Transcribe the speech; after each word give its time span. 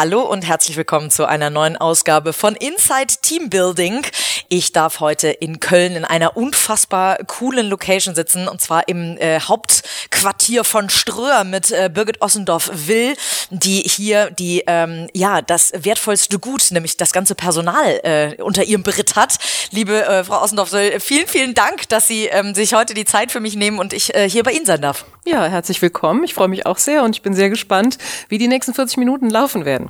Hallo 0.00 0.22
und 0.22 0.40
herzlich 0.40 0.78
willkommen 0.78 1.10
zu 1.10 1.26
einer 1.26 1.50
neuen 1.50 1.76
Ausgabe 1.76 2.32
von 2.32 2.56
Inside 2.56 3.16
Team 3.20 3.50
Building. 3.50 4.00
Ich 4.48 4.72
darf 4.72 5.00
heute 5.00 5.28
in 5.28 5.60
Köln 5.60 5.94
in 5.94 6.06
einer 6.06 6.38
unfassbar 6.38 7.18
coolen 7.26 7.68
Location 7.68 8.14
sitzen 8.14 8.48
und 8.48 8.62
zwar 8.62 8.88
im 8.88 9.18
äh, 9.18 9.40
Hauptquartier 9.40 10.64
von 10.64 10.88
Ströer 10.88 11.44
mit 11.44 11.70
äh, 11.70 11.90
Birgit 11.92 12.22
Ossendorf-Will, 12.22 13.14
die 13.50 13.82
hier 13.82 14.30
die 14.30 14.64
ähm, 14.66 15.08
ja 15.12 15.42
das 15.42 15.70
wertvollste 15.76 16.38
Gut, 16.38 16.70
nämlich 16.70 16.96
das 16.96 17.12
ganze 17.12 17.34
Personal 17.34 18.00
äh, 18.02 18.42
unter 18.42 18.64
ihrem 18.64 18.82
Beritt 18.82 19.16
hat. 19.16 19.36
Liebe 19.70 20.02
äh, 20.06 20.24
Frau 20.24 20.42
Ossendorf-Will, 20.42 20.98
vielen 20.98 21.26
vielen 21.26 21.52
Dank, 21.52 21.90
dass 21.90 22.08
Sie 22.08 22.24
ähm, 22.24 22.54
sich 22.54 22.72
heute 22.72 22.94
die 22.94 23.04
Zeit 23.04 23.30
für 23.32 23.40
mich 23.40 23.54
nehmen 23.54 23.78
und 23.78 23.92
ich 23.92 24.14
äh, 24.14 24.30
hier 24.30 24.44
bei 24.44 24.52
Ihnen 24.52 24.64
sein 24.64 24.80
darf. 24.80 25.04
Ja, 25.26 25.44
herzlich 25.44 25.82
willkommen. 25.82 26.24
Ich 26.24 26.32
freue 26.32 26.48
mich 26.48 26.64
auch 26.64 26.78
sehr 26.78 27.02
und 27.02 27.14
ich 27.14 27.20
bin 27.20 27.34
sehr 27.34 27.50
gespannt, 27.50 27.98
wie 28.30 28.38
die 28.38 28.48
nächsten 28.48 28.72
40 28.72 28.96
Minuten 28.96 29.28
laufen 29.28 29.66
werden. 29.66 29.89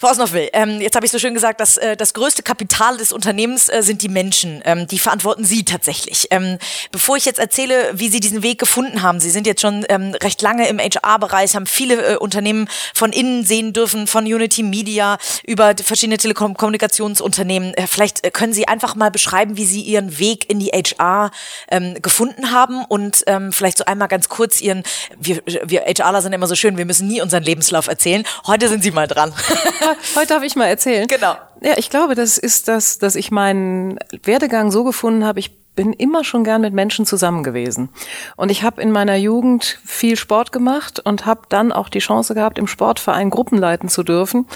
Frau 0.00 0.10
Osnoffel, 0.10 0.48
ähm, 0.52 0.80
jetzt 0.80 0.94
habe 0.94 1.04
ich 1.04 1.10
so 1.10 1.18
schön 1.18 1.34
gesagt, 1.34 1.58
dass 1.58 1.76
äh, 1.76 1.96
das 1.96 2.14
größte 2.14 2.44
Kapital 2.44 2.98
des 2.98 3.12
Unternehmens 3.12 3.68
äh, 3.68 3.82
sind 3.82 4.00
die 4.00 4.08
Menschen. 4.08 4.62
Ähm, 4.64 4.86
die 4.86 5.00
verantworten 5.00 5.42
Sie 5.42 5.64
tatsächlich. 5.64 6.28
Ähm, 6.30 6.58
bevor 6.92 7.16
ich 7.16 7.24
jetzt 7.24 7.40
erzähle, 7.40 7.90
wie 7.94 8.08
Sie 8.08 8.20
diesen 8.20 8.44
Weg 8.44 8.60
gefunden 8.60 9.02
haben, 9.02 9.18
Sie 9.18 9.30
sind 9.30 9.44
jetzt 9.44 9.60
schon 9.60 9.84
ähm, 9.88 10.14
recht 10.22 10.40
lange 10.40 10.68
im 10.68 10.78
HR-Bereich, 10.78 11.56
haben 11.56 11.66
viele 11.66 12.12
äh, 12.12 12.16
Unternehmen 12.16 12.68
von 12.94 13.12
innen 13.12 13.44
sehen 13.44 13.72
dürfen, 13.72 14.06
von 14.06 14.24
Unity 14.24 14.62
Media 14.62 15.18
über 15.44 15.74
verschiedene 15.74 16.16
Telekommunikationsunternehmen. 16.16 17.74
Äh, 17.74 17.88
vielleicht 17.88 18.24
äh, 18.24 18.30
können 18.30 18.52
Sie 18.52 18.68
einfach 18.68 18.94
mal 18.94 19.10
beschreiben, 19.10 19.56
wie 19.56 19.66
Sie 19.66 19.80
Ihren 19.80 20.20
Weg 20.20 20.48
in 20.48 20.60
die 20.60 20.68
HR 20.68 21.32
ähm, 21.72 22.00
gefunden 22.00 22.52
haben 22.52 22.84
und 22.84 23.24
ähm, 23.26 23.52
vielleicht 23.52 23.78
so 23.78 23.84
einmal 23.84 24.06
ganz 24.06 24.28
kurz 24.28 24.60
Ihren, 24.60 24.84
wir, 25.18 25.42
wir 25.44 25.80
HRler 25.80 26.22
sind 26.22 26.34
immer 26.34 26.46
so 26.46 26.54
schön, 26.54 26.76
wir 26.78 26.86
müssen 26.86 27.08
nie 27.08 27.20
unseren 27.20 27.42
Lebenslauf 27.42 27.88
erzählen. 27.88 28.22
Heute 28.46 28.68
sind 28.68 28.84
Sie 28.84 28.92
mal 28.92 29.08
dran. 29.08 29.34
Heute 30.16 30.26
darf 30.26 30.42
ich 30.42 30.56
mal 30.56 30.66
erzählen. 30.66 31.06
Genau. 31.06 31.34
Ja, 31.60 31.74
ich 31.76 31.90
glaube, 31.90 32.14
das 32.14 32.38
ist 32.38 32.68
das, 32.68 32.98
dass 32.98 33.16
ich 33.16 33.30
meinen 33.30 33.98
Werdegang 34.22 34.70
so 34.70 34.84
gefunden 34.84 35.24
habe, 35.24 35.40
ich 35.40 35.58
bin 35.78 35.92
immer 35.92 36.24
schon 36.24 36.42
gern 36.42 36.62
mit 36.62 36.74
Menschen 36.74 37.06
zusammen 37.06 37.44
gewesen. 37.44 37.88
Und 38.34 38.50
ich 38.50 38.64
habe 38.64 38.82
in 38.82 38.90
meiner 38.90 39.14
Jugend 39.14 39.78
viel 39.84 40.16
Sport 40.16 40.50
gemacht 40.50 40.98
und 40.98 41.24
habe 41.24 41.42
dann 41.50 41.70
auch 41.70 41.88
die 41.88 42.00
Chance 42.00 42.34
gehabt, 42.34 42.58
im 42.58 42.66
Sportverein 42.66 43.30
Gruppen 43.30 43.58
leiten 43.58 43.88
zu 43.88 44.02
dürfen 44.02 44.48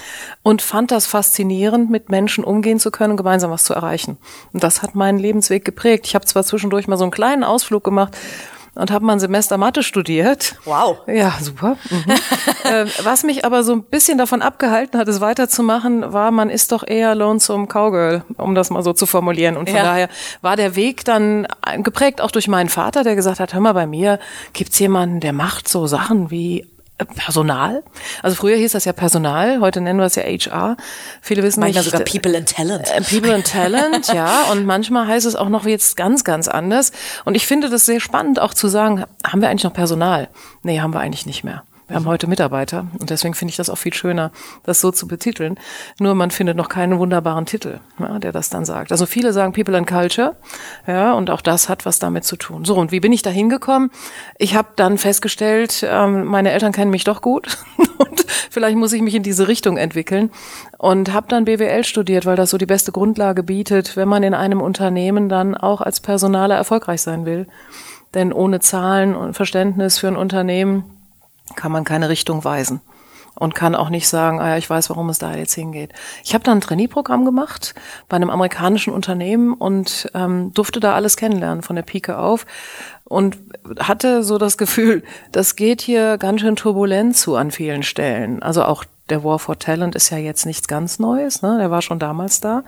und 0.43 0.61
fand 0.61 0.91
das 0.91 1.07
faszinierend, 1.07 1.89
mit 1.89 2.09
Menschen 2.09 2.43
umgehen 2.43 2.77
zu 2.77 2.91
können 2.91 3.11
und 3.11 3.17
gemeinsam 3.17 3.51
was 3.51 3.63
zu 3.63 3.73
erreichen. 3.73 4.17
Und 4.51 4.65
das 4.65 4.81
hat 4.81 4.95
meinen 4.95 5.17
Lebensweg 5.17 5.63
geprägt. 5.63 6.07
Ich 6.07 6.13
habe 6.13 6.25
zwar 6.25 6.43
zwischendurch 6.43 6.89
mal 6.89 6.97
so 6.97 7.05
einen 7.05 7.11
kleinen 7.11 7.45
Ausflug 7.45 7.85
gemacht 7.85 8.17
und 8.75 8.91
habe 8.91 9.05
mal 9.05 9.13
ein 9.13 9.19
Semester 9.19 9.57
Mathe 9.57 9.83
studiert. 9.83 10.55
Wow. 10.65 10.97
Ja, 11.07 11.33
super. 11.39 11.77
Mhm. 11.89 12.11
äh, 12.63 12.85
was 13.03 13.23
mich 13.23 13.45
aber 13.45 13.63
so 13.63 13.73
ein 13.73 13.83
bisschen 13.83 14.17
davon 14.17 14.41
abgehalten 14.41 14.99
hat, 14.99 15.07
es 15.07 15.21
weiterzumachen, 15.21 16.11
war, 16.13 16.31
man 16.31 16.49
ist 16.49 16.71
doch 16.71 16.85
eher 16.85 17.13
lonesome 17.15 17.67
Cowgirl, 17.67 18.23
um 18.37 18.55
das 18.55 18.69
mal 18.69 18.83
so 18.83 18.93
zu 18.93 19.05
formulieren. 19.05 19.57
Und 19.57 19.69
von 19.69 19.77
ja. 19.77 19.83
daher 19.83 20.09
war 20.41 20.55
der 20.55 20.75
Weg 20.75 21.05
dann 21.05 21.47
geprägt 21.83 22.21
auch 22.21 22.31
durch 22.31 22.47
meinen 22.47 22.69
Vater, 22.69 23.03
der 23.03 23.15
gesagt 23.15 23.39
hat, 23.39 23.53
hör 23.53 23.61
mal, 23.61 23.73
bei 23.73 23.85
mir 23.87 24.19
gibt's 24.53 24.79
jemanden, 24.79 25.19
der 25.19 25.33
macht 25.33 25.67
so 25.67 25.85
Sachen 25.87 26.31
wie 26.31 26.65
Personal. 26.97 27.83
Also 28.21 28.35
früher 28.35 28.55
hieß 28.55 28.73
das 28.73 28.85
ja 28.85 28.93
Personal, 28.93 29.59
heute 29.59 29.81
nennen 29.81 29.99
wir 29.99 30.05
es 30.05 30.15
ja 30.15 30.23
HR. 30.23 30.77
Viele 31.21 31.43
wissen 31.43 31.59
manchmal 31.59 31.83
nicht. 31.83 31.91
sogar 31.91 32.05
People 32.05 32.37
and 32.37 32.49
Talent. 32.49 32.89
Äh, 32.91 33.01
People 33.01 33.33
and 33.33 33.45
Talent, 33.45 34.07
ja. 34.13 34.43
Und 34.51 34.65
manchmal 34.65 35.07
heißt 35.07 35.25
es 35.25 35.35
auch 35.35 35.49
noch 35.49 35.65
jetzt 35.65 35.97
ganz, 35.97 36.23
ganz 36.23 36.47
anders. 36.47 36.91
Und 37.25 37.35
ich 37.35 37.47
finde 37.47 37.69
das 37.69 37.85
sehr 37.85 37.99
spannend, 37.99 38.39
auch 38.39 38.53
zu 38.53 38.67
sagen, 38.67 39.05
haben 39.25 39.41
wir 39.41 39.49
eigentlich 39.49 39.63
noch 39.63 39.73
Personal? 39.73 40.29
Nee, 40.61 40.79
haben 40.81 40.93
wir 40.93 40.99
eigentlich 40.99 41.25
nicht 41.25 41.43
mehr. 41.43 41.63
Wir 41.93 41.97
haben 41.97 42.07
heute 42.07 42.25
Mitarbeiter 42.25 42.87
und 42.99 43.11
deswegen 43.11 43.35
finde 43.35 43.51
ich 43.51 43.55
das 43.55 43.69
auch 43.69 43.77
viel 43.77 43.93
schöner, 43.93 44.31
das 44.63 44.81
so 44.81 44.89
zu 44.89 45.07
betiteln. 45.07 45.59
Nur 45.99 46.15
man 46.15 46.31
findet 46.31 46.57
noch 46.57 46.67
keinen 46.67 46.97
wunderbaren 46.97 47.45
Titel, 47.45 47.81
ja, 47.99 48.17
der 48.17 48.31
das 48.31 48.49
dann 48.49 48.65
sagt. 48.65 48.91
Also 48.91 49.05
viele 49.05 49.31
sagen 49.31 49.53
People 49.53 49.77
and 49.77 49.85
Culture, 49.85 50.35
ja, 50.87 51.13
und 51.13 51.29
auch 51.29 51.41
das 51.41 51.69
hat 51.69 51.85
was 51.85 51.99
damit 51.99 52.23
zu 52.23 52.35
tun. 52.35 52.65
So, 52.65 52.73
und 52.77 52.91
wie 52.91 52.99
bin 52.99 53.13
ich 53.13 53.21
da 53.21 53.29
hingekommen? 53.29 53.91
Ich 54.39 54.55
habe 54.55 54.69
dann 54.75 54.97
festgestellt, 54.97 55.85
ähm, 55.87 56.25
meine 56.25 56.49
Eltern 56.49 56.71
kennen 56.71 56.89
mich 56.89 57.03
doch 57.03 57.21
gut 57.21 57.59
und 57.99 58.25
vielleicht 58.49 58.75
muss 58.75 58.91
ich 58.91 59.03
mich 59.03 59.13
in 59.13 59.21
diese 59.21 59.47
Richtung 59.47 59.77
entwickeln 59.77 60.31
und 60.79 61.13
habe 61.13 61.27
dann 61.29 61.45
BWL 61.45 61.83
studiert, 61.83 62.25
weil 62.25 62.37
das 62.37 62.49
so 62.49 62.57
die 62.57 62.65
beste 62.65 62.91
Grundlage 62.91 63.43
bietet, 63.43 63.95
wenn 63.95 64.07
man 64.07 64.23
in 64.23 64.33
einem 64.33 64.61
Unternehmen 64.61 65.29
dann 65.29 65.53
auch 65.53 65.79
als 65.79 65.99
Personaler 65.99 66.55
erfolgreich 66.55 67.03
sein 67.03 67.27
will. 67.27 67.45
Denn 68.15 68.33
ohne 68.33 68.61
Zahlen 68.61 69.15
und 69.15 69.35
Verständnis 69.35 69.99
für 69.99 70.07
ein 70.07 70.17
Unternehmen 70.17 70.85
kann 71.55 71.71
man 71.71 71.83
keine 71.83 72.09
Richtung 72.09 72.43
weisen 72.43 72.81
und 73.35 73.55
kann 73.55 73.75
auch 73.75 73.89
nicht 73.89 74.07
sagen, 74.07 74.39
ah 74.39 74.49
ja, 74.49 74.57
ich 74.57 74.69
weiß, 74.69 74.89
warum 74.89 75.09
es 75.09 75.17
da 75.17 75.35
jetzt 75.35 75.53
hingeht. 75.53 75.91
Ich 76.23 76.33
habe 76.33 76.43
dann 76.43 76.59
ein 76.59 76.61
Trainee-Programm 76.61 77.25
gemacht 77.25 77.73
bei 78.09 78.15
einem 78.15 78.29
amerikanischen 78.29 78.93
Unternehmen 78.93 79.53
und 79.53 80.09
ähm, 80.13 80.53
durfte 80.53 80.79
da 80.79 80.93
alles 80.93 81.17
kennenlernen 81.17 81.63
von 81.63 81.75
der 81.75 81.83
Pike 81.83 82.17
auf 82.17 82.45
und 83.05 83.37
hatte 83.79 84.23
so 84.23 84.37
das 84.37 84.57
Gefühl, 84.57 85.03
das 85.31 85.55
geht 85.55 85.81
hier 85.81 86.17
ganz 86.17 86.41
schön 86.41 86.55
turbulent 86.55 87.17
zu 87.17 87.35
an 87.35 87.51
vielen 87.51 87.83
Stellen. 87.83 88.43
Also 88.43 88.63
auch 88.63 88.85
der 89.09 89.23
War 89.23 89.39
for 89.39 89.59
Talent 89.59 89.95
ist 89.95 90.11
ja 90.11 90.17
jetzt 90.17 90.45
nichts 90.45 90.67
ganz 90.67 90.97
Neues, 90.99 91.41
ne? 91.41 91.57
der 91.57 91.69
war 91.69 91.81
schon 91.81 91.99
damals 91.99 92.39
da. 92.39 92.63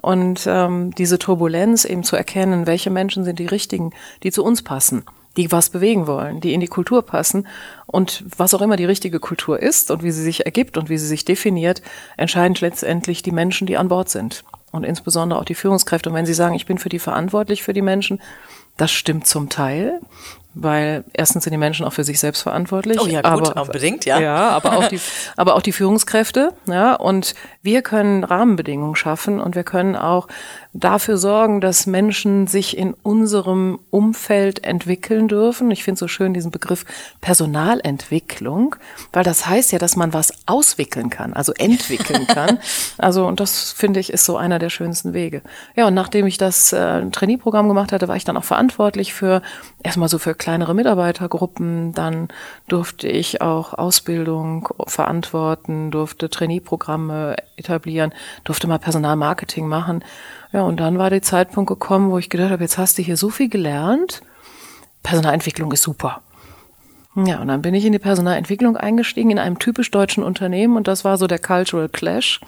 Und 0.00 0.44
ähm, 0.46 0.92
diese 0.96 1.18
Turbulenz 1.18 1.84
eben 1.84 2.02
zu 2.02 2.16
erkennen, 2.16 2.66
welche 2.66 2.90
Menschen 2.90 3.24
sind 3.24 3.38
die 3.38 3.46
richtigen, 3.46 3.92
die 4.22 4.32
zu 4.32 4.42
uns 4.42 4.62
passen 4.62 5.04
die 5.38 5.52
was 5.52 5.70
bewegen 5.70 6.06
wollen, 6.08 6.40
die 6.40 6.52
in 6.52 6.60
die 6.60 6.66
Kultur 6.66 7.02
passen. 7.02 7.46
Und 7.86 8.24
was 8.36 8.52
auch 8.54 8.60
immer 8.60 8.76
die 8.76 8.84
richtige 8.84 9.20
Kultur 9.20 9.62
ist 9.62 9.90
und 9.90 10.02
wie 10.02 10.10
sie 10.10 10.22
sich 10.22 10.44
ergibt 10.44 10.76
und 10.76 10.90
wie 10.90 10.98
sie 10.98 11.06
sich 11.06 11.24
definiert, 11.24 11.80
entscheiden 12.16 12.56
letztendlich 12.60 13.22
die 13.22 13.30
Menschen, 13.30 13.66
die 13.66 13.76
an 13.76 13.88
Bord 13.88 14.10
sind. 14.10 14.44
Und 14.72 14.84
insbesondere 14.84 15.38
auch 15.38 15.44
die 15.44 15.54
Führungskräfte. 15.54 16.10
Und 16.10 16.16
wenn 16.16 16.26
sie 16.26 16.34
sagen, 16.34 16.56
ich 16.56 16.66
bin 16.66 16.78
für 16.78 16.90
die 16.90 16.98
verantwortlich 16.98 17.62
für 17.62 17.72
die 17.72 17.82
Menschen, 17.82 18.20
das 18.76 18.90
stimmt 18.90 19.26
zum 19.26 19.48
Teil 19.48 20.00
weil 20.60 21.04
erstens 21.12 21.44
sind 21.44 21.52
die 21.52 21.58
Menschen 21.58 21.86
auch 21.86 21.92
für 21.92 22.04
sich 22.04 22.18
selbst 22.18 22.42
verantwortlich. 22.42 23.00
Oh 23.00 23.06
ja, 23.06 23.20
gut, 23.20 23.50
aber, 23.50 23.62
unbedingt, 23.62 24.04
ja. 24.04 24.18
Ja, 24.18 24.48
aber 24.50 24.76
auch 24.76 24.88
die, 24.88 24.98
aber 25.36 25.54
auch 25.54 25.62
die 25.62 25.72
Führungskräfte, 25.72 26.52
ja. 26.66 26.94
Und 26.94 27.34
wir 27.62 27.82
können 27.82 28.24
Rahmenbedingungen 28.24 28.96
schaffen 28.96 29.40
und 29.40 29.54
wir 29.54 29.64
können 29.64 29.94
auch 29.94 30.26
dafür 30.72 31.16
sorgen, 31.16 31.60
dass 31.60 31.86
Menschen 31.86 32.46
sich 32.46 32.76
in 32.76 32.94
unserem 32.94 33.78
Umfeld 33.90 34.64
entwickeln 34.64 35.28
dürfen. 35.28 35.70
Ich 35.70 35.82
finde 35.82 35.98
so 35.98 36.08
schön 36.08 36.34
diesen 36.34 36.50
Begriff 36.50 36.84
Personalentwicklung, 37.20 38.76
weil 39.12 39.24
das 39.24 39.46
heißt 39.46 39.72
ja, 39.72 39.78
dass 39.78 39.96
man 39.96 40.12
was 40.12 40.32
auswickeln 40.46 41.10
kann, 41.10 41.32
also 41.32 41.52
entwickeln 41.54 42.26
kann. 42.28 42.58
Also, 42.98 43.26
und 43.26 43.40
das 43.40 43.72
finde 43.72 44.00
ich 44.00 44.12
ist 44.12 44.24
so 44.24 44.36
einer 44.36 44.58
der 44.58 44.70
schönsten 44.70 45.14
Wege. 45.14 45.42
Ja, 45.74 45.86
und 45.86 45.94
nachdem 45.94 46.26
ich 46.26 46.38
das 46.38 46.72
äh, 46.72 47.08
Trainee-Programm 47.10 47.68
gemacht 47.68 47.92
hatte, 47.92 48.08
war 48.08 48.16
ich 48.16 48.24
dann 48.24 48.36
auch 48.36 48.44
verantwortlich 48.44 49.14
für 49.14 49.42
erstmal 49.82 50.08
so 50.08 50.18
für 50.18 50.34
kleinere 50.34 50.74
Mitarbeitergruppen. 50.74 51.92
Dann 51.94 52.28
durfte 52.68 53.08
ich 53.08 53.40
auch 53.40 53.74
Ausbildung 53.74 54.68
verantworten, 54.86 55.90
durfte 55.90 56.28
Trainee-Programme 56.28 57.36
etablieren, 57.56 58.12
durfte 58.44 58.66
mal 58.66 58.78
Personalmarketing 58.78 59.66
machen. 59.66 60.04
Ja, 60.52 60.57
und 60.64 60.80
dann 60.80 60.98
war 60.98 61.10
der 61.10 61.22
Zeitpunkt 61.22 61.68
gekommen, 61.68 62.10
wo 62.10 62.18
ich 62.18 62.30
gedacht 62.30 62.50
habe, 62.50 62.62
jetzt 62.62 62.78
hast 62.78 62.98
du 62.98 63.02
hier 63.02 63.16
so 63.16 63.30
viel 63.30 63.48
gelernt. 63.48 64.22
Personalentwicklung 65.02 65.72
ist 65.72 65.82
super. 65.82 66.22
Ja, 67.26 67.40
und 67.40 67.48
dann 67.48 67.62
bin 67.62 67.74
ich 67.74 67.84
in 67.84 67.92
die 67.92 67.98
Personalentwicklung 67.98 68.76
eingestiegen 68.76 69.30
in 69.30 69.38
einem 69.38 69.58
typisch 69.58 69.90
deutschen 69.90 70.22
Unternehmen 70.22 70.76
und 70.76 70.86
das 70.86 71.04
war 71.04 71.16
so 71.16 71.26
der 71.26 71.38
Cultural 71.38 71.88
Clash. 71.88 72.40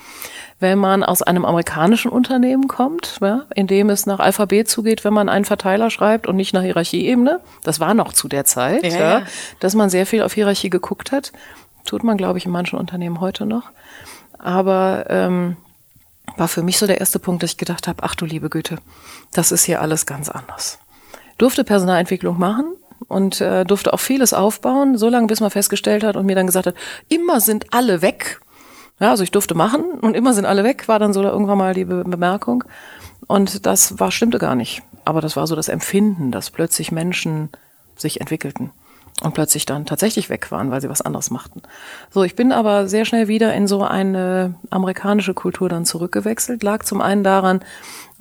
Wenn 0.61 0.79
man 0.79 1.03
aus 1.03 1.23
einem 1.23 1.45
amerikanischen 1.45 2.11
Unternehmen 2.11 2.69
kommt, 2.69 3.19
ja, 3.21 3.47
in 3.55 3.67
dem 3.67 3.91
es 3.91 4.07
nach 4.07 4.21
Alphabet 4.21 4.69
zugeht, 4.69 5.05
wenn 5.05 5.15
man 5.15 5.29
einen 5.29 5.45
Verteiler 5.45 5.91
schreibt 5.91 6.27
und 6.27 6.37
nicht 6.37 6.53
nach 6.53 6.63
Hierarchieebene, 6.63 7.41
das 7.65 7.81
war 7.81 7.95
noch 7.95 8.13
zu 8.13 8.29
der 8.29 8.45
Zeit, 8.45 8.85
ja, 8.85 9.19
ja, 9.19 9.23
dass 9.59 9.75
man 9.75 9.91
sehr 9.91 10.07
viel 10.07 10.23
auf 10.23 10.35
Hierarchie 10.35 10.71
geguckt 10.71 11.11
hat. 11.11 11.33
Tut 11.85 12.05
man, 12.05 12.17
glaube 12.17 12.39
ich, 12.39 12.45
in 12.45 12.53
manchen 12.53 12.79
Unternehmen 12.79 13.21
heute 13.21 13.47
noch. 13.47 13.71
Aber 14.39 15.07
ähm, 15.09 15.57
war 16.37 16.49
für 16.49 16.63
mich 16.63 16.79
so 16.79 16.87
der 16.87 17.01
erste 17.01 17.19
Punkt, 17.19 17.43
dass 17.43 17.53
ich 17.53 17.57
gedacht 17.57 17.89
habe, 17.89 18.03
ach 18.03 18.15
du 18.15 18.25
liebe 18.25 18.51
Güte, 18.51 18.77
das 19.33 19.53
ist 19.53 19.65
hier 19.65 19.81
alles 19.81 20.07
ganz 20.07 20.29
anders. 20.29 20.79
Durfte 21.39 21.65
Personalentwicklung 21.65 22.39
machen, 22.39 22.75
und 23.09 23.41
äh, 23.41 23.65
durfte 23.65 23.93
auch 23.93 24.01
vieles 24.01 24.33
aufbauen, 24.33 24.97
so 24.97 25.09
lange 25.09 25.27
bis 25.27 25.41
man 25.41 25.51
festgestellt 25.51 26.05
hat 26.05 26.17
und 26.17 26.27
mir 26.27 26.37
dann 26.37 26.47
gesagt 26.47 26.67
hat, 26.67 26.75
immer 27.09 27.41
sind 27.41 27.73
alle 27.73 28.03
weg. 28.03 28.41
Ja, 29.01 29.11
also 29.11 29.23
ich 29.23 29.31
durfte 29.31 29.55
machen 29.55 29.83
und 30.01 30.15
immer 30.15 30.35
sind 30.35 30.45
alle 30.45 30.63
weg, 30.63 30.87
war 30.87 30.99
dann 30.99 31.13
so 31.13 31.23
irgendwann 31.23 31.59
mal 31.59 31.75
die 31.75 31.87
Be 31.87 32.05
Bemerkung. 32.05 32.65
Und 33.27 33.65
das 33.67 33.99
war, 33.99 34.11
stimmte 34.11 34.39
gar 34.39 34.55
nicht. 34.55 34.83
Aber 35.05 35.21
das 35.21 35.37
war 35.37 35.47
so 35.47 35.57
das 35.57 35.69
Empfinden, 35.69 36.31
dass 36.31 36.51
plötzlich 36.51 36.93
Menschen 36.93 37.49
sich 37.97 38.21
entwickelten 38.21 38.71
und 39.23 39.35
plötzlich 39.35 39.67
dann 39.67 39.87
tatsächlich 39.87 40.31
weg 40.31 40.51
waren, 40.51 40.71
weil 40.71 40.81
sie 40.81 40.89
was 40.89 41.03
anderes 41.03 41.31
machten. 41.31 41.63
So, 42.11 42.23
ich 42.23 42.37
bin 42.37 42.53
aber 42.53 42.89
sehr 42.89 43.05
schnell 43.05 43.29
wieder 43.29 43.53
in 43.55 43.67
so 43.67 43.83
eine 43.83 44.55
amerikanische 44.71 45.35
Kultur 45.35 45.69
dann 45.69 45.85
zurückgewechselt. 45.85 46.63
Lag 46.63 46.85
zum 46.85 47.01
einen 47.01 47.23
daran, 47.25 47.61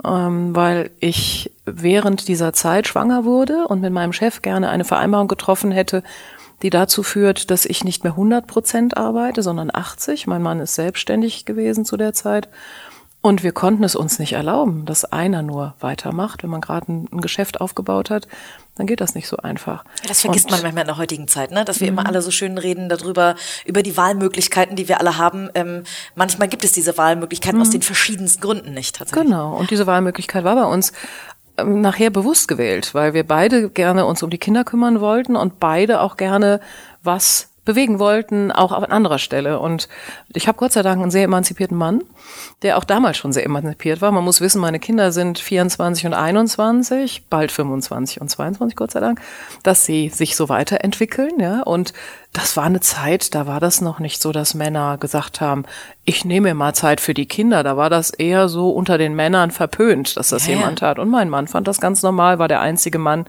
ähm, 0.03 0.55
weil 0.55 0.91
ich 0.99 1.51
während 1.65 2.27
dieser 2.27 2.53
Zeit 2.53 2.87
schwanger 2.87 3.25
wurde 3.25 3.67
und 3.67 3.81
mit 3.81 3.93
meinem 3.93 4.13
Chef 4.13 4.41
gerne 4.41 4.69
eine 4.69 4.85
Vereinbarung 4.85 5.27
getroffen 5.27 5.71
hätte, 5.71 6.03
die 6.61 6.69
dazu 6.69 7.03
führt, 7.03 7.51
dass 7.51 7.65
ich 7.65 7.83
nicht 7.83 8.03
mehr 8.03 8.13
100 8.13 8.45
Prozent 8.45 8.97
arbeite, 8.97 9.43
sondern 9.43 9.69
80. 9.73 10.27
Mein 10.27 10.41
Mann 10.41 10.59
ist 10.59 10.75
selbstständig 10.75 11.45
gewesen 11.45 11.85
zu 11.85 11.95
der 11.95 12.13
Zeit. 12.13 12.49
Und 13.21 13.43
wir 13.43 13.51
konnten 13.51 13.83
es 13.83 13.95
uns 13.95 14.17
nicht 14.17 14.33
erlauben, 14.33 14.85
dass 14.85 15.03
einer 15.03 15.41
nur 15.41 15.73
weitermacht. 15.81 16.41
Wenn 16.41 16.49
man 16.49 16.61
gerade 16.61 16.91
ein, 16.91 17.09
ein, 17.11 17.19
Geschäft 17.19 17.59
aufgebaut 17.59 18.09
hat, 18.09 18.29
dann 18.79 18.87
geht 18.87 19.01
das 19.01 19.13
nicht 19.13 19.27
so 19.27 19.35
einfach. 19.37 19.83
Das 20.07 20.21
vergisst 20.21 20.45
und, 20.45 20.51
man 20.51 20.61
manchmal 20.61 20.83
in 20.83 20.87
der 20.87 20.97
heutigen 20.97 21.27
Zeit, 21.27 21.51
ne? 21.51 21.65
dass 21.65 21.81
wir 21.81 21.89
immer 21.89 22.03
mhm. 22.03 22.07
alle 22.07 22.21
so 22.21 22.31
schön 22.31 22.57
reden 22.57 22.87
darüber, 22.87 23.35
über 23.65 23.83
die 23.83 23.97
Wahlmöglichkeiten, 23.97 24.77
die 24.77 24.87
wir 24.87 25.01
alle 25.01 25.17
haben. 25.17 25.49
Ähm, 25.53 25.83
manchmal 26.15 26.47
gibt 26.47 26.63
es 26.63 26.71
diese 26.71 26.97
Wahlmöglichkeiten 26.97 27.59
aus 27.59 27.67
mhm. 27.67 27.73
den 27.73 27.81
verschiedensten 27.81 28.41
Gründen 28.41 28.73
nicht. 28.73 28.95
Tatsächlich. 28.95 29.25
Genau, 29.25 29.57
und 29.57 29.69
diese 29.69 29.85
Wahlmöglichkeit 29.85 30.45
war 30.45 30.55
bei 30.55 30.63
uns 30.63 30.93
ähm, 31.57 31.81
nachher 31.81 32.09
bewusst 32.09 32.47
gewählt, 32.47 32.93
weil 32.93 33.13
wir 33.13 33.27
beide 33.27 33.69
gerne 33.69 34.05
uns 34.05 34.23
um 34.23 34.29
die 34.29 34.37
Kinder 34.37 34.63
kümmern 34.63 35.01
wollten 35.01 35.35
und 35.35 35.59
beide 35.59 35.99
auch 35.99 36.15
gerne 36.15 36.61
was 37.03 37.48
bewegen 37.65 37.99
wollten, 37.99 38.51
auch 38.51 38.71
an 38.71 38.85
anderer 38.85 39.19
Stelle. 39.19 39.59
Und 39.59 39.89
ich 40.33 40.47
habe 40.47 40.57
Gott 40.57 40.71
sei 40.71 40.81
Dank 40.81 41.01
einen 41.01 41.11
sehr 41.11 41.25
emanzipierten 41.25 41.77
Mann, 41.77 42.03
der 42.61 42.77
auch 42.77 42.83
damals 42.83 43.17
schon 43.17 43.33
sehr 43.33 43.45
emanzipiert 43.45 44.01
war. 44.01 44.11
Man 44.11 44.23
muss 44.23 44.41
wissen, 44.41 44.61
meine 44.61 44.79
Kinder 44.79 45.11
sind 45.11 45.39
24 45.39 46.07
und 46.07 46.13
21, 46.13 47.25
bald 47.29 47.51
25 47.51 48.21
und 48.21 48.29
22, 48.29 48.75
Gott 48.75 48.91
sei 48.91 48.99
Dank, 48.99 49.21
dass 49.63 49.85
sie 49.85 50.09
sich 50.09 50.35
so 50.35 50.49
weiterentwickeln. 50.49 51.39
Ja, 51.39 51.61
und 51.61 51.93
das 52.33 52.55
war 52.55 52.65
eine 52.65 52.79
Zeit, 52.79 53.33
da 53.33 53.47
war 53.47 53.59
das 53.59 53.81
noch 53.81 53.99
nicht 53.99 54.21
so, 54.21 54.31
dass 54.31 54.53
Männer 54.53 54.97
gesagt 54.97 55.41
haben, 55.41 55.63
ich 56.05 56.25
nehme 56.25 56.49
mir 56.49 56.53
mal 56.53 56.73
Zeit 56.73 57.01
für 57.01 57.13
die 57.13 57.25
Kinder. 57.25 57.63
Da 57.63 57.75
war 57.75 57.89
das 57.89 58.11
eher 58.11 58.49
so 58.49 58.69
unter 58.69 58.97
den 58.97 59.15
Männern 59.15 59.51
verpönt, 59.51 60.15
dass 60.15 60.29
das 60.29 60.47
ja, 60.47 60.55
jemand 60.55 60.79
tat. 60.79 60.99
Und 60.99 61.09
mein 61.09 61.29
Mann 61.29 61.47
fand 61.47 61.67
das 61.67 61.81
ganz 61.81 62.03
normal, 62.03 62.39
war 62.39 62.47
der 62.47 62.61
einzige 62.61 62.99
Mann, 62.99 63.25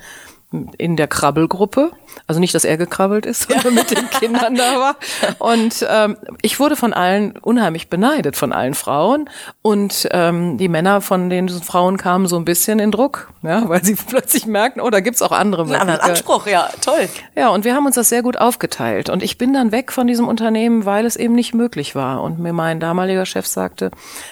in 0.78 0.96
der 0.96 1.06
Krabbelgruppe. 1.06 1.92
Also 2.26 2.40
nicht, 2.40 2.54
dass 2.54 2.64
er 2.64 2.76
gekrabbelt 2.76 3.24
ist, 3.24 3.42
sondern 3.50 3.74
mit 3.74 3.90
den 3.90 4.10
Kindern 4.10 4.56
da 4.56 4.80
war. 4.80 4.96
Und 5.38 5.86
ähm, 5.88 6.16
ich 6.42 6.58
wurde 6.58 6.76
von 6.76 6.92
allen 6.92 7.36
unheimlich 7.38 7.88
beneidet, 7.88 8.36
von 8.36 8.52
allen 8.52 8.74
Frauen. 8.74 9.30
Und 9.62 10.08
ähm, 10.10 10.58
die 10.58 10.68
Männer 10.68 11.00
von 11.00 11.30
den 11.30 11.48
Frauen 11.48 11.96
kamen 11.96 12.26
so 12.26 12.36
ein 12.36 12.44
bisschen 12.44 12.80
in 12.80 12.90
Druck, 12.90 13.32
ja, 13.42 13.68
weil 13.68 13.84
sie 13.84 13.94
plötzlich 14.08 14.46
merkten, 14.46 14.82
oh, 14.82 14.90
da 14.90 15.00
gibt's 15.00 15.22
auch 15.22 15.32
andere 15.32 15.62
Einen 15.62 15.74
anderen 15.74 16.00
Anspruch, 16.00 16.46
ja, 16.46 16.68
toll. 16.80 17.08
Ja, 17.36 17.50
und 17.50 17.64
wir 17.64 17.74
haben 17.74 17.86
uns 17.86 17.94
das 17.94 18.08
sehr 18.08 18.22
gut 18.22 18.36
aufgeteilt. 18.36 19.08
Und 19.08 19.22
ich 19.22 19.38
bin 19.38 19.54
dann 19.54 19.70
weg 19.70 19.92
von 19.92 20.06
diesem 20.06 20.26
Unternehmen, 20.26 20.84
weil 20.84 21.06
es 21.06 21.14
eben 21.14 21.34
nicht 21.34 21.54
möglich 21.54 21.94
war. 21.94 22.22
Und 22.22 22.40
mir 22.40 22.52
mein 22.52 22.80
damaliger 22.80 23.24
Chef 23.24 23.46
sagte, 23.46 23.90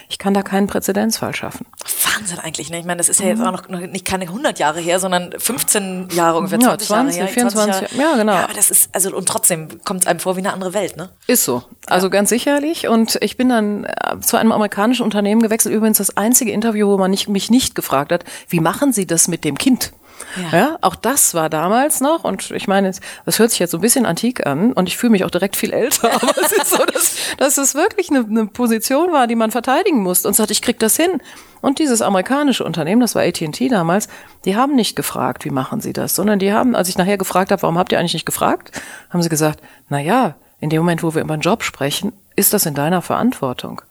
ich 0.08 0.18
kann 0.18 0.34
da 0.34 0.42
keinen 0.42 0.66
Präzedenzfall 0.66 1.34
schaffen. 1.34 1.66
Wahnsinn 2.04 2.40
eigentlich, 2.40 2.70
ne? 2.70 2.80
Ich 2.80 2.84
meine, 2.84 2.98
das 2.98 3.08
ist 3.08 3.20
ja 3.20 3.28
jetzt 3.28 3.42
auch 3.42 3.68
noch 3.68 3.80
nicht 3.80 4.04
keine 4.04 4.24
100 4.24 4.58
Jahre 4.58 4.80
her, 4.80 4.98
sondern 4.98 5.32
15 5.38 6.07
Jahre, 6.12 6.38
ungefähr 6.38 6.60
20, 6.60 6.88
ja, 6.88 6.94
20 6.96 7.16
Jahre 7.16 7.26
her. 7.26 7.34
24, 7.34 7.81
Jahre. 7.82 7.96
ja, 7.96 8.16
genau. 8.16 8.32
Ja, 8.34 8.44
aber 8.44 8.55
das 8.55 8.70
ist, 8.70 8.90
also, 8.93 9.14
und 9.14 9.28
trotzdem 9.28 9.82
kommt 9.84 10.02
es 10.02 10.06
einem 10.06 10.20
vor 10.20 10.37
wie 10.37 10.40
eine 10.40 10.52
andere 10.52 10.75
Welt, 10.75 10.96
ne? 10.96 11.10
Ist 11.26 11.44
so. 11.44 11.62
Also 11.87 12.06
ja. 12.06 12.10
ganz 12.10 12.28
sicherlich. 12.28 12.88
Und 12.88 13.19
ich 13.20 13.37
bin 13.37 13.49
dann 13.49 13.84
äh, 13.84 14.20
zu 14.20 14.37
einem 14.37 14.52
amerikanischen 14.52 15.02
Unternehmen 15.02 15.43
gewechselt. 15.43 15.75
Übrigens 15.75 15.99
das 15.99 16.16
einzige 16.16 16.52
Interview, 16.52 16.88
wo 16.88 16.99
man 16.99 17.10
nicht, 17.10 17.28
mich 17.28 17.50
nicht 17.50 17.75
gefragt 17.75 18.12
hat, 18.12 18.25
wie 18.49 18.60
machen 18.60 18.93
Sie 18.93 19.06
das 19.06 19.28
mit 19.28 19.44
dem 19.44 19.58
Kind? 19.58 19.93
Ja. 20.36 20.58
ja. 20.58 20.78
auch 20.80 20.94
das 20.94 21.34
war 21.34 21.48
damals 21.48 22.00
noch 22.00 22.24
und 22.24 22.50
ich 22.50 22.68
meine, 22.68 22.92
das 23.24 23.38
hört 23.38 23.50
sich 23.50 23.58
jetzt 23.58 23.70
so 23.70 23.78
ein 23.78 23.82
bisschen 23.82 24.06
antik 24.06 24.46
an 24.46 24.72
und 24.72 24.88
ich 24.88 24.96
fühle 24.96 25.10
mich 25.10 25.24
auch 25.24 25.30
direkt 25.30 25.56
viel 25.56 25.72
älter, 25.72 26.12
aber 26.22 26.34
es 26.42 26.52
ist 26.52 26.70
so, 26.70 26.84
dass, 26.84 27.16
dass 27.38 27.58
es 27.58 27.74
wirklich 27.74 28.10
eine, 28.10 28.20
eine 28.20 28.46
Position 28.46 29.12
war, 29.12 29.26
die 29.26 29.34
man 29.34 29.50
verteidigen 29.50 30.02
musste 30.02 30.28
und 30.28 30.34
sagt, 30.34 30.50
ich 30.50 30.62
krieg 30.62 30.78
das 30.78 30.96
hin. 30.96 31.20
Und 31.60 31.80
dieses 31.80 32.02
amerikanische 32.02 32.62
Unternehmen, 32.64 33.00
das 33.00 33.14
war 33.14 33.22
AT&T 33.22 33.68
damals, 33.68 34.08
die 34.44 34.56
haben 34.56 34.76
nicht 34.76 34.94
gefragt, 34.94 35.44
wie 35.44 35.50
machen 35.50 35.80
sie 35.80 35.92
das, 35.92 36.14
sondern 36.14 36.38
die 36.38 36.52
haben, 36.52 36.76
als 36.76 36.88
ich 36.88 36.98
nachher 36.98 37.18
gefragt 37.18 37.50
habe, 37.50 37.62
warum 37.62 37.78
habt 37.78 37.90
ihr 37.90 37.98
eigentlich 37.98 38.14
nicht 38.14 38.26
gefragt, 38.26 38.80
haben 39.10 39.22
sie 39.22 39.28
gesagt, 39.28 39.60
na 39.88 39.98
ja, 39.98 40.36
in 40.60 40.70
dem 40.70 40.80
Moment, 40.80 41.02
wo 41.02 41.14
wir 41.14 41.22
über 41.22 41.34
einen 41.34 41.42
Job 41.42 41.62
sprechen, 41.62 42.12
ist 42.36 42.52
das 42.52 42.66
in 42.66 42.74
deiner 42.74 43.02
Verantwortung. 43.02 43.82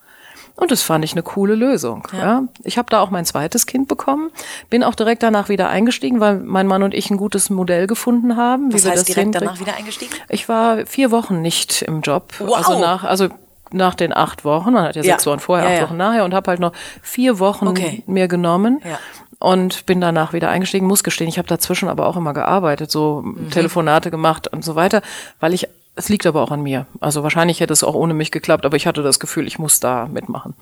Und 0.57 0.71
das 0.71 0.81
fand 0.81 1.05
ich 1.05 1.13
eine 1.13 1.21
coole 1.21 1.53
Lösung. 1.53 2.07
Ja. 2.11 2.19
ja. 2.19 2.43
Ich 2.63 2.79
habe 2.79 2.89
da 2.89 2.99
auch 2.99 3.11
mein 3.11 3.25
zweites 3.25 3.67
Kind 3.67 3.87
bekommen, 3.87 4.31
bin 4.71 4.83
auch 4.83 4.95
direkt 4.95 5.21
danach 5.21 5.49
wieder 5.49 5.69
eingestiegen, 5.69 6.19
weil 6.19 6.39
mein 6.39 6.65
Mann 6.65 6.81
und 6.81 6.95
ich 6.95 7.11
ein 7.11 7.17
gutes 7.17 7.51
Modell 7.51 7.85
gefunden 7.85 8.35
haben. 8.35 8.73
Was 8.73 8.83
wie 8.83 8.89
heißt 8.89 9.01
das 9.01 9.05
direkt 9.05 9.35
danach 9.35 9.59
wieder 9.59 9.75
eingestiegen? 9.75 10.13
Ich 10.29 10.49
war 10.49 10.85
vier 10.87 11.11
Wochen 11.11 11.43
nicht 11.43 11.83
im 11.83 12.01
Job. 12.01 12.33
Wow. 12.39 12.57
Also 12.57 12.79
nach, 12.79 13.03
also 13.03 13.29
nach 13.71 13.93
den 13.93 14.11
acht 14.11 14.45
Wochen, 14.45 14.73
man 14.73 14.85
hat 14.85 14.95
ja, 14.95 15.03
ja. 15.03 15.13
sechs 15.13 15.27
Wochen 15.27 15.39
vorher, 15.39 15.69
ja, 15.69 15.75
acht 15.75 15.89
Wochen 15.89 15.97
nachher 15.97 16.25
und 16.25 16.33
habe 16.33 16.49
halt 16.49 16.59
noch 16.59 16.73
vier 17.03 17.37
Wochen 17.37 17.67
okay. 17.67 18.03
mir 18.07 18.27
genommen. 18.27 18.81
Ja. 18.83 18.97
Und 19.39 19.85
bin 19.85 20.01
danach 20.01 20.33
wieder 20.33 20.49
eingestiegen, 20.49 20.87
muss 20.87 21.03
gestehen, 21.03 21.27
ich 21.27 21.37
habe 21.37 21.47
dazwischen 21.47 21.89
aber 21.89 22.07
auch 22.07 22.17
immer 22.17 22.33
gearbeitet, 22.33 22.89
so 22.89 23.21
mhm. 23.23 23.51
Telefonate 23.51 24.09
gemacht 24.09 24.47
und 24.47 24.65
so 24.65 24.73
weiter, 24.73 25.03
weil 25.39 25.53
ich 25.53 25.67
es 25.97 26.09
liegt 26.09 26.25
aber 26.25 26.41
auch 26.43 26.51
an 26.51 26.61
mir. 26.61 26.85
Also 26.99 27.23
wahrscheinlich 27.23 27.59
hätte 27.59 27.73
es 27.73 27.83
auch 27.83 27.95
ohne 27.95 28.13
mich 28.13 28.31
geklappt, 28.31 28.65
aber 28.65 28.77
ich 28.77 28.87
hatte 28.87 29.03
das 29.03 29.19
Gefühl, 29.19 29.47
ich 29.47 29.59
muss 29.59 29.79
da 29.79 30.07
mitmachen. 30.07 30.53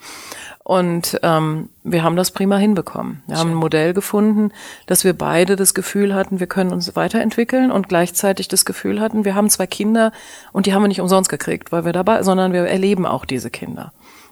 Und 0.63 1.19
ähm, 1.21 1.69
wir 1.83 2.03
haben 2.03 2.15
das 2.15 2.31
prima 2.31 2.57
hinbekommen. 2.57 3.21
Wir 3.27 3.35
Schön. 3.35 3.41
haben 3.41 3.51
ein 3.51 3.57
Modell 3.57 3.93
gefunden, 3.93 4.51
dass 4.87 5.03
wir 5.03 5.13
beide 5.13 5.55
das 5.55 5.73
Gefühl 5.73 6.15
hatten, 6.15 6.39
wir 6.39 6.47
können 6.47 6.71
uns 6.71 6.95
weiterentwickeln 6.95 7.71
und 7.71 7.89
gleichzeitig 7.89 8.47
das 8.47 8.65
Gefühl 8.65 8.99
hatten, 8.99 9.25
wir 9.25 9.35
haben 9.35 9.49
zwei 9.49 9.67
Kinder 9.67 10.11
und 10.53 10.65
die 10.65 10.73
haben 10.73 10.81
wir 10.81 10.87
nicht 10.87 11.01
umsonst 11.01 11.29
gekriegt, 11.29 11.71
weil 11.71 11.85
wir 11.85 11.93
dabei, 11.93 12.23
sondern 12.23 12.53
wir 12.53 12.61
erleben 12.61 13.05
auch 13.05 13.25
diese 13.25 13.51
Kinder. 13.51 13.91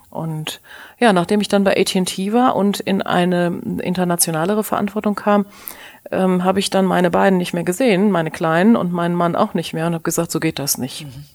Und 0.09 0.61
ja, 0.99 1.11
nachdem 1.11 1.41
ich 1.41 1.47
dann 1.47 1.63
bei 1.63 1.75
AT&T 1.75 2.33
war 2.33 2.55
und 2.55 2.79
in 2.79 3.01
eine 3.01 3.47
internationalere 3.81 4.63
Verantwortung 4.63 5.15
kam, 5.15 5.45
ähm, 6.11 6.43
habe 6.43 6.59
ich 6.59 6.69
dann 6.69 6.85
meine 6.85 7.11
beiden 7.11 7.37
nicht 7.37 7.53
mehr 7.53 7.63
gesehen, 7.63 8.11
meine 8.11 8.31
Kleinen 8.31 8.75
und 8.75 8.91
meinen 8.91 9.15
Mann 9.15 9.35
auch 9.35 9.53
nicht 9.53 9.73
mehr 9.73 9.87
und 9.87 9.93
habe 9.93 10.03
gesagt, 10.03 10.31
so 10.31 10.39
geht 10.39 10.59
das 10.59 10.77
nicht. 10.77 11.05
Mhm. 11.05 11.25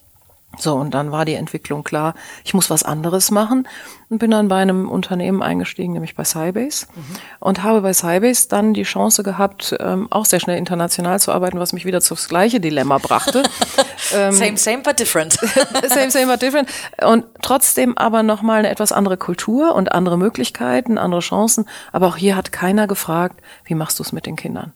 So, 0.57 0.75
und 0.75 0.93
dann 0.95 1.13
war 1.13 1.25
die 1.25 1.35
Entwicklung 1.35 1.85
klar, 1.85 2.15
ich 2.43 2.55
muss 2.55 2.71
was 2.71 2.83
anderes 2.83 3.31
machen 3.31 3.69
und 4.09 4.19
bin 4.19 4.31
dann 4.31 4.49
bei 4.49 4.57
einem 4.57 4.89
Unternehmen 4.89 5.43
eingestiegen, 5.43 5.93
nämlich 5.93 6.17
bei 6.17 6.25
Sybase 6.25 6.87
mhm. 6.95 7.03
und 7.39 7.63
habe 7.63 7.83
bei 7.83 7.93
Sybase 7.93 8.49
dann 8.49 8.73
die 8.73 8.83
Chance 8.83 9.23
gehabt, 9.23 9.77
ähm, 9.79 10.09
auch 10.11 10.25
sehr 10.25 10.41
schnell 10.41 10.57
international 10.57 11.21
zu 11.21 11.33
arbeiten, 11.33 11.61
was 11.61 11.75
mich 11.75 11.85
wieder 11.85 11.99
aufs 11.99 12.29
gleiche 12.29 12.61
Dilemma 12.61 12.99
brachte. 12.99 13.43
ähm, 14.15 14.33
same, 14.33 14.57
same, 14.57 14.79
but 14.79 14.99
different. 14.99 15.35
same, 15.89 16.11
same, 16.11 16.27
but 16.27 16.41
different. 16.41 16.69
Und 17.07 17.27
trotzdem 17.43 17.97
aber 17.99 18.23
nochmal 18.23 18.61
eine 18.61 18.71
etwas 18.71 18.91
andere 18.91 19.19
Kultur 19.19 19.75
und 19.75 19.93
andere 19.93 20.17
Möglichkeiten, 20.17 20.97
andere 20.97 21.21
Chancen. 21.21 21.67
Aber 21.93 22.07
auch 22.07 22.17
hier 22.17 22.35
hat 22.37 22.53
keiner 22.53 22.87
gefragt, 22.87 23.41
wie 23.65 23.75
machst 23.75 23.99
du 23.99 24.03
es 24.03 24.13
mit 24.13 24.25
den 24.25 24.37
Kindern? 24.37 24.73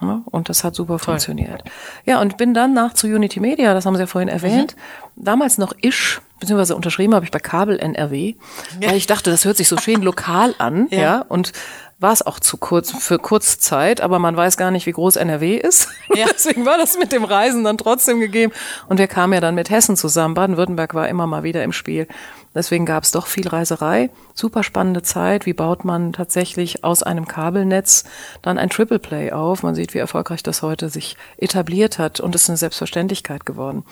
Und 0.00 0.48
das 0.48 0.62
hat 0.62 0.74
super 0.74 0.98
Toll. 0.98 1.14
funktioniert. 1.14 1.64
Ja, 2.04 2.20
und 2.20 2.36
bin 2.36 2.52
dann 2.52 2.74
nach 2.74 2.92
zu 2.92 3.06
Unity 3.06 3.40
Media, 3.40 3.72
das 3.72 3.86
haben 3.86 3.94
Sie 3.94 4.00
ja 4.00 4.06
vorhin 4.06 4.28
erwähnt, 4.28 4.76
mhm. 4.76 5.24
damals 5.24 5.56
noch 5.56 5.72
Isch, 5.80 6.20
beziehungsweise 6.38 6.76
unterschrieben 6.76 7.14
habe 7.14 7.24
ich 7.24 7.30
bei 7.30 7.38
Kabel 7.38 7.78
NRW, 7.78 8.34
ja. 8.80 8.88
weil 8.90 8.96
ich 8.96 9.06
dachte, 9.06 9.30
das 9.30 9.46
hört 9.46 9.56
sich 9.56 9.68
so 9.68 9.78
schön 9.78 10.02
lokal 10.02 10.54
an, 10.58 10.88
ja, 10.90 10.98
ja 10.98 11.24
und 11.28 11.52
war 11.98 12.12
es 12.12 12.20
auch 12.20 12.38
zu 12.38 12.58
kurz 12.58 12.92
für 12.92 13.18
Kurzzeit, 13.18 14.02
aber 14.02 14.18
man 14.18 14.36
weiß 14.36 14.58
gar 14.58 14.70
nicht, 14.70 14.84
wie 14.84 14.92
groß 14.92 15.16
NRW 15.16 15.56
ist. 15.56 15.88
Ja. 16.14 16.26
Deswegen 16.32 16.66
war 16.66 16.76
das 16.76 16.98
mit 16.98 17.10
dem 17.10 17.24
Reisen 17.24 17.64
dann 17.64 17.78
trotzdem 17.78 18.20
gegeben. 18.20 18.52
Und 18.88 18.98
wir 18.98 19.06
kamen 19.06 19.32
ja 19.32 19.40
dann 19.40 19.54
mit 19.54 19.70
Hessen 19.70 19.96
zusammen. 19.96 20.34
Baden-Württemberg 20.34 20.92
war 20.94 21.08
immer 21.08 21.26
mal 21.26 21.42
wieder 21.42 21.64
im 21.64 21.72
Spiel. 21.72 22.06
Deswegen 22.56 22.86
gab 22.86 23.04
es 23.04 23.10
doch 23.10 23.26
viel 23.26 23.46
Reiserei. 23.46 24.08
Super 24.32 24.62
spannende 24.62 25.02
Zeit. 25.02 25.44
Wie 25.44 25.52
baut 25.52 25.84
man 25.84 26.14
tatsächlich 26.14 26.84
aus 26.84 27.02
einem 27.02 27.28
Kabelnetz 27.28 28.04
dann 28.40 28.56
ein 28.56 28.70
Triple 28.70 28.98
Play 28.98 29.30
auf? 29.30 29.62
Man 29.62 29.74
sieht, 29.74 29.92
wie 29.92 29.98
erfolgreich 29.98 30.42
das 30.42 30.62
heute 30.62 30.88
sich 30.88 31.18
etabliert 31.36 31.98
hat 31.98 32.18
und 32.18 32.34
ist 32.34 32.48
eine 32.48 32.56
Selbstverständlichkeit 32.56 33.44
geworden. 33.44 33.84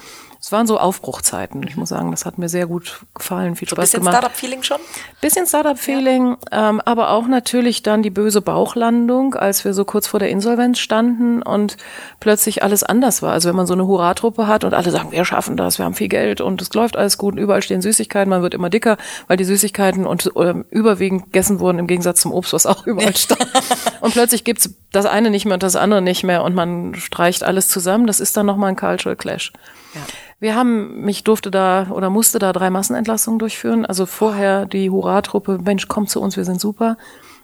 Es 0.44 0.52
waren 0.52 0.66
so 0.66 0.78
Aufbruchzeiten. 0.78 1.62
Ich 1.66 1.78
muss 1.78 1.88
sagen, 1.88 2.10
das 2.10 2.26
hat 2.26 2.36
mir 2.36 2.50
sehr 2.50 2.66
gut 2.66 3.06
gefallen, 3.14 3.56
viel 3.56 3.66
so 3.66 3.76
Spaß 3.76 3.92
gemacht. 3.92 4.10
Bisschen 4.10 4.18
Startup-Feeling 4.20 4.62
schon? 4.62 4.76
Bisschen 5.22 5.46
Startup-Feeling, 5.46 6.36
ja. 6.52 6.68
ähm, 6.68 6.82
aber 6.84 7.12
auch 7.12 7.26
natürlich 7.26 7.82
dann 7.82 8.02
die 8.02 8.10
böse 8.10 8.42
Bauchlandung, 8.42 9.36
als 9.36 9.64
wir 9.64 9.72
so 9.72 9.86
kurz 9.86 10.06
vor 10.06 10.20
der 10.20 10.28
Insolvenz 10.28 10.80
standen 10.80 11.40
und 11.40 11.78
plötzlich 12.20 12.62
alles 12.62 12.84
anders 12.84 13.22
war. 13.22 13.32
Also 13.32 13.48
wenn 13.48 13.56
man 13.56 13.66
so 13.66 13.72
eine 13.72 13.86
Hurra-Truppe 13.86 14.46
hat 14.46 14.64
und 14.64 14.74
alle 14.74 14.90
sagen, 14.90 15.12
wir 15.12 15.24
schaffen 15.24 15.56
das, 15.56 15.78
wir 15.78 15.86
haben 15.86 15.94
viel 15.94 16.08
Geld 16.08 16.42
und 16.42 16.60
es 16.60 16.74
läuft 16.74 16.98
alles 16.98 17.16
gut 17.16 17.32
und 17.32 17.38
überall 17.38 17.62
stehen 17.62 17.80
Süßigkeiten, 17.80 18.28
man 18.28 18.42
wird 18.42 18.52
immer 18.52 18.68
dicker, 18.68 18.98
weil 19.28 19.38
die 19.38 19.44
Süßigkeiten 19.44 20.04
und 20.04 20.30
äh, 20.36 20.56
überwiegend 20.68 21.24
gegessen 21.24 21.58
wurden 21.58 21.78
im 21.78 21.86
Gegensatz 21.86 22.20
zum 22.20 22.32
Obst, 22.32 22.52
was 22.52 22.66
auch 22.66 22.86
überall 22.86 23.16
stand. 23.16 23.46
und 24.02 24.12
plötzlich 24.12 24.44
gibt's 24.44 24.68
das 24.94 25.06
eine 25.06 25.30
nicht 25.30 25.44
mehr 25.44 25.54
und 25.54 25.62
das 25.62 25.76
andere 25.76 26.02
nicht 26.02 26.24
mehr 26.24 26.42
und 26.42 26.54
man 26.54 26.94
streicht 26.94 27.42
alles 27.44 27.68
zusammen. 27.68 28.06
Das 28.06 28.20
ist 28.20 28.36
dann 28.36 28.46
nochmal 28.46 28.70
ein 28.70 28.76
Cultural 28.76 29.16
Clash. 29.16 29.52
Ja. 29.94 30.00
Wir 30.40 30.54
haben, 30.56 31.00
mich 31.02 31.24
durfte 31.24 31.50
da 31.50 31.86
oder 31.90 32.10
musste 32.10 32.38
da 32.38 32.52
drei 32.52 32.68
Massenentlassungen 32.70 33.38
durchführen. 33.38 33.86
Also 33.86 34.06
vorher 34.06 34.66
die 34.66 34.90
Hurra-Truppe, 34.90 35.58
Mensch, 35.64 35.88
komm 35.88 36.06
zu 36.06 36.20
uns, 36.20 36.36
wir 36.36 36.44
sind 36.44 36.60
super. 36.60 36.96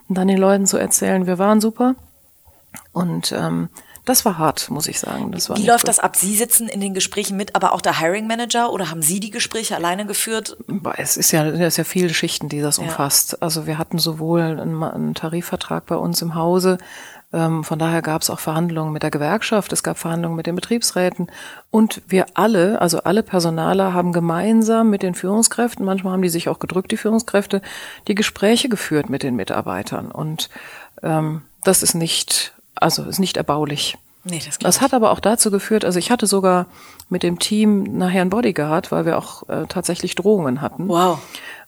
Und 0.07 0.17
dann 0.17 0.27
den 0.27 0.37
Leuten 0.37 0.65
zu 0.65 0.77
erzählen, 0.77 1.25
wir 1.25 1.39
waren 1.39 1.61
super. 1.61 1.95
Und 2.91 3.31
ähm, 3.31 3.69
Das 4.05 4.25
war 4.25 4.37
hart, 4.37 4.69
muss 4.69 4.87
ich 4.87 4.99
sagen. 4.99 5.31
Das 5.31 5.49
war 5.49 5.57
Wie 5.57 5.65
läuft 5.65 5.83
gut. 5.83 5.89
das 5.89 5.99
ab? 5.99 6.15
Sie 6.15 6.35
sitzen 6.35 6.67
in 6.67 6.81
den 6.81 6.93
Gesprächen 6.93 7.37
mit, 7.37 7.55
aber 7.55 7.73
auch 7.73 7.81
der 7.81 7.99
Hiring 7.99 8.27
Manager 8.27 8.71
oder 8.73 8.89
haben 8.89 9.01
Sie 9.01 9.19
die 9.19 9.29
Gespräche 9.29 9.75
alleine 9.75 10.05
geführt? 10.05 10.57
Es 10.97 11.17
ist 11.17 11.31
ja, 11.31 11.45
es 11.45 11.59
ist 11.59 11.77
ja 11.77 11.83
viele 11.83 12.13
Schichten, 12.13 12.49
die 12.49 12.61
das 12.61 12.77
Ja. 12.77 12.83
umfasst. 12.83 13.41
Also 13.41 13.67
wir 13.67 13.77
hatten 13.77 13.99
sowohl 13.99 14.41
einen, 14.41 14.81
einen 14.83 15.13
Tarifvertrag 15.15 15.85
bei 15.85 15.95
uns 15.95 16.21
im 16.21 16.33
Hause, 16.35 16.77
von 17.31 17.79
daher 17.79 18.01
gab 18.01 18.21
es 18.21 18.29
auch 18.29 18.39
Verhandlungen 18.39 18.91
mit 18.91 19.03
der 19.03 19.11
Gewerkschaft, 19.11 19.71
es 19.71 19.83
gab 19.83 19.97
Verhandlungen 19.97 20.35
mit 20.35 20.47
den 20.47 20.55
Betriebsräten 20.55 21.27
und 21.69 22.01
wir 22.07 22.25
alle, 22.33 22.81
also 22.81 23.03
alle 23.03 23.23
Personaler 23.23 23.93
haben 23.93 24.11
gemeinsam 24.11 24.89
mit 24.89 25.01
den 25.01 25.15
Führungskräften, 25.15 25.85
manchmal 25.85 26.13
haben 26.13 26.21
die 26.21 26.29
sich 26.29 26.49
auch 26.49 26.59
gedrückt, 26.59 26.91
die 26.91 26.97
Führungskräfte, 26.97 27.61
die 28.07 28.15
Gespräche 28.15 28.67
geführt 28.67 29.09
mit 29.09 29.23
den 29.23 29.35
Mitarbeitern 29.37 30.11
und 30.11 30.49
ähm, 31.03 31.43
das 31.63 31.83
ist 31.83 31.93
nicht, 31.93 32.53
also 32.75 33.03
ist 33.03 33.19
nicht 33.19 33.37
erbaulich. 33.37 33.97
Nee, 34.23 34.41
das 34.45 34.59
Das 34.59 34.81
hat 34.81 34.93
aber 34.93 35.11
auch 35.11 35.19
dazu 35.19 35.49
geführt, 35.51 35.85
also 35.85 35.97
ich 35.97 36.11
hatte 36.11 36.27
sogar 36.27 36.67
mit 37.09 37.23
dem 37.23 37.39
Team 37.39 37.97
nachher 37.97 38.21
einen 38.21 38.29
Bodyguard, 38.29 38.91
weil 38.91 39.05
wir 39.05 39.17
auch 39.17 39.47
äh, 39.49 39.65
tatsächlich 39.67 40.15
Drohungen 40.15 40.61
hatten. 40.61 40.87
Wow. 40.87 41.19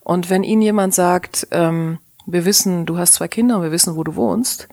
Und 0.02 0.30
wenn 0.30 0.44
Ihnen 0.44 0.62
jemand 0.62 0.94
sagt, 0.94 1.48
ähm, 1.52 1.98
wir 2.26 2.46
wissen, 2.46 2.86
du 2.86 2.98
hast 2.98 3.16
zwei 3.16 3.28
Kinder 3.28 3.58
und 3.58 3.64
wir 3.64 3.72
wissen, 3.72 3.96
wo 3.96 4.04
du 4.04 4.16
wohnst, 4.16 4.68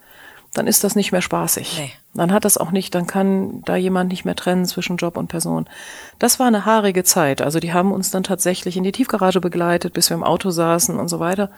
dann 0.53 0.67
ist 0.67 0.83
das 0.83 0.95
nicht 0.95 1.11
mehr 1.11 1.21
spaßig. 1.21 1.77
Nee. 1.79 1.91
Dann 2.13 2.33
hat 2.33 2.43
das 2.43 2.57
auch 2.57 2.71
nicht, 2.71 2.93
dann 2.93 3.07
kann 3.07 3.61
da 3.63 3.75
jemand 3.77 4.09
nicht 4.11 4.25
mehr 4.25 4.35
trennen 4.35 4.65
zwischen 4.65 4.97
Job 4.97 5.15
und 5.17 5.27
Person. 5.27 5.69
Das 6.19 6.39
war 6.39 6.47
eine 6.47 6.65
haarige 6.65 7.03
Zeit. 7.05 7.41
Also 7.41 7.59
die 7.59 7.71
haben 7.73 7.91
uns 7.93 8.11
dann 8.11 8.23
tatsächlich 8.23 8.75
in 8.75 8.83
die 8.83 8.91
Tiefgarage 8.91 9.39
begleitet, 9.39 9.93
bis 9.93 10.09
wir 10.09 10.15
im 10.15 10.23
Auto 10.23 10.49
saßen 10.49 10.99
und 10.99 11.07
so 11.07 11.19
weiter. 11.21 11.49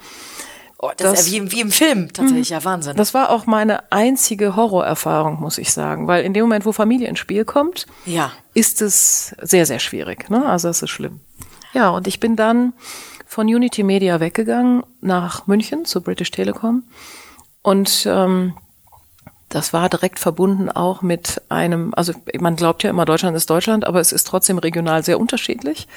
Oh, 0.78 0.92
das, 0.98 1.12
Das- 1.12 1.20
ist 1.22 1.28
ja 1.28 1.32
wie, 1.34 1.38
im- 1.38 1.52
wie 1.52 1.62
im 1.62 1.72
Film 1.72 2.14
tatsächlich, 2.14 2.50
ja 2.50 2.64
Wahnsinn. 2.66 2.96
Das 2.98 3.14
war 3.16 3.30
auch 3.32 3.46
meine 3.48 3.92
einzige 3.92 4.56
Horrorerfahrung, 4.56 5.40
muss 5.40 5.58
ich 5.58 5.72
sagen, 5.74 6.08
weil 6.08 6.24
in 6.26 6.34
dem 6.34 6.44
Moment, 6.44 6.66
wo 6.66 6.72
Familie 6.72 7.08
ins 7.08 7.20
Spiel 7.20 7.46
kommt, 7.46 7.88
Ja. 8.06 8.32
ist 8.54 8.82
es 8.82 9.34
sehr, 9.42 9.66
sehr 9.66 9.80
schwierig. 9.80 10.30
Ne? 10.30 10.46
Also 10.46 10.68
es 10.70 10.82
ist 10.84 10.90
schlimm. 10.90 11.22
Ja, 11.74 11.90
und 11.90 12.06
ich 12.06 12.20
bin 12.20 12.36
dann 12.36 12.74
von 13.26 13.48
Unity 13.48 13.82
Media 13.82 14.20
weggegangen 14.20 14.84
nach 15.02 15.48
München 15.48 15.86
zu 15.86 16.02
British 16.02 16.30
Telecom 16.30 16.84
und 17.64 18.06
ähm, 18.08 18.54
das 19.54 19.72
war 19.72 19.88
direkt 19.88 20.18
verbunden 20.20 20.70
auch 20.72 21.04
mit 21.04 21.40
einem, 21.50 21.94
also 21.96 22.14
man 22.40 22.56
glaubt 22.56 22.82
ja 22.82 22.90
immer, 22.90 23.06
Deutschland 23.06 23.38
ist 23.38 23.50
Deutschland, 23.50 23.86
aber 23.86 24.00
es 24.00 24.12
ist 24.12 24.26
trotzdem 24.26 24.58
regional 24.58 25.04
sehr 25.04 25.20
unterschiedlich, 25.20 25.88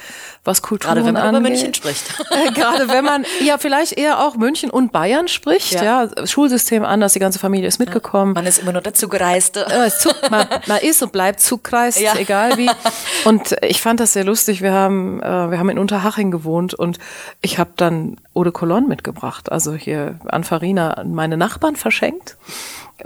was 0.43 0.61
Kulturen 0.61 0.93
Gerade 0.93 1.05
wenn 1.07 1.13
man 1.15 1.23
angeht. 1.23 1.39
über 1.39 1.49
München 1.49 1.73
spricht. 1.73 2.03
Äh, 2.37 2.51
Gerade 2.51 2.89
wenn 2.89 3.03
man, 3.03 3.25
ja, 3.43 3.57
vielleicht 3.57 3.93
eher 3.93 4.19
auch 4.19 4.35
München 4.35 4.69
und 4.69 4.91
Bayern 4.91 5.27
spricht, 5.27 5.71
Ja. 5.73 6.03
ja. 6.03 6.27
Schulsystem 6.27 6.85
anders, 6.85 7.13
die 7.13 7.19
ganze 7.19 7.39
Familie 7.39 7.67
ist 7.67 7.79
mitgekommen. 7.79 8.33
Man 8.33 8.45
ist 8.45 8.59
immer 8.59 8.73
nur 8.73 8.81
dazu 8.81 9.07
gereist. 9.07 9.57
Äh, 9.57 9.89
Zug, 9.89 10.13
man, 10.29 10.45
man 10.67 10.77
ist 10.79 11.01
und 11.01 11.11
bleibt 11.11 11.39
Zugkreis, 11.39 11.99
Ja. 11.99 12.15
egal 12.15 12.57
wie. 12.57 12.69
Und 13.25 13.55
ich 13.63 13.81
fand 13.81 13.99
das 13.99 14.13
sehr 14.13 14.23
lustig. 14.23 14.61
Wir 14.61 14.73
haben, 14.73 15.19
äh, 15.21 15.25
wir 15.51 15.57
haben 15.57 15.69
in 15.69 15.79
Unterhaching 15.79 16.29
gewohnt 16.31 16.73
und 16.75 16.99
ich 17.41 17.57
habe 17.57 17.71
dann 17.75 18.17
Eau 18.35 18.43
de 18.43 18.53
Cologne 18.53 18.87
mitgebracht, 18.87 19.51
also 19.51 19.73
hier 19.73 20.19
an 20.27 20.43
Farina 20.43 20.91
an 20.93 21.13
meine 21.15 21.37
Nachbarn 21.37 21.75
verschenkt 21.75 22.37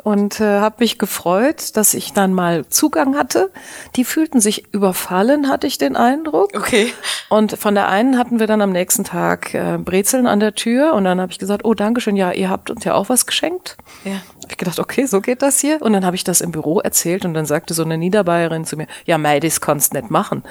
und 0.03 0.39
äh, 0.39 0.60
habe 0.60 0.77
mich 0.79 0.98
gefreut, 0.98 1.75
dass 1.75 1.93
ich 1.93 2.13
dann 2.13 2.33
mal 2.33 2.65
Zugang 2.67 3.17
hatte. 3.17 3.51
Die 3.95 4.05
fühlten 4.05 4.39
sich 4.39 4.74
überfallen, 4.74 5.50
hatte 5.50 5.67
ich 5.67 5.77
den 5.77 5.95
Eindruck. 5.95 6.51
Okay. 6.55 6.93
Und 7.29 7.57
von 7.57 7.75
der 7.75 7.89
einen 7.89 8.17
hatten 8.17 8.39
wir 8.39 8.48
dann 8.48 8.62
am 8.62 8.71
nächsten 8.71 9.03
Tag 9.03 9.53
äh, 9.53 9.77
Brezeln 9.77 10.27
an 10.27 10.39
der 10.39 10.55
Tür 10.55 10.93
und 10.93 11.03
dann 11.03 11.19
habe 11.19 11.31
ich 11.31 11.39
gesagt, 11.39 11.65
oh, 11.65 11.74
danke 11.74 12.01
schön, 12.01 12.15
ja, 12.15 12.31
ihr 12.31 12.50
habt 12.50 12.69
uns 12.69 12.83
ja 12.83 12.93
auch 12.93 13.10
was 13.10 13.25
geschenkt. 13.25 13.77
Ja. 14.05 14.13
Hab 14.43 14.51
ich 14.51 14.57
gedacht, 14.57 14.79
okay, 14.79 15.05
so 15.05 15.21
geht 15.21 15.41
das 15.41 15.60
hier. 15.60 15.81
Und 15.81 15.93
dann 15.93 16.05
habe 16.05 16.15
ich 16.15 16.24
das 16.24 16.41
im 16.41 16.51
Büro 16.51 16.79
erzählt 16.79 17.25
und 17.25 17.33
dann 17.33 17.45
sagte 17.45 17.74
so 17.74 17.83
eine 17.83 17.98
Niederbayerin 17.98 18.65
zu 18.65 18.77
mir, 18.77 18.88
ja, 19.05 19.17
Mei, 19.17 19.39
das 19.39 19.62
kannst 19.62 19.93
nicht 19.93 20.10
machen. 20.10 20.43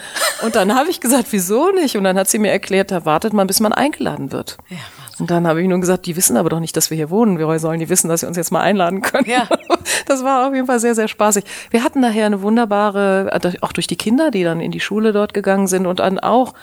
Und 0.42 0.54
dann 0.54 0.74
habe 0.74 0.90
ich 0.90 1.00
gesagt, 1.00 1.28
wieso 1.30 1.70
nicht? 1.70 1.96
Und 1.96 2.04
dann 2.04 2.18
hat 2.18 2.28
sie 2.28 2.38
mir 2.38 2.50
erklärt, 2.50 2.90
da 2.90 3.04
wartet 3.04 3.32
man, 3.32 3.46
bis 3.46 3.60
man 3.60 3.72
eingeladen 3.72 4.32
wird. 4.32 4.58
Ja, 4.68 4.78
und 5.20 5.30
dann 5.30 5.46
habe 5.46 5.62
ich 5.62 5.68
nur 5.68 5.80
gesagt, 5.80 6.06
die 6.06 6.16
wissen 6.16 6.36
aber 6.36 6.48
doch 6.48 6.60
nicht, 6.60 6.76
dass 6.76 6.90
wir 6.90 6.96
hier 6.96 7.10
wohnen. 7.10 7.38
Wir 7.38 7.58
sollen 7.58 7.80
die 7.80 7.88
wissen, 7.88 8.08
dass 8.08 8.20
sie 8.20 8.26
uns 8.26 8.36
jetzt 8.36 8.50
mal 8.50 8.60
einladen 8.60 9.02
können. 9.02 9.28
Ja. 9.28 9.48
Das 10.06 10.24
war 10.24 10.48
auf 10.48 10.54
jeden 10.54 10.66
Fall 10.66 10.80
sehr, 10.80 10.96
sehr 10.96 11.06
spaßig. 11.06 11.44
Wir 11.70 11.84
hatten 11.84 12.00
nachher 12.00 12.26
eine 12.26 12.42
wunderbare, 12.42 13.30
äh, 13.32 13.52
auch 13.60 13.72
durch 13.72 13.86
die 13.86 13.96
Kinder, 13.96 14.32
die 14.32 14.42
dann 14.42 14.60
in 14.60 14.72
die 14.72 14.80
Schule 14.80 15.12
dort 15.12 15.34
gegangen 15.34 15.68
sind 15.68 15.86
und 15.86 16.00
dann 16.00 16.18
auch 16.18 16.54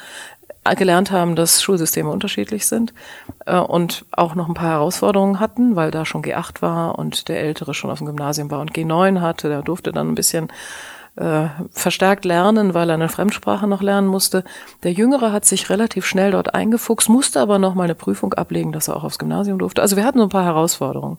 gelernt 0.75 1.11
haben, 1.11 1.35
dass 1.35 1.61
Schulsysteme 1.61 2.09
unterschiedlich 2.09 2.67
sind 2.67 2.93
äh, 3.45 3.57
und 3.57 4.05
auch 4.11 4.35
noch 4.35 4.47
ein 4.47 4.53
paar 4.53 4.71
Herausforderungen 4.71 5.39
hatten, 5.39 5.75
weil 5.75 5.91
da 5.91 6.05
schon 6.05 6.23
G8 6.23 6.61
war 6.61 6.99
und 6.99 7.29
der 7.29 7.39
Ältere 7.39 7.73
schon 7.73 7.89
auf 7.89 7.99
dem 7.99 8.07
Gymnasium 8.07 8.51
war 8.51 8.59
und 8.59 8.73
G9 8.73 9.21
hatte. 9.21 9.49
Der 9.49 9.61
durfte 9.61 9.91
dann 9.91 10.09
ein 10.09 10.15
bisschen 10.15 10.49
äh, 11.17 11.47
verstärkt 11.71 12.25
lernen, 12.25 12.73
weil 12.73 12.89
er 12.89 12.95
eine 12.95 13.09
Fremdsprache 13.09 13.67
noch 13.67 13.81
lernen 13.81 14.07
musste. 14.07 14.43
Der 14.83 14.91
Jüngere 14.93 15.31
hat 15.31 15.45
sich 15.45 15.69
relativ 15.69 16.05
schnell 16.05 16.31
dort 16.31 16.53
eingefuchst, 16.53 17.09
musste 17.09 17.39
aber 17.41 17.59
noch 17.59 17.75
mal 17.75 17.83
eine 17.83 17.95
Prüfung 17.95 18.33
ablegen, 18.33 18.71
dass 18.71 18.87
er 18.87 18.95
auch 18.95 19.03
aufs 19.03 19.19
Gymnasium 19.19 19.59
durfte. 19.59 19.81
Also 19.81 19.95
wir 19.95 20.05
hatten 20.05 20.19
so 20.19 20.25
ein 20.25 20.29
paar 20.29 20.45
Herausforderungen. 20.45 21.17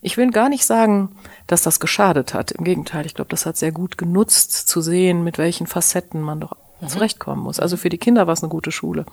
Ich 0.00 0.16
will 0.16 0.30
gar 0.30 0.48
nicht 0.48 0.64
sagen, 0.64 1.10
dass 1.46 1.62
das 1.62 1.80
geschadet 1.80 2.34
hat. 2.34 2.50
Im 2.50 2.64
Gegenteil, 2.64 3.06
ich 3.06 3.14
glaube, 3.14 3.30
das 3.30 3.46
hat 3.46 3.56
sehr 3.56 3.72
gut 3.72 3.98
genutzt, 3.98 4.68
zu 4.68 4.80
sehen, 4.80 5.24
mit 5.24 5.38
welchen 5.38 5.66
Facetten 5.66 6.20
man 6.20 6.40
doch 6.40 6.56
zurechtkommen 6.88 7.42
muss. 7.42 7.60
Also 7.60 7.76
für 7.76 7.88
die 7.88 7.98
Kinder 7.98 8.26
war 8.26 8.34
es 8.34 8.42
eine 8.42 8.50
gute 8.50 8.72
Schule. 8.72 9.06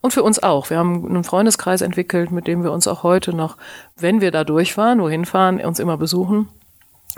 Und 0.00 0.12
für 0.12 0.22
uns 0.22 0.42
auch. 0.42 0.70
Wir 0.70 0.78
haben 0.78 1.06
einen 1.06 1.24
Freundeskreis 1.24 1.80
entwickelt, 1.80 2.30
mit 2.30 2.46
dem 2.46 2.62
wir 2.62 2.72
uns 2.72 2.86
auch 2.86 3.02
heute 3.02 3.34
noch, 3.34 3.56
wenn 3.96 4.20
wir 4.20 4.30
da 4.30 4.44
durchfahren, 4.44 5.00
wohin 5.00 5.24
fahren, 5.24 5.60
uns 5.60 5.78
immer 5.78 5.96
besuchen. 5.96 6.48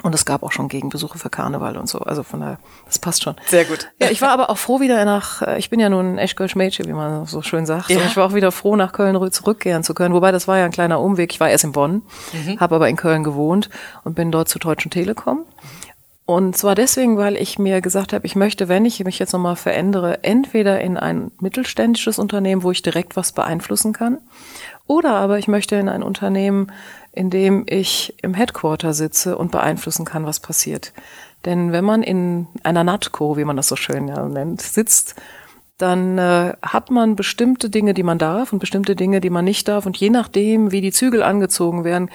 Und 0.02 0.14
es 0.14 0.24
gab 0.24 0.42
auch 0.42 0.52
schon 0.52 0.68
Gegenbesuche 0.68 1.18
für 1.18 1.28
Karneval 1.28 1.76
und 1.76 1.88
so. 1.88 1.98
Also 1.98 2.22
von 2.22 2.40
daher, 2.40 2.58
das 2.86 2.98
passt 2.98 3.22
schon. 3.22 3.36
Sehr 3.46 3.66
gut. 3.66 3.88
Ja, 4.00 4.10
ich 4.10 4.22
war 4.22 4.30
aber 4.30 4.48
auch 4.48 4.56
froh, 4.56 4.80
wieder 4.80 5.04
nach, 5.04 5.42
äh, 5.42 5.58
ich 5.58 5.68
bin 5.70 5.78
ja 5.80 5.90
nun 5.90 6.14
ein 6.14 6.18
Eschkölsch 6.18 6.56
Mädchen, 6.56 6.86
wie 6.86 6.92
man 6.94 7.26
so 7.26 7.42
schön 7.42 7.66
sagt. 7.66 7.90
Ja. 7.90 7.98
Und 7.98 8.06
ich 8.06 8.16
war 8.16 8.26
auch 8.26 8.34
wieder 8.34 8.52
froh, 8.52 8.74
nach 8.74 8.92
Köln 8.92 9.14
rü- 9.16 9.30
zurückkehren 9.30 9.84
zu 9.84 9.92
können. 9.92 10.14
Wobei, 10.14 10.32
das 10.32 10.48
war 10.48 10.58
ja 10.58 10.64
ein 10.64 10.70
kleiner 10.72 10.98
Umweg. 10.98 11.32
Ich 11.32 11.40
war 11.40 11.50
erst 11.50 11.64
in 11.64 11.72
Bonn, 11.72 12.02
habe 12.58 12.74
aber 12.74 12.88
in 12.88 12.96
Köln 12.96 13.22
gewohnt 13.22 13.68
und 14.02 14.14
bin 14.14 14.32
dort 14.32 14.48
zur 14.48 14.60
Deutschen 14.60 14.90
Telekom. 14.90 15.44
Und 16.24 16.56
zwar 16.56 16.74
deswegen, 16.74 17.18
weil 17.18 17.36
ich 17.36 17.58
mir 17.58 17.80
gesagt 17.80 18.12
habe, 18.12 18.24
ich 18.24 18.36
möchte, 18.36 18.68
wenn 18.68 18.84
ich 18.86 19.04
mich 19.04 19.18
jetzt 19.18 19.32
nochmal 19.32 19.56
verändere, 19.56 20.22
entweder 20.24 20.80
in 20.80 20.96
ein 20.96 21.32
mittelständisches 21.40 22.18
Unternehmen, 22.18 22.62
wo 22.62 22.70
ich 22.70 22.80
direkt 22.80 23.16
was 23.16 23.32
beeinflussen 23.32 23.92
kann, 23.92 24.18
oder 24.86 25.14
aber 25.14 25.38
ich 25.38 25.48
möchte 25.48 25.76
in 25.76 25.88
ein 25.88 26.02
Unternehmen, 26.02 26.70
in 27.12 27.30
dem 27.30 27.64
ich 27.68 28.14
im 28.22 28.34
Headquarter 28.34 28.94
sitze 28.94 29.36
und 29.36 29.52
beeinflussen 29.52 30.04
kann, 30.04 30.26
was 30.26 30.40
passiert. 30.40 30.92
Denn 31.44 31.72
wenn 31.72 31.84
man 31.84 32.02
in 32.02 32.46
einer 32.62 32.84
NATCO, 32.84 33.36
wie 33.36 33.44
man 33.44 33.56
das 33.56 33.68
so 33.68 33.76
schön 33.76 34.08
ja 34.08 34.26
nennt, 34.26 34.62
sitzt, 34.62 35.16
dann 35.78 36.16
äh, 36.16 36.54
hat 36.62 36.90
man 36.90 37.16
bestimmte 37.16 37.68
Dinge, 37.68 37.92
die 37.92 38.04
man 38.04 38.18
darf 38.18 38.52
und 38.52 38.60
bestimmte 38.60 38.94
Dinge, 38.94 39.20
die 39.20 39.30
man 39.30 39.44
nicht 39.44 39.66
darf. 39.68 39.84
Und 39.84 39.96
je 39.96 40.10
nachdem, 40.10 40.70
wie 40.70 40.80
die 40.80 40.92
Zügel 40.92 41.22
angezogen 41.22 41.84
werden, 41.84 42.10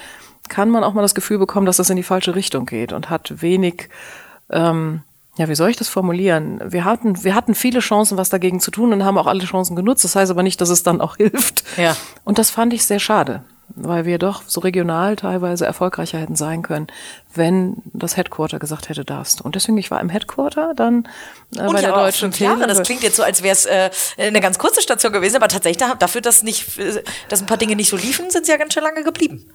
kann 0.48 0.70
man 0.70 0.84
auch 0.84 0.94
mal 0.94 1.02
das 1.02 1.16
Gefühl 1.16 1.38
bekommen, 1.38 1.66
dass 1.66 1.78
das 1.78 1.90
in 1.90 1.98
die 1.98 2.04
falsche 2.04 2.36
Richtung 2.36 2.66
geht 2.66 2.94
und 2.94 3.10
hat 3.10 3.42
wenig, 3.42 3.90
ähm, 4.50 5.02
ja, 5.38 5.50
wie 5.50 5.56
soll 5.56 5.70
ich 5.70 5.76
das 5.76 5.90
formulieren? 5.90 6.62
Wir 6.66 6.86
hatten, 6.86 7.24
wir 7.24 7.36
hatten 7.36 7.54
viele 7.54 7.80
Chancen, 7.80 8.18
was 8.18 8.30
dagegen 8.30 8.62
zu 8.62 8.72
tun 8.72 8.94
und 8.94 9.04
haben 9.04 9.18
auch 9.18 9.28
alle 9.28 9.44
Chancen 9.44 9.76
genutzt. 9.76 10.06
Das 10.06 10.16
heißt 10.16 10.32
aber 10.32 10.44
nicht, 10.44 10.62
dass 10.62 10.70
es 10.70 10.84
dann 10.84 11.02
auch 11.02 11.18
hilft. 11.18 11.64
Ja. 11.78 11.96
Und 12.24 12.40
das 12.40 12.50
fand 12.50 12.74
ich 12.74 12.86
sehr 12.86 13.00
schade, 13.00 13.44
weil 13.80 14.06
wir 14.06 14.18
doch 14.18 14.44
so 14.48 14.60
regional 14.62 15.16
teilweise 15.16 15.66
erfolgreicher 15.66 16.18
hätten 16.18 16.36
sein 16.36 16.62
können, 16.64 16.88
wenn 17.34 17.78
das 17.94 18.18
Headquarter 18.18 18.60
gesagt 18.60 18.90
hätte, 18.90 19.06
darfst. 19.06 19.42
Und 19.42 19.56
deswegen, 19.56 19.78
ich 19.78 19.92
war 19.92 20.02
im 20.02 20.10
Headquarter 20.10 20.74
dann 20.76 21.08
äh, 21.56 21.62
Und 21.62 21.74
bei 21.74 21.82
ja 21.82 21.90
der 21.90 21.98
Deutschen 21.98 22.32
fünf 22.32 22.40
Jahre. 22.40 22.66
Das 22.68 22.82
klingt 22.84 23.04
jetzt 23.04 23.16
so, 23.16 23.24
als 23.24 23.44
wäre 23.44 23.54
es 23.54 23.66
äh, 23.66 23.90
eine 24.18 24.42
ganz 24.42 24.58
kurze 24.60 24.82
Station 24.82 25.14
gewesen, 25.14 25.36
aber 25.38 25.48
tatsächlich 25.48 25.78
da- 25.78 25.96
dafür, 25.96 26.22
dass 26.22 26.44
nicht, 26.44 26.78
äh, 26.80 27.04
dass 27.30 27.42
ein 27.42 27.46
paar 27.46 27.58
Dinge 27.58 27.76
nicht 27.76 27.90
so 27.90 27.98
liefen, 27.98 28.30
sind 28.32 28.46
sie 28.46 28.52
ja 28.52 28.58
ganz 28.58 28.74
schön 28.74 28.84
lange 28.84 29.04
geblieben. 29.04 29.46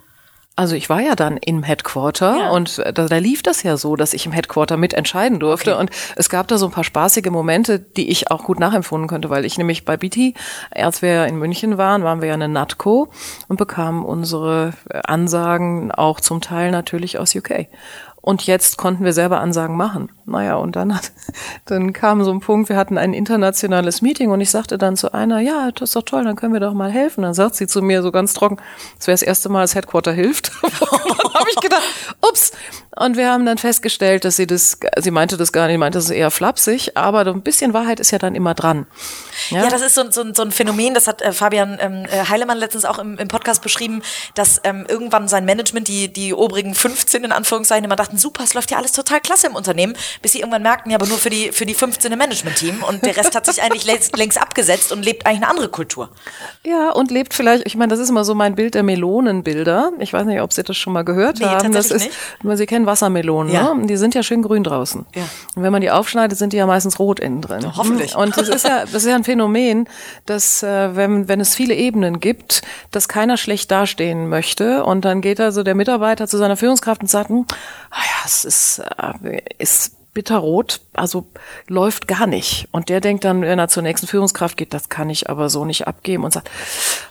Also 0.55 0.77
ich 0.77 0.91
war 0.91 1.01
ja 1.01 1.15
dann 1.15 1.39
im 1.39 1.63
Headquarter 1.63 2.37
Ja. 2.37 2.51
und 2.51 2.79
äh, 2.79 2.93
da, 2.93 3.07
da 3.07 3.17
lief 3.17 3.43
das 3.43 3.63
ja 3.63 3.79
so, 3.79 3.97
dass 3.97 4.13
ich 4.13 4.27
im 4.27 4.33
Headquarter 4.33 4.77
mitentscheiden 4.77 5.41
durfte. 5.41 5.79
Und 5.79 5.91
es 6.17 6.29
gab 6.29 6.47
da 6.49 6.59
so 6.59 6.67
ein 6.67 6.73
paar 6.73 6.85
spaßige 6.85 7.31
Momente, 7.31 7.79
die 7.79 8.11
ich 8.11 8.31
auch 8.31 8.45
gut 8.45 8.61
nachempfunden 8.61 9.09
könnte, 9.09 9.31
weil 9.31 9.47
ich 9.47 9.57
nämlich 9.57 9.87
bei 9.87 9.97
BT, 9.97 10.35
als 10.71 11.01
wir 11.01 11.27
in 11.27 11.37
München 11.39 11.79
waren, 11.79 12.05
waren 12.05 12.21
wir 12.21 12.29
ja 12.29 12.35
eine 12.35 12.49
NATCO 12.49 13.09
und 13.49 13.57
bekamen 13.57 14.05
unsere 14.05 14.75
äh, 14.91 15.01
Ansagen 15.07 15.91
auch 15.91 16.21
zum 16.21 16.43
Teil 16.43 16.71
natürlich 16.71 17.19
aus 17.19 17.35
UK. 17.35 17.69
Und 18.21 18.47
jetzt 18.47 18.77
konnten 18.77 19.05
wir 19.05 19.13
selber 19.15 19.41
Ansagen 19.41 19.77
machen. 19.77 20.11
Naja, 20.25 20.57
und 20.57 20.77
dann 20.77 20.95
hat, 20.95 21.13
dann 21.67 21.93
kam 21.93 22.23
so 22.25 22.33
ein 22.33 22.41
Punkt, 22.41 22.69
wir 22.69 22.77
hatten 22.77 22.99
ein 22.99 23.15
internationales 23.15 24.03
Meeting 24.03 24.31
und 24.31 24.41
ich 24.41 24.51
sagte 24.51 24.79
dann 24.79 24.97
zu 24.97 25.13
einer, 25.13 25.41
ja, 25.41 25.71
das 25.73 25.91
ist 25.91 25.97
doch 25.97 26.03
toll, 26.03 26.25
dann 26.25 26.37
können 26.37 26.53
wir 26.53 26.61
doch 26.61 26.75
mal 26.75 26.91
helfen. 26.91 27.23
Dann 27.23 27.35
sagt 27.35 27.55
sie 27.57 27.67
zu 27.67 27.83
mir 27.83 28.03
so 28.03 28.13
ganz 28.13 28.35
trocken, 28.35 28.59
das 28.99 29.07
wäre 29.07 29.15
das 29.15 29.23
erste 29.23 29.49
Mal, 29.49 29.63
dass 29.63 29.75
Headquarter 29.75 30.13
hilft. 30.13 30.53
habe 31.43 31.51
ich 31.51 31.57
gedacht, 31.57 31.83
ups. 32.21 32.53
Und 32.95 33.17
wir 33.17 33.31
haben 33.31 33.47
dann 33.47 33.57
festgestellt, 33.57 34.25
dass 34.25 34.37
sie 34.37 34.47
das, 34.47 34.79
sie 34.99 35.11
meinte 35.11 35.39
das 35.39 35.51
gar 35.51 35.67
nicht, 35.67 35.79
meinte 35.79 35.97
das 35.97 36.07
ist 36.07 36.11
eher 36.11 36.31
flapsig, 36.31 36.95
aber 36.95 37.27
ein 37.27 37.41
bisschen 37.41 37.73
Wahrheit 37.73 38.01
ist 38.01 38.11
ja 38.11 38.19
dann 38.19 38.35
immer 38.35 38.53
dran. 38.53 38.87
Ja, 39.49 39.65
ja 39.65 39.71
das 39.71 39.81
ist 39.81 39.95
so, 39.95 40.11
so, 40.11 40.35
so, 40.35 40.43
ein 40.43 40.53
Phänomen, 40.53 40.93
das 40.93 41.09
hat 41.09 41.23
äh, 41.23 41.33
Fabian 41.33 41.79
ähm, 41.81 42.05
äh, 42.05 42.29
Heilemann 42.29 42.59
letztens 42.59 42.85
auch 42.85 42.99
im, 42.99 43.17
im 43.17 43.29
Podcast 43.29 43.63
beschrieben, 43.63 44.03
dass 44.35 44.61
ähm, 44.65 44.85
irgendwann 44.87 45.27
sein 45.27 45.47
Management, 45.47 45.89
die, 45.89 46.13
die 46.13 46.35
obrigen 46.35 46.75
15 46.75 47.25
in 47.25 47.33
Anführungszeichen, 47.33 47.85
immer 47.85 47.97
dachten, 47.97 48.19
super, 48.19 48.45
es 48.45 48.53
läuft 48.53 48.71
ja 48.71 48.77
alles 48.77 48.93
total 48.93 49.21
klasse 49.21 49.47
im 49.47 49.57
Unternehmen, 49.57 49.97
bis 50.21 50.33
sie 50.33 50.41
irgendwann 50.41 50.63
merkten, 50.63 50.91
ja, 50.91 50.99
aber 50.99 51.07
nur 51.07 51.19
für 51.19 51.31
die, 51.31 51.53
für 51.53 51.67
die 51.67 51.75
15 51.75 52.13
im 52.13 52.19
Management-Team 52.19 52.83
und 52.83 53.05
der 53.05 53.17
Rest 53.17 53.35
hat 53.35 53.47
sich 53.47 53.63
eigentlich 53.63 53.85
längst, 53.85 54.17
längst 54.17 54.41
abgesetzt 54.41 54.93
und 54.93 55.03
lebt 55.05 55.27
eigentlich 55.27 55.43
eine 55.43 55.49
andere 55.49 55.69
Kultur. 55.69 56.11
Ja, 56.65 56.91
und 56.91 57.11
lebt 57.11 57.35
vielleicht, 57.35 57.67
ich 57.67 57.77
meine, 57.77 57.91
das 57.91 58.01
ist 58.01 58.11
immer 58.11 58.25
so 58.25 58.35
mein 58.35 58.55
Bild 58.55 58.75
der 58.75 58.83
Melonenbilder. 58.83 59.93
Ich 59.99 60.13
weiß 60.13 60.27
nicht, 60.27 60.41
ob 60.41 60.53
Sie 60.53 60.63
das 60.63 60.77
schon 60.77 60.93
mal 60.93 61.03
gehört 61.03 61.39
nee, 61.39 61.47
haben. 61.47 61.73
Das 61.73 61.91
ist, 61.91 62.05
nicht. 62.05 62.59
Sie 62.59 62.67
kennen 62.67 62.87
Wassermelonen, 62.87 63.53
ja. 63.53 63.75
ne? 63.75 63.87
Die 63.87 63.97
sind 63.97 64.15
ja 64.15 64.23
schön 64.23 64.43
grün 64.43 64.65
draußen. 64.65 65.07
Ja. 65.15 65.23
Und 65.55 65.63
wenn 65.63 65.73
man 65.73 65.81
die 65.81 65.91
aufschneidet, 65.91 66.39
sind 66.39 66.53
die 66.53 66.57
ja 66.57 66.67
meistens 66.67 66.99
rot 66.99 67.21
innen 67.21 67.41
drin. 67.41 67.63
Ja, 67.63 67.77
hoffentlich. 67.77 68.15
Und 68.15 68.37
das 68.37 68.49
ist 68.49 68.67
ja, 68.67 68.81
das 68.81 68.95
ist 68.95 69.07
ja 69.07 69.15
ein 69.15 69.25
Phänomen, 69.25 69.89
dass 70.27 70.63
äh, 70.63 70.95
wenn, 70.97 71.29
wenn 71.29 71.41
es 71.41 71.55
viele 71.55 71.75
Ebenen 71.75 72.21
gibt, 72.21 72.63
dass 72.91 73.09
keiner 73.09 73.37
schlecht 73.37 73.71
dastehen 73.71 74.29
möchte. 74.29 74.85
Und 74.85 75.05
dann 75.05 75.21
geht 75.21 75.41
also 75.41 75.63
der 75.63 75.75
Mitarbeiter 75.75 76.27
zu 76.29 76.39
seiner 76.39 76.57
Führungskraft 76.57 77.03
und 77.03 77.09
sagt, 77.09 77.31
hm, 77.31 77.47
ah 77.91 77.97
ja, 77.97 78.27
es 78.27 78.45
ist, 78.45 78.79
äh, 78.79 79.43
ist 79.59 79.97
bitterrot, 80.15 80.81
also 80.93 81.27
läuft 81.69 82.07
gar 82.07 82.27
nicht. 82.27 82.69
Und 82.71 82.91
der 82.91 83.01
denkt 83.01 83.25
dann, 83.25 83.41
wenn 83.43 83.59
er 83.59 83.69
zur 83.69 83.83
nächsten 83.83 84.07
Führungskraft 84.07 84.59
geht, 84.59 84.75
das 84.75 84.91
kann 84.91 85.09
ich 85.09 85.31
aber 85.31 85.49
so 85.49 85.65
nicht 85.65 85.87
abgeben 85.87 86.25
und 86.25 86.33
sagt, 86.33 86.51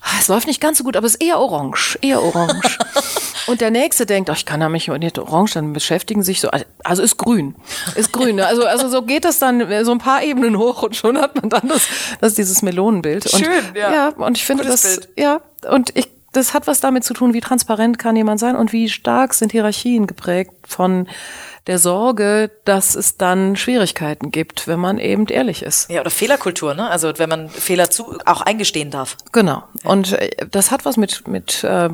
ah, 0.01 0.17
es 0.19 0.27
läuft 0.27 0.47
nicht 0.47 0.61
ganz 0.61 0.77
so 0.77 0.83
gut, 0.83 0.95
aber 0.95 1.07
es 1.07 1.15
ist 1.15 1.23
eher 1.23 1.39
orange, 1.39 1.97
eher 2.01 2.21
orange. 2.21 2.77
und 3.47 3.59
der 3.59 3.71
nächste 3.71 4.05
denkt, 4.05 4.29
ach, 4.29 4.37
ich 4.37 4.45
kann 4.45 4.59
da 4.59 4.69
mich 4.69 4.87
nicht 4.87 5.17
orange, 5.17 5.53
dann 5.53 5.73
beschäftigen 5.73 6.21
sich 6.21 6.41
so, 6.41 6.49
also 6.83 7.01
ist 7.01 7.17
grün, 7.17 7.55
ist 7.95 8.13
grün. 8.13 8.35
Ne? 8.35 8.45
Also, 8.45 8.65
also 8.65 8.87
so 8.87 9.01
geht 9.01 9.25
das 9.25 9.39
dann 9.39 9.83
so 9.83 9.91
ein 9.91 9.99
paar 9.99 10.21
Ebenen 10.21 10.57
hoch 10.57 10.83
und 10.83 10.95
schon 10.95 11.17
hat 11.17 11.35
man 11.35 11.49
dann 11.49 11.67
das, 11.69 11.87
das 12.19 12.35
dieses 12.35 12.61
Melonenbild. 12.61 13.25
Und, 13.33 13.45
Schön, 13.45 13.63
ja. 13.75 13.93
Ja, 13.93 14.07
und 14.09 14.37
ich 14.37 14.45
finde 14.45 14.63
Gutes 14.63 14.81
das, 14.83 14.97
Bild. 14.97 15.09
ja, 15.17 15.41
und 15.69 15.95
ich, 15.95 16.07
das 16.31 16.53
hat 16.53 16.67
was 16.67 16.79
damit 16.79 17.03
zu 17.03 17.13
tun, 17.13 17.33
wie 17.33 17.41
transparent 17.41 17.99
kann 17.99 18.15
jemand 18.15 18.39
sein 18.39 18.55
und 18.55 18.71
wie 18.71 18.89
stark 18.89 19.33
sind 19.33 19.51
Hierarchien 19.51 20.07
geprägt 20.07 20.53
von 20.65 21.07
der 21.67 21.77
Sorge, 21.77 22.49
dass 22.65 22.95
es 22.95 23.17
dann 23.17 23.55
Schwierigkeiten 23.55 24.31
gibt, 24.31 24.67
wenn 24.67 24.79
man 24.79 24.97
eben 24.97 25.27
ehrlich 25.27 25.61
ist. 25.61 25.89
Ja, 25.89 26.01
oder 26.01 26.09
Fehlerkultur, 26.09 26.73
ne? 26.73 26.89
Also 26.89 27.11
wenn 27.17 27.29
man 27.29 27.49
Fehler 27.49 27.89
zu, 27.89 28.17
auch 28.25 28.41
eingestehen 28.41 28.91
darf. 28.91 29.17
Genau. 29.31 29.63
Und 29.83 30.13
äh, 30.13 30.31
das 30.49 30.71
hat 30.71 30.85
was 30.85 30.97
mit, 30.97 31.27
mit 31.27 31.63
äh, 31.63 31.89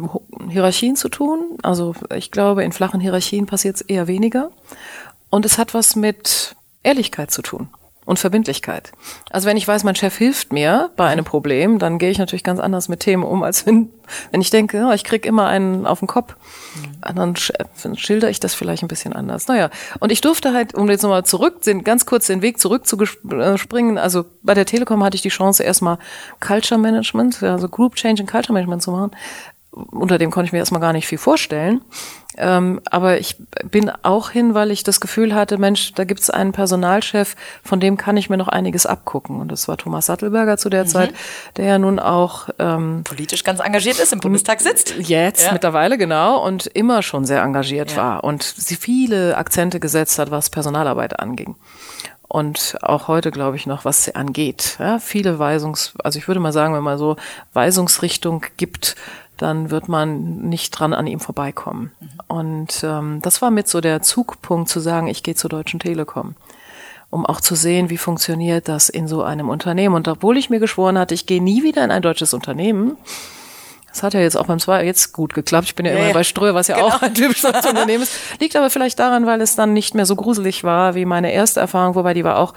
Hierarchien 0.49 0.95
zu 0.95 1.09
tun. 1.09 1.57
Also 1.63 1.95
ich 2.15 2.31
glaube, 2.31 2.63
in 2.63 2.71
flachen 2.71 3.01
Hierarchien 3.01 3.45
passiert 3.45 3.75
es 3.75 3.81
eher 3.81 4.07
weniger. 4.07 4.51
Und 5.29 5.45
es 5.45 5.57
hat 5.57 5.73
was 5.73 5.95
mit 5.95 6.55
Ehrlichkeit 6.83 7.31
zu 7.31 7.41
tun 7.41 7.69
und 8.07 8.17
Verbindlichkeit. 8.17 8.93
Also 9.29 9.47
wenn 9.47 9.57
ich 9.57 9.67
weiß, 9.67 9.83
mein 9.83 9.95
Chef 9.95 10.17
hilft 10.17 10.53
mir 10.53 10.91
bei 10.95 11.07
einem 11.07 11.25
Problem, 11.25 11.77
dann 11.77 11.99
gehe 11.99 12.09
ich 12.09 12.17
natürlich 12.17 12.43
ganz 12.43 12.61
anders 12.61 12.87
mit 12.87 13.01
Themen 13.01 13.23
um, 13.23 13.43
als 13.43 13.65
wenn, 13.65 13.89
wenn 14.31 14.39
ich 14.39 14.49
denke, 14.49 14.87
oh, 14.89 14.93
ich 14.93 15.03
krieg 15.03 15.25
immer 15.25 15.47
einen 15.47 15.85
auf 15.85 15.99
den 15.99 16.07
Kopf. 16.07 16.35
Mhm. 17.05 17.15
Dann 17.15 17.35
schilder 17.97 18.29
ich 18.29 18.39
das 18.39 18.55
vielleicht 18.55 18.81
ein 18.81 18.87
bisschen 18.87 19.11
anders. 19.11 19.49
Naja, 19.49 19.69
und 19.99 20.13
ich 20.13 20.21
durfte 20.21 20.53
halt, 20.53 20.73
um 20.73 20.89
jetzt 20.89 21.01
nochmal 21.01 21.25
zurück, 21.25 21.59
ganz 21.83 22.05
kurz 22.05 22.27
den 22.27 22.41
Weg 22.41 22.59
zurück 22.59 22.87
zu 22.87 22.97
springen, 23.57 23.97
also 23.97 24.23
bei 24.41 24.53
der 24.53 24.65
Telekom 24.65 25.03
hatte 25.03 25.15
ich 25.15 25.21
die 25.21 25.27
Chance, 25.27 25.63
erstmal 25.63 25.99
Culture 26.39 26.79
Management, 26.79 27.43
also 27.43 27.67
Group 27.67 27.95
Change 27.95 28.21
and 28.21 28.31
Culture 28.31 28.53
Management 28.53 28.83
zu 28.83 28.91
machen 28.91 29.11
unter 29.91 30.17
dem 30.17 30.31
konnte 30.31 30.47
ich 30.47 30.53
mir 30.53 30.59
erstmal 30.59 30.81
gar 30.81 30.93
nicht 30.93 31.07
viel 31.07 31.17
vorstellen. 31.17 31.81
Ähm, 32.37 32.81
aber 32.89 33.19
ich 33.19 33.35
bin 33.69 33.91
auch 34.03 34.29
hin, 34.29 34.53
weil 34.53 34.71
ich 34.71 34.83
das 34.83 35.01
Gefühl 35.01 35.33
hatte, 35.33 35.57
Mensch, 35.57 35.93
da 35.93 36.03
gibt 36.03 36.21
es 36.21 36.29
einen 36.29 36.51
Personalchef, 36.51 37.35
von 37.63 37.79
dem 37.79 37.97
kann 37.97 38.17
ich 38.17 38.29
mir 38.29 38.37
noch 38.37 38.47
einiges 38.47 38.85
abgucken. 38.85 39.39
Und 39.41 39.51
das 39.51 39.67
war 39.67 39.77
Thomas 39.77 40.05
Sattelberger 40.05 40.57
zu 40.57 40.69
der 40.69 40.83
mhm. 40.83 40.89
Zeit, 40.89 41.13
der 41.57 41.65
ja 41.65 41.79
nun 41.79 41.99
auch 41.99 42.49
ähm, 42.59 43.01
politisch 43.03 43.43
ganz 43.43 43.59
engagiert 43.59 43.99
ist, 43.99 44.13
im 44.13 44.19
Bundestag 44.19 44.61
sitzt. 44.61 44.95
Jetzt 44.99 45.45
ja. 45.45 45.53
mittlerweile, 45.53 45.97
genau, 45.97 46.43
und 46.43 46.67
immer 46.67 47.01
schon 47.01 47.25
sehr 47.25 47.41
engagiert 47.41 47.91
ja. 47.91 47.97
war 47.97 48.23
und 48.23 48.43
sie 48.43 48.75
viele 48.75 49.37
Akzente 49.37 49.79
gesetzt 49.79 50.19
hat, 50.19 50.31
was 50.31 50.49
Personalarbeit 50.49 51.19
anging 51.19 51.55
und 52.27 52.77
auch 52.81 53.07
heute 53.07 53.31
glaube 53.31 53.55
ich 53.55 53.65
noch, 53.67 53.85
was 53.85 54.03
sie 54.03 54.15
angeht. 54.15 54.75
Ja, 54.79 54.99
viele 54.99 55.39
Weisungs, 55.39 55.93
also 56.03 56.19
ich 56.19 56.27
würde 56.27 56.39
mal 56.39 56.51
sagen, 56.51 56.73
wenn 56.73 56.83
man 56.83 56.97
so 56.97 57.15
Weisungsrichtung 57.53 58.45
gibt, 58.57 58.95
dann 59.37 59.69
wird 59.69 59.87
man 59.87 60.41
nicht 60.49 60.71
dran 60.71 60.93
an 60.93 61.07
ihm 61.07 61.19
vorbeikommen. 61.19 61.91
Und 62.27 62.83
ähm, 62.83 63.19
das 63.21 63.41
war 63.41 63.51
mit 63.51 63.67
so 63.67 63.81
der 63.81 64.01
Zugpunkt 64.01 64.69
zu 64.69 64.79
sagen, 64.79 65.07
ich 65.07 65.23
gehe 65.23 65.35
zur 65.35 65.49
Deutschen 65.49 65.79
Telekom, 65.79 66.35
um 67.09 67.25
auch 67.25 67.41
zu 67.41 67.55
sehen, 67.55 67.89
wie 67.89 67.97
funktioniert 67.97 68.67
das 68.67 68.89
in 68.89 69.07
so 69.07 69.23
einem 69.23 69.49
Unternehmen. 69.49 69.95
Und 69.95 70.07
obwohl 70.07 70.37
ich 70.37 70.49
mir 70.49 70.59
geschworen 70.59 70.97
hatte, 70.97 71.13
ich 71.13 71.25
gehe 71.25 71.41
nie 71.41 71.63
wieder 71.63 71.83
in 71.83 71.91
ein 71.91 72.01
deutsches 72.01 72.33
Unternehmen, 72.33 72.97
das 73.97 74.03
hat 74.03 74.13
ja 74.13 74.19
jetzt 74.19 74.37
auch 74.37 74.45
beim 74.45 74.59
zwei 74.59 74.85
jetzt 74.85 75.11
gut 75.11 75.33
geklappt. 75.33 75.69
Ich 75.69 75.75
bin 75.75 75.85
ja, 75.85 75.93
ja 75.93 75.97
immer 75.97 76.07
ja. 76.09 76.13
bei 76.13 76.23
Ströer, 76.23 76.53
was 76.53 76.67
ja 76.67 76.75
genau. 76.75 76.89
auch 76.89 77.01
ein 77.01 77.15
typisches 77.15 77.45
Unternehmen 77.45 78.03
ist. 78.03 78.13
Liegt 78.39 78.55
aber 78.55 78.69
vielleicht 78.69 78.99
daran, 78.99 79.25
weil 79.25 79.41
es 79.41 79.55
dann 79.55 79.73
nicht 79.73 79.95
mehr 79.95 80.05
so 80.05 80.15
gruselig 80.15 80.63
war 80.63 80.93
wie 80.93 81.05
meine 81.05 81.33
erste 81.33 81.59
Erfahrung, 81.59 81.95
wobei 81.95 82.13
die 82.13 82.23
war 82.23 82.37
auch 82.37 82.53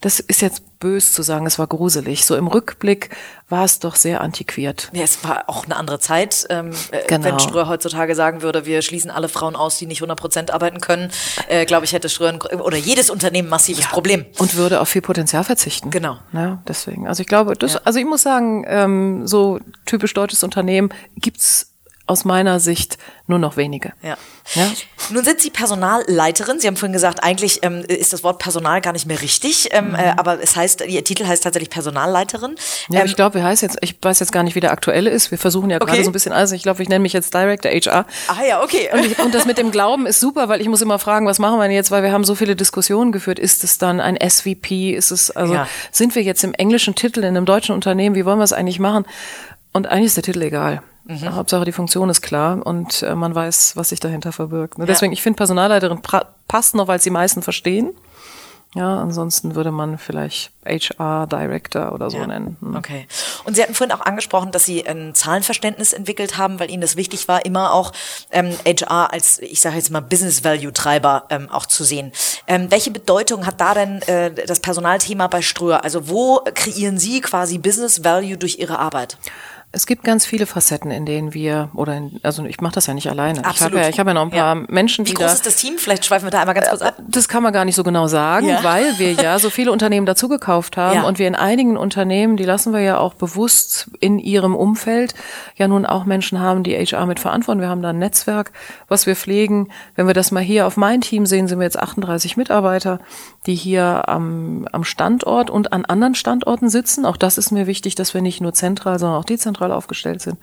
das 0.00 0.20
ist 0.20 0.42
jetzt 0.42 0.78
bös 0.78 1.12
zu 1.12 1.22
sagen, 1.22 1.46
es 1.46 1.58
war 1.58 1.66
gruselig. 1.66 2.24
So 2.24 2.36
im 2.36 2.46
Rückblick 2.46 3.10
war 3.48 3.64
es 3.64 3.80
doch 3.80 3.96
sehr 3.96 4.20
antiquiert. 4.20 4.90
Ja, 4.92 5.02
es 5.02 5.24
war 5.24 5.48
auch 5.48 5.64
eine 5.64 5.76
andere 5.76 5.98
Zeit. 5.98 6.46
Ähm, 6.50 6.70
äh, 6.90 7.04
genau. 7.06 7.24
Wenn 7.24 7.38
Ströer 7.40 7.68
heutzutage 7.68 8.14
sagen 8.14 8.42
würde, 8.42 8.64
wir 8.64 8.82
schließen 8.82 9.10
alle 9.10 9.28
Frauen 9.28 9.56
aus, 9.56 9.78
die 9.78 9.86
nicht 9.86 9.98
100 9.98 10.18
Prozent 10.18 10.50
arbeiten 10.52 10.80
können, 10.80 11.10
äh, 11.48 11.66
glaube 11.66 11.84
ich, 11.84 11.92
hätte 11.92 12.08
Ströer 12.08 12.38
oder 12.60 12.76
jedes 12.76 13.10
Unternehmen 13.10 13.48
massives 13.48 13.84
ja. 13.84 13.90
Problem. 13.90 14.26
Und 14.38 14.54
würde 14.54 14.80
auf 14.80 14.88
viel 14.88 15.02
Potenzial 15.02 15.42
verzichten. 15.44 15.90
Genau. 15.90 16.18
Ja, 16.32 16.62
deswegen. 16.68 17.08
Also 17.08 17.22
ich 17.22 17.26
glaube, 17.26 17.54
das, 17.54 17.74
ja. 17.74 17.80
also 17.84 17.98
ich 17.98 18.06
muss 18.06 18.22
sagen, 18.22 18.64
ähm, 18.68 19.26
so 19.26 19.58
typisch 19.84 20.14
deutsches 20.14 20.44
Unternehmen 20.44 20.90
gibt's 21.16 21.74
aus 22.08 22.24
meiner 22.24 22.58
Sicht 22.60 22.98
nur 23.26 23.38
noch 23.38 23.56
wenige. 23.56 23.92
Ja. 24.02 24.16
ja. 24.54 24.66
Nun 25.10 25.24
sind 25.24 25.40
Sie 25.40 25.50
Personalleiterin. 25.50 26.58
Sie 26.58 26.66
haben 26.66 26.76
vorhin 26.76 26.94
gesagt, 26.94 27.22
eigentlich 27.22 27.60
ähm, 27.62 27.84
ist 27.86 28.12
das 28.12 28.24
Wort 28.24 28.38
Personal 28.38 28.80
gar 28.80 28.92
nicht 28.92 29.06
mehr 29.06 29.20
richtig, 29.20 29.68
ähm, 29.72 29.90
mhm. 29.90 29.94
äh, 29.94 30.14
aber 30.16 30.42
es 30.42 30.56
heißt, 30.56 30.86
Ihr 30.86 31.04
Titel 31.04 31.26
heißt 31.26 31.42
tatsächlich 31.42 31.70
Personalleiterin. 31.70 32.56
Ja, 32.88 33.00
ähm, 33.00 33.06
ich 33.06 33.14
glaube, 33.14 33.36
wir 33.36 33.44
heißt 33.44 33.62
jetzt, 33.62 33.78
ich 33.82 33.96
weiß 34.00 34.20
jetzt 34.20 34.32
gar 34.32 34.42
nicht, 34.42 34.54
wie 34.54 34.60
der 34.60 34.72
aktuelle 34.72 35.10
ist. 35.10 35.30
Wir 35.30 35.38
versuchen 35.38 35.68
ja 35.68 35.76
okay. 35.76 35.86
gerade 35.86 36.04
so 36.04 36.10
ein 36.10 36.12
bisschen 36.12 36.32
alles. 36.32 36.52
Ich 36.52 36.62
glaube, 36.62 36.82
ich 36.82 36.88
nenne 36.88 37.00
mich 37.00 37.12
jetzt 37.12 37.34
Director 37.34 37.70
HR. 37.70 38.06
Ah 38.28 38.44
ja, 38.48 38.62
okay. 38.62 38.88
Und, 38.92 39.04
ich, 39.04 39.18
und, 39.18 39.34
das 39.34 39.44
mit 39.44 39.58
dem 39.58 39.70
Glauben 39.70 40.06
ist 40.06 40.20
super, 40.20 40.48
weil 40.48 40.62
ich 40.62 40.68
muss 40.68 40.80
immer 40.80 40.98
fragen, 40.98 41.26
was 41.26 41.38
machen 41.38 41.58
wir 41.58 41.64
denn 41.64 41.72
jetzt, 41.72 41.90
weil 41.90 42.02
wir 42.02 42.12
haben 42.12 42.24
so 42.24 42.34
viele 42.34 42.56
Diskussionen 42.56 43.12
geführt. 43.12 43.38
Ist 43.38 43.64
es 43.64 43.76
dann 43.76 44.00
ein 44.00 44.16
SVP? 44.16 44.92
Ist 44.92 45.10
es 45.10 45.30
also 45.30 45.52
ja. 45.52 45.68
sind 45.92 46.14
wir 46.14 46.22
jetzt 46.22 46.42
im 46.44 46.54
englischen 46.54 46.94
Titel 46.94 47.20
in 47.20 47.36
einem 47.36 47.44
deutschen 47.44 47.74
Unternehmen? 47.74 48.16
Wie 48.16 48.24
wollen 48.24 48.38
wir 48.38 48.44
es 48.44 48.54
eigentlich 48.54 48.78
machen? 48.78 49.04
Und 49.72 49.86
eigentlich 49.86 50.06
ist 50.06 50.16
der 50.16 50.24
Titel 50.24 50.42
egal. 50.42 50.82
Mhm. 51.08 51.34
Hauptsache 51.34 51.64
die 51.64 51.72
Funktion 51.72 52.10
ist 52.10 52.20
klar 52.20 52.64
und 52.64 53.02
äh, 53.02 53.14
man 53.14 53.34
weiß, 53.34 53.76
was 53.76 53.88
sich 53.88 53.98
dahinter 53.98 54.30
verbirgt. 54.30 54.76
Ne? 54.78 54.84
Deswegen, 54.84 55.12
ich 55.12 55.22
finde 55.22 55.38
Personalleiterin 55.38 56.00
passt 56.46 56.74
noch, 56.74 56.86
weil 56.86 56.98
es 56.98 57.02
die 57.02 57.10
meisten 57.10 57.40
verstehen. 57.42 57.94
Ja, 58.74 59.00
ansonsten 59.00 59.54
würde 59.54 59.70
man 59.70 59.96
vielleicht 59.96 60.52
HR 60.66 61.26
Director 61.26 61.92
oder 61.92 62.10
so 62.10 62.18
ja. 62.18 62.26
nennen. 62.26 62.58
Hm. 62.60 62.76
Okay. 62.76 63.06
Und 63.44 63.56
Sie 63.56 63.62
hatten 63.62 63.72
vorhin 63.72 63.96
auch 63.96 64.04
angesprochen, 64.04 64.52
dass 64.52 64.66
Sie 64.66 64.86
ein 64.86 65.14
Zahlenverständnis 65.14 65.94
entwickelt 65.94 66.36
haben, 66.36 66.60
weil 66.60 66.70
Ihnen 66.70 66.82
das 66.82 66.96
wichtig 66.96 67.28
war, 67.28 67.46
immer 67.46 67.72
auch 67.72 67.92
ähm, 68.30 68.54
HR 68.66 69.10
als, 69.10 69.38
ich 69.38 69.62
sage 69.62 69.76
jetzt 69.76 69.90
mal, 69.90 70.02
Business 70.02 70.44
Value 70.44 70.74
Treiber 70.74 71.24
ähm, 71.30 71.48
auch 71.50 71.64
zu 71.64 71.82
sehen. 71.82 72.12
Ähm, 72.46 72.70
welche 72.70 72.90
Bedeutung 72.90 73.46
hat 73.46 73.58
da 73.58 73.72
denn 73.72 74.02
äh, 74.02 74.34
das 74.34 74.60
Personalthema 74.60 75.28
bei 75.28 75.40
Ströer? 75.40 75.82
Also 75.82 76.10
wo 76.10 76.42
kreieren 76.54 76.98
Sie 76.98 77.22
quasi 77.22 77.56
Business 77.56 78.04
Value 78.04 78.36
durch 78.36 78.58
Ihre 78.58 78.78
Arbeit? 78.78 79.16
Es 79.70 79.84
gibt 79.84 80.02
ganz 80.02 80.24
viele 80.24 80.46
Facetten, 80.46 80.90
in 80.90 81.04
denen 81.04 81.34
wir, 81.34 81.68
oder 81.74 81.94
in, 81.94 82.20
also 82.22 82.42
ich 82.46 82.62
mache 82.62 82.72
das 82.72 82.86
ja 82.86 82.94
nicht 82.94 83.10
alleine. 83.10 83.44
Absolut. 83.44 83.74
Ich 83.74 83.78
habe 83.78 83.84
ja, 83.84 83.88
ich 83.90 84.00
hab 84.00 84.06
ja 84.06 84.14
noch 84.14 84.22
ein 84.22 84.30
paar 84.30 84.56
ja. 84.56 84.66
Menschen, 84.66 85.04
die 85.04 85.10
Wie 85.10 85.14
groß 85.16 85.26
da, 85.26 85.32
ist 85.34 85.44
das 85.44 85.56
Team? 85.56 85.74
Vielleicht 85.76 86.06
schweifen 86.06 86.24
wir 86.24 86.30
da 86.30 86.40
einmal 86.40 86.54
ganz 86.54 86.70
kurz 86.70 86.80
ab. 86.80 86.94
Das 87.06 87.28
kann 87.28 87.42
man 87.42 87.52
gar 87.52 87.66
nicht 87.66 87.74
so 87.74 87.82
genau 87.82 88.06
sagen, 88.06 88.48
ja. 88.48 88.64
weil 88.64 88.98
wir 88.98 89.12
ja 89.12 89.38
so 89.38 89.50
viele 89.50 89.70
Unternehmen 89.70 90.06
dazugekauft 90.06 90.78
haben 90.78 90.96
ja. 90.96 91.02
und 91.02 91.18
wir 91.18 91.28
in 91.28 91.34
einigen 91.34 91.76
Unternehmen, 91.76 92.38
die 92.38 92.44
lassen 92.44 92.72
wir 92.72 92.80
ja 92.80 92.96
auch 92.96 93.12
bewusst 93.12 93.90
in 94.00 94.18
ihrem 94.18 94.56
Umfeld, 94.56 95.14
ja 95.56 95.68
nun 95.68 95.84
auch 95.84 96.06
Menschen 96.06 96.40
haben, 96.40 96.62
die 96.62 96.74
HR 96.74 97.04
mit 97.04 97.20
verantworten. 97.20 97.60
Wir 97.60 97.68
haben 97.68 97.82
da 97.82 97.90
ein 97.90 97.98
Netzwerk, 97.98 98.52
was 98.88 99.04
wir 99.04 99.16
pflegen. 99.16 99.68
Wenn 99.94 100.06
wir 100.06 100.14
das 100.14 100.30
mal 100.30 100.42
hier 100.42 100.66
auf 100.66 100.78
mein 100.78 101.02
Team 101.02 101.26
sehen, 101.26 101.46
sind 101.46 101.58
wir 101.58 101.64
jetzt 101.64 101.78
38 101.78 102.38
Mitarbeiter, 102.38 103.00
die 103.44 103.54
hier 103.54 104.08
am, 104.08 104.66
am 104.72 104.84
Standort 104.84 105.50
und 105.50 105.74
an 105.74 105.84
anderen 105.84 106.14
Standorten 106.14 106.70
sitzen. 106.70 107.04
Auch 107.04 107.18
das 107.18 107.36
ist 107.36 107.50
mir 107.50 107.66
wichtig, 107.66 107.96
dass 107.96 108.14
wir 108.14 108.22
nicht 108.22 108.40
nur 108.40 108.54
zentral, 108.54 108.98
sondern 108.98 109.20
auch 109.20 109.26
dezentral 109.26 109.57
aufgestellt 109.60 110.22
sind. 110.22 110.38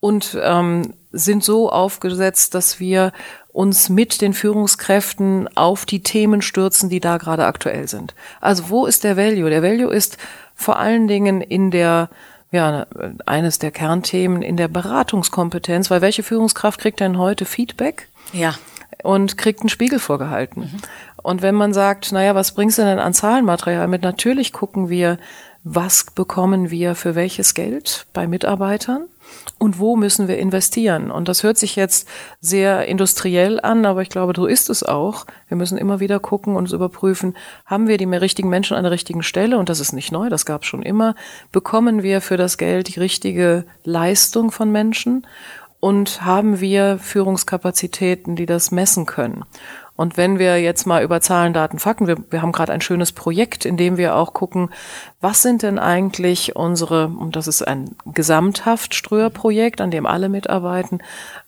Und 0.00 0.38
ähm, 0.42 0.94
sind 1.12 1.44
so 1.44 1.70
aufgesetzt, 1.70 2.54
dass 2.54 2.80
wir 2.80 3.12
uns 3.52 3.88
mit 3.88 4.20
den 4.20 4.34
Führungskräften 4.34 5.48
auf 5.56 5.86
die 5.86 6.02
Themen 6.02 6.42
stürzen, 6.42 6.88
die 6.88 7.00
da 7.00 7.18
gerade 7.18 7.46
aktuell 7.46 7.88
sind. 7.88 8.14
Also 8.40 8.68
wo 8.68 8.86
ist 8.86 9.04
der 9.04 9.16
Value? 9.16 9.48
Der 9.48 9.62
Value 9.62 9.92
ist 9.92 10.18
vor 10.54 10.78
allen 10.78 11.06
Dingen 11.06 11.40
in 11.40 11.70
der 11.70 12.10
ja, 12.54 12.86
eines 13.26 13.58
der 13.58 13.72
Kernthemen 13.72 14.40
in 14.40 14.56
der 14.56 14.68
Beratungskompetenz, 14.68 15.90
weil 15.90 16.02
welche 16.02 16.22
Führungskraft 16.22 16.80
kriegt 16.80 17.00
denn 17.00 17.18
heute 17.18 17.46
Feedback? 17.46 18.08
Ja. 18.32 18.54
Und 19.02 19.36
kriegt 19.36 19.60
einen 19.60 19.68
Spiegel 19.68 19.98
vorgehalten. 19.98 20.60
Mhm. 20.60 20.80
Und 21.16 21.42
wenn 21.42 21.56
man 21.56 21.74
sagt, 21.74 22.12
naja, 22.12 22.36
was 22.36 22.52
bringst 22.52 22.78
du 22.78 22.82
denn 22.82 23.00
an 23.00 23.12
Zahlenmaterial 23.12 23.88
mit? 23.88 24.02
Natürlich 24.02 24.52
gucken 24.52 24.88
wir, 24.88 25.18
was 25.64 26.04
bekommen 26.14 26.70
wir 26.70 26.94
für 26.94 27.14
welches 27.14 27.54
Geld 27.54 28.06
bei 28.12 28.26
Mitarbeitern 28.26 29.06
und 29.58 29.78
wo 29.78 29.96
müssen 29.96 30.28
wir 30.28 30.36
investieren. 30.36 31.10
Und 31.10 31.26
das 31.26 31.42
hört 31.42 31.56
sich 31.56 31.74
jetzt 31.74 32.06
sehr 32.42 32.86
industriell 32.86 33.58
an, 33.60 33.86
aber 33.86 34.02
ich 34.02 34.10
glaube, 34.10 34.34
so 34.36 34.44
ist 34.44 34.68
es 34.68 34.82
auch. 34.82 35.24
Wir 35.48 35.56
müssen 35.56 35.78
immer 35.78 36.00
wieder 36.00 36.20
gucken 36.20 36.54
und 36.54 36.70
überprüfen, 36.70 37.34
haben 37.64 37.88
wir 37.88 37.96
die 37.96 38.04
richtigen 38.04 38.50
Menschen 38.50 38.76
an 38.76 38.82
der 38.82 38.92
richtigen 38.92 39.22
Stelle, 39.22 39.56
und 39.56 39.70
das 39.70 39.80
ist 39.80 39.92
nicht 39.92 40.12
neu, 40.12 40.28
das 40.28 40.44
gab 40.44 40.62
es 40.62 40.68
schon 40.68 40.82
immer, 40.82 41.14
bekommen 41.50 42.02
wir 42.02 42.20
für 42.20 42.36
das 42.36 42.58
Geld 42.58 42.94
die 42.94 43.00
richtige 43.00 43.64
Leistung 43.84 44.50
von 44.50 44.70
Menschen 44.70 45.26
und 45.80 46.24
haben 46.24 46.60
wir 46.60 46.98
Führungskapazitäten, 46.98 48.36
die 48.36 48.46
das 48.46 48.70
messen 48.70 49.06
können. 49.06 49.44
Und 49.96 50.16
wenn 50.16 50.40
wir 50.40 50.60
jetzt 50.60 50.86
mal 50.86 51.04
über 51.04 51.20
Zahlen, 51.20 51.52
Daten, 51.52 51.78
Fakten, 51.78 52.08
wir, 52.08 52.16
wir 52.30 52.42
haben 52.42 52.50
gerade 52.50 52.72
ein 52.72 52.80
schönes 52.80 53.12
Projekt, 53.12 53.64
in 53.64 53.76
dem 53.76 53.96
wir 53.96 54.16
auch 54.16 54.32
gucken, 54.32 54.70
was 55.20 55.42
sind 55.42 55.62
denn 55.62 55.78
eigentlich 55.78 56.56
unsere, 56.56 57.06
und 57.06 57.36
das 57.36 57.46
ist 57.46 57.62
ein 57.62 57.94
gesamthaft 58.06 58.94
Ströer-Projekt, 58.94 59.80
an 59.80 59.92
dem 59.92 60.04
alle 60.04 60.28
mitarbeiten, 60.28 61.00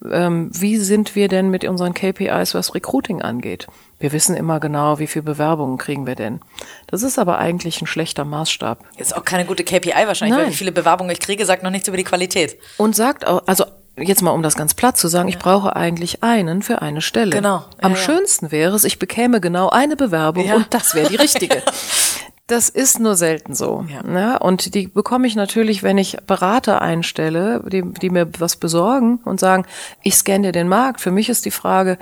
ähm, 0.09 0.50
wie 0.52 0.76
sind 0.76 1.16
wir 1.16 1.26
denn 1.26 1.50
mit 1.50 1.64
unseren 1.64 1.92
KPIs, 1.92 2.54
was 2.54 2.74
Recruiting 2.74 3.20
angeht? 3.20 3.66
Wir 3.98 4.12
wissen 4.12 4.37
immer 4.37 4.61
genau, 4.61 5.00
wie 5.00 5.06
viele 5.09 5.24
Bewerbungen 5.24 5.78
kriegen 5.78 6.06
wir 6.06 6.14
denn. 6.14 6.40
Das 6.87 7.02
ist 7.02 7.18
aber 7.18 7.38
eigentlich 7.38 7.80
ein 7.80 7.87
schlechter 7.87 8.24
Maßstab. 8.24 8.85
Ist 8.96 9.16
auch 9.16 9.24
keine 9.24 9.44
gute 9.44 9.64
KPI 9.64 10.06
wahrscheinlich, 10.06 10.37
Nein. 10.37 10.46
weil 10.46 10.52
wie 10.52 10.56
viele 10.56 10.72
Bewerbungen 10.72 11.11
ich 11.11 11.20
kriege, 11.20 11.44
sagt 11.46 11.62
noch 11.64 11.70
nichts 11.70 11.88
über 11.88 11.96
die 11.96 12.04
Qualität. 12.04 12.59
Und 12.76 12.94
sagt 12.94 13.26
auch, 13.26 13.42
also 13.46 13.64
jetzt 13.96 14.22
mal 14.22 14.30
um 14.30 14.42
das 14.42 14.56
ganz 14.56 14.74
platt 14.74 14.96
zu 14.96 15.09
sagen, 15.09 15.28
ich 15.28 15.38
brauche 15.38 15.74
eigentlich 15.74 16.22
einen 16.22 16.62
für 16.62 16.82
eine 16.82 17.00
Stelle. 17.00 17.30
Genau. 17.30 17.64
Am 17.80 17.92
ja, 17.92 17.98
schönsten 17.98 18.50
wäre 18.52 18.74
es, 18.74 18.85
ich 18.85 18.98
bekäme 18.98 19.40
genau 19.40 19.68
eine 19.70 19.96
Bewerbung 19.96 20.46
ja. 20.46 20.56
und 20.56 20.66
das 20.70 20.94
wäre 20.94 21.09
die 21.09 21.16
richtige. 21.16 21.62
Das 22.48 22.68
ist 22.68 23.00
nur 23.00 23.16
selten 23.16 23.56
so. 23.56 23.85
Ja. 23.88 24.04
Ne? 24.04 24.38
Und 24.38 24.76
die 24.76 24.87
bekomme 24.87 25.26
ich 25.26 25.35
natürlich, 25.35 25.82
wenn 25.82 25.98
ich 25.98 26.16
Berater 26.28 26.80
einstelle, 26.80 27.61
die, 27.66 27.82
die 27.82 28.09
mir 28.09 28.28
was 28.38 28.54
besorgen 28.54 29.18
und 29.24 29.40
sagen, 29.40 29.66
ich 30.04 30.14
scanne 30.14 30.42
dir 30.42 30.52
den 30.52 30.68
Markt. 30.68 31.00
Für 31.00 31.11
mich 31.11 31.28
ist 31.28 31.44
die 31.44 31.50
Frage 31.50 31.98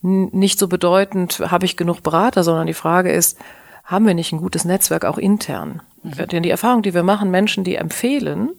nicht 0.00 0.60
so 0.60 0.68
bedeutend, 0.68 1.40
habe 1.40 1.64
ich 1.64 1.76
genug 1.76 2.04
Berater, 2.04 2.44
sondern 2.44 2.68
die 2.68 2.74
Frage 2.74 3.10
ist, 3.10 3.38
haben 3.82 4.06
wir 4.06 4.14
nicht 4.14 4.32
ein 4.32 4.38
gutes 4.38 4.64
Netzwerk 4.64 5.04
auch 5.04 5.18
intern? 5.18 5.82
Mhm. 6.04 6.28
Denn 6.28 6.42
die 6.44 6.50
Erfahrung, 6.50 6.82
die 6.82 6.94
wir 6.94 7.02
machen, 7.02 7.32
Menschen, 7.32 7.64
die 7.64 7.74
empfehlen 7.74 8.50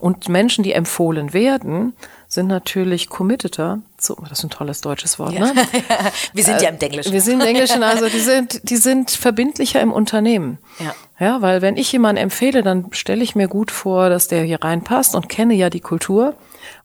und 0.00 0.28
Menschen, 0.28 0.64
die 0.64 0.72
empfohlen 0.72 1.32
werden, 1.32 1.92
sind 2.30 2.46
natürlich 2.46 3.08
committeter. 3.08 3.80
So, 3.98 4.16
das 4.28 4.38
ist 4.38 4.44
ein 4.44 4.50
tolles 4.50 4.80
deutsches 4.80 5.18
Wort, 5.18 5.32
ja. 5.32 5.52
ne? 5.52 5.52
wir 6.32 6.44
sind 6.44 6.62
ja 6.62 6.68
im 6.68 6.78
Englischen. 6.78 7.12
Wir 7.12 7.20
sind 7.20 7.40
im 7.40 7.46
Englischen, 7.46 7.82
also 7.82 8.08
die 8.08 8.20
sind, 8.20 8.70
die 8.70 8.76
sind 8.76 9.10
verbindlicher 9.10 9.80
im 9.80 9.92
Unternehmen. 9.92 10.58
Ja. 10.78 10.94
Ja, 11.18 11.42
weil 11.42 11.60
wenn 11.60 11.76
ich 11.76 11.90
jemanden 11.90 12.22
empfehle, 12.22 12.62
dann 12.62 12.86
stelle 12.92 13.24
ich 13.24 13.34
mir 13.34 13.48
gut 13.48 13.72
vor, 13.72 14.08
dass 14.10 14.28
der 14.28 14.44
hier 14.44 14.62
reinpasst 14.62 15.16
und 15.16 15.28
kenne 15.28 15.54
ja 15.54 15.70
die 15.70 15.80
Kultur. 15.80 16.34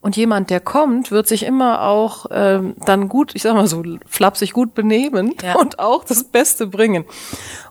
Und 0.00 0.16
jemand, 0.16 0.50
der 0.50 0.60
kommt, 0.60 1.10
wird 1.10 1.26
sich 1.26 1.44
immer 1.44 1.82
auch 1.82 2.26
ähm, 2.30 2.74
dann 2.84 3.08
gut, 3.08 3.34
ich 3.34 3.42
sag 3.42 3.54
mal 3.54 3.66
so, 3.66 3.82
flapsig 4.06 4.52
gut 4.52 4.74
benehmen 4.74 5.34
ja. 5.42 5.56
und 5.56 5.78
auch 5.78 6.04
das 6.04 6.24
Beste 6.24 6.66
bringen. 6.66 7.04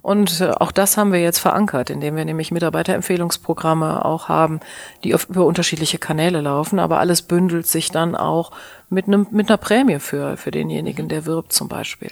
Und 0.02 0.42
äh, 0.42 0.52
auch 0.52 0.72
das 0.72 0.98
haben 0.98 1.12
wir 1.12 1.22
jetzt 1.22 1.40
verankert, 1.40 1.90
indem 1.90 2.16
wir 2.16 2.26
nämlich 2.26 2.52
Mitarbeiterempfehlungsprogramme 2.52 4.04
auch 4.06 4.30
haben, 4.30 4.60
die 5.04 5.16
auf, 5.16 5.30
über 5.30 5.46
unterschiedliche 5.46 5.98
Kanäle 5.98 6.42
laufen, 6.42 6.80
aber 6.80 7.00
alles 7.00 7.22
bündelt 7.22 7.68
sich 7.68 7.92
dann 7.92 8.16
auch 8.16 8.52
mit, 8.90 9.08
einem, 9.08 9.28
mit 9.32 9.50
einer 9.50 9.58
Prämie 9.58 10.00
für, 10.00 10.38
für 10.38 10.52
denjenigen, 10.52 11.08
der 11.08 11.26
wirbt 11.26 11.54
zum 11.54 11.68
Beispiel. 11.68 12.12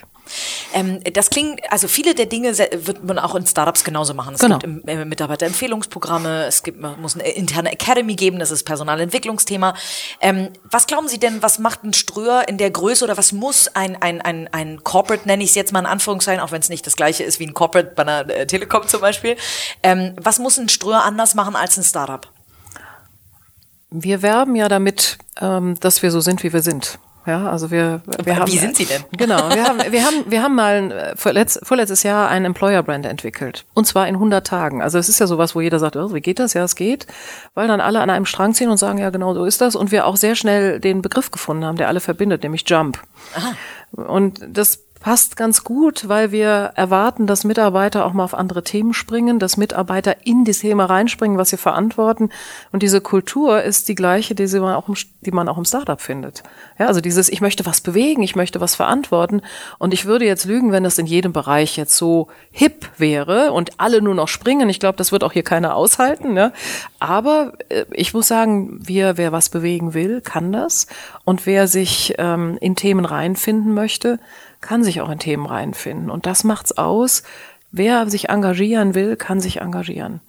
Ähm, 0.72 1.00
das 1.12 1.30
klingt, 1.30 1.60
also 1.70 1.88
viele 1.88 2.14
der 2.14 2.26
Dinge 2.26 2.56
wird 2.58 3.04
man 3.04 3.18
auch 3.18 3.34
in 3.34 3.46
Startups 3.46 3.84
genauso 3.84 4.14
machen. 4.14 4.34
Es 4.34 4.40
genau. 4.40 4.58
gibt 4.58 4.88
äh, 4.88 5.04
Mitarbeiterempfehlungsprogramme, 5.04 6.46
es 6.46 6.62
gibt, 6.62 6.80
man 6.80 7.00
muss 7.00 7.14
eine 7.14 7.28
interne 7.28 7.72
Academy 7.72 8.14
geben, 8.14 8.38
das 8.38 8.50
ist 8.50 8.64
Personalentwicklungsthema. 8.64 9.74
Ähm, 10.20 10.50
was 10.64 10.86
glauben 10.86 11.08
Sie 11.08 11.18
denn, 11.18 11.42
was 11.42 11.58
macht 11.58 11.84
ein 11.84 11.92
Ströer 11.92 12.48
in 12.48 12.58
der 12.58 12.70
Größe 12.70 13.04
oder 13.04 13.16
was 13.16 13.32
muss 13.32 13.68
ein, 13.68 14.00
ein, 14.00 14.20
ein, 14.20 14.48
ein 14.52 14.82
Corporate, 14.82 15.26
nenne 15.26 15.44
ich 15.44 15.50
es 15.50 15.54
jetzt 15.54 15.72
mal 15.72 15.80
in 15.80 15.86
Anführungszeichen, 15.86 16.42
auch 16.42 16.52
wenn 16.52 16.60
es 16.60 16.68
nicht 16.68 16.86
das 16.86 16.96
gleiche 16.96 17.24
ist 17.24 17.38
wie 17.40 17.46
ein 17.46 17.54
Corporate 17.54 17.92
bei 17.94 18.02
einer 18.02 18.28
äh, 18.30 18.46
Telekom 18.46 18.88
zum 18.88 19.00
Beispiel, 19.00 19.36
ähm, 19.82 20.14
was 20.20 20.38
muss 20.38 20.58
ein 20.58 20.68
Ströer 20.68 21.04
anders 21.04 21.34
machen 21.34 21.56
als 21.56 21.76
ein 21.76 21.84
Startup? 21.84 22.28
Wir 23.90 24.22
werben 24.22 24.56
ja 24.56 24.68
damit, 24.68 25.18
ähm, 25.40 25.78
dass 25.78 26.02
wir 26.02 26.10
so 26.10 26.20
sind, 26.20 26.42
wie 26.42 26.52
wir 26.52 26.62
sind. 26.62 26.98
Ja, 27.26 27.48
also 27.48 27.70
wir, 27.70 28.02
wir 28.22 28.36
haben. 28.36 28.52
Wie 28.52 28.58
sind 28.58 28.76
Sie 28.76 28.84
denn? 28.84 29.02
Genau, 29.16 29.48
wir 29.54 29.64
haben, 29.64 29.80
wir 29.90 30.04
haben, 30.04 30.24
wir 30.26 30.42
haben 30.42 30.54
mal 30.54 30.92
äh, 30.92 31.16
vorletz, 31.16 31.58
vorletztes 31.62 32.02
Jahr 32.02 32.28
ein 32.28 32.44
Employer 32.44 32.82
Brand 32.82 33.06
entwickelt. 33.06 33.64
Und 33.72 33.86
zwar 33.86 34.06
in 34.08 34.16
100 34.16 34.46
Tagen. 34.46 34.82
Also 34.82 34.98
es 34.98 35.08
ist 35.08 35.20
ja 35.20 35.26
sowas, 35.26 35.54
wo 35.54 35.60
jeder 35.60 35.78
sagt, 35.78 35.96
oh, 35.96 36.12
wie 36.12 36.20
geht 36.20 36.38
das? 36.38 36.52
Ja, 36.52 36.64
es 36.64 36.76
geht. 36.76 37.06
Weil 37.54 37.68
dann 37.68 37.80
alle 37.80 38.00
an 38.00 38.10
einem 38.10 38.26
Strang 38.26 38.52
ziehen 38.52 38.68
und 38.68 38.76
sagen, 38.76 38.98
ja, 38.98 39.10
genau 39.10 39.32
so 39.34 39.44
ist 39.44 39.60
das. 39.60 39.76
Und 39.76 39.90
wir 39.90 40.06
auch 40.06 40.16
sehr 40.16 40.34
schnell 40.34 40.80
den 40.80 41.00
Begriff 41.00 41.30
gefunden 41.30 41.64
haben, 41.64 41.76
der 41.76 41.88
alle 41.88 42.00
verbindet, 42.00 42.42
nämlich 42.42 42.68
Jump. 42.68 43.00
Aha. 43.34 43.54
Und 44.02 44.44
das 44.46 44.83
passt 45.04 45.36
ganz 45.36 45.64
gut, 45.64 46.08
weil 46.08 46.32
wir 46.32 46.72
erwarten, 46.76 47.26
dass 47.26 47.44
Mitarbeiter 47.44 48.06
auch 48.06 48.14
mal 48.14 48.24
auf 48.24 48.32
andere 48.32 48.64
Themen 48.64 48.94
springen, 48.94 49.38
dass 49.38 49.58
Mitarbeiter 49.58 50.16
in 50.24 50.46
das 50.46 50.60
Thema 50.60 50.86
reinspringen, 50.86 51.36
was 51.36 51.50
sie 51.50 51.58
verantworten. 51.58 52.30
Und 52.72 52.82
diese 52.82 53.02
Kultur 53.02 53.62
ist 53.62 53.90
die 53.90 53.96
gleiche, 53.96 54.34
die, 54.34 54.46
man 54.58 54.74
auch 54.74 54.88
im, 54.88 54.94
die 55.20 55.30
man 55.30 55.46
auch 55.50 55.58
im 55.58 55.66
Startup 55.66 56.00
findet. 56.00 56.42
Ja, 56.78 56.86
also 56.86 57.02
dieses, 57.02 57.28
ich 57.28 57.42
möchte 57.42 57.66
was 57.66 57.82
bewegen, 57.82 58.22
ich 58.22 58.34
möchte 58.34 58.62
was 58.62 58.76
verantworten. 58.76 59.42
Und 59.76 59.92
ich 59.92 60.06
würde 60.06 60.24
jetzt 60.24 60.46
lügen, 60.46 60.72
wenn 60.72 60.84
das 60.84 60.96
in 60.96 61.04
jedem 61.04 61.34
Bereich 61.34 61.76
jetzt 61.76 61.98
so 61.98 62.28
hip 62.50 62.88
wäre 62.96 63.52
und 63.52 63.78
alle 63.78 64.00
nur 64.00 64.14
noch 64.14 64.28
springen. 64.28 64.70
Ich 64.70 64.80
glaube, 64.80 64.96
das 64.96 65.12
wird 65.12 65.22
auch 65.22 65.32
hier 65.32 65.42
keiner 65.42 65.76
aushalten. 65.76 66.32
Ne? 66.32 66.50
Aber 66.98 67.52
äh, 67.68 67.84
ich 67.92 68.14
muss 68.14 68.26
sagen, 68.26 68.80
wir, 68.80 69.18
wer 69.18 69.32
was 69.32 69.50
bewegen 69.50 69.92
will, 69.92 70.22
kann 70.22 70.50
das. 70.50 70.86
Und 71.24 71.44
wer 71.44 71.68
sich 71.68 72.14
ähm, 72.16 72.56
in 72.62 72.74
Themen 72.74 73.04
reinfinden 73.04 73.74
möchte, 73.74 74.18
kann 74.64 74.82
sich 74.82 75.00
auch 75.00 75.10
in 75.10 75.18
Themen 75.18 75.46
reinfinden. 75.46 76.10
Und 76.10 76.26
das 76.26 76.42
macht's 76.42 76.72
aus. 76.72 77.22
Wer 77.70 78.08
sich 78.08 78.30
engagieren 78.30 78.94
will, 78.94 79.14
kann 79.14 79.38
sich 79.38 79.60
engagieren. 79.60 80.20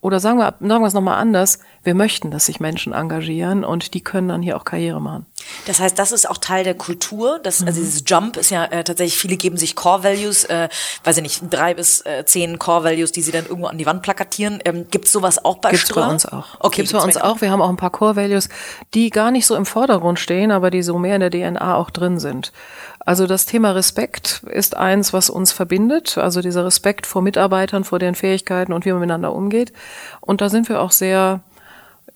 Oder 0.00 0.20
sagen 0.20 0.38
wir, 0.38 0.54
sagen 0.60 0.82
wir 0.82 0.86
es 0.86 0.94
nochmal 0.94 1.18
anders, 1.18 1.58
wir 1.82 1.94
möchten, 1.94 2.30
dass 2.30 2.46
sich 2.46 2.60
Menschen 2.60 2.92
engagieren 2.92 3.64
und 3.64 3.94
die 3.94 4.02
können 4.02 4.28
dann 4.28 4.42
hier 4.42 4.56
auch 4.56 4.64
Karriere 4.64 5.00
machen. 5.00 5.26
Das 5.66 5.80
heißt, 5.80 5.98
das 5.98 6.12
ist 6.12 6.28
auch 6.28 6.38
Teil 6.38 6.64
der 6.64 6.74
Kultur. 6.74 7.38
Das, 7.42 7.62
also 7.64 7.80
mhm. 7.80 7.84
dieses 7.84 8.02
Jump 8.06 8.36
ist 8.36 8.50
ja 8.50 8.64
äh, 8.64 8.84
tatsächlich, 8.84 9.16
viele 9.16 9.36
geben 9.36 9.56
sich 9.56 9.76
Core 9.76 10.04
Values, 10.04 10.44
äh, 10.44 10.68
weiß 11.04 11.18
ich 11.18 11.22
nicht, 11.22 11.42
drei 11.50 11.74
bis 11.74 12.04
äh, 12.06 12.24
zehn 12.24 12.58
Core 12.58 12.84
Values, 12.84 13.12
die 13.12 13.22
sie 13.22 13.32
dann 13.32 13.46
irgendwo 13.46 13.66
an 13.66 13.78
die 13.78 13.86
Wand 13.86 14.02
plakatieren. 14.02 14.60
Ähm, 14.64 14.86
Gibt 14.90 15.06
es 15.06 15.12
sowas 15.12 15.44
auch 15.44 15.58
bei 15.58 15.70
Gibt's 15.70 15.86
Ströer? 15.86 16.06
bei 16.06 16.12
uns 16.12 16.26
auch. 16.26 16.46
Okay, 16.60 16.76
gibt's, 16.76 16.92
gibt's 16.92 16.92
bei 16.92 17.02
uns 17.02 17.16
auch. 17.16 17.40
Wir 17.40 17.50
haben 17.50 17.62
auch 17.62 17.68
ein 17.68 17.76
paar 17.76 17.90
Core 17.90 18.16
Values, 18.16 18.48
die 18.94 19.10
gar 19.10 19.30
nicht 19.30 19.46
so 19.46 19.54
im 19.56 19.66
Vordergrund 19.66 20.18
stehen, 20.18 20.50
aber 20.50 20.70
die 20.70 20.82
so 20.82 20.98
mehr 20.98 21.16
in 21.16 21.20
der 21.20 21.30
DNA 21.30 21.74
auch 21.74 21.90
drin 21.90 22.18
sind. 22.18 22.52
Also 23.00 23.26
das 23.26 23.46
Thema 23.46 23.72
Respekt 23.72 24.42
ist 24.50 24.76
eins, 24.76 25.12
was 25.12 25.30
uns 25.30 25.52
verbindet. 25.52 26.18
Also 26.18 26.42
dieser 26.42 26.64
Respekt 26.64 27.06
vor 27.06 27.22
Mitarbeitern, 27.22 27.84
vor 27.84 27.98
deren 27.98 28.14
Fähigkeiten 28.14 28.72
und 28.72 28.84
wie 28.84 28.92
man 28.92 29.00
miteinander 29.00 29.32
umgeht. 29.32 29.72
Und 30.20 30.40
da 30.40 30.48
sind 30.48 30.68
wir 30.68 30.80
auch 30.80 30.92
sehr, 30.92 31.40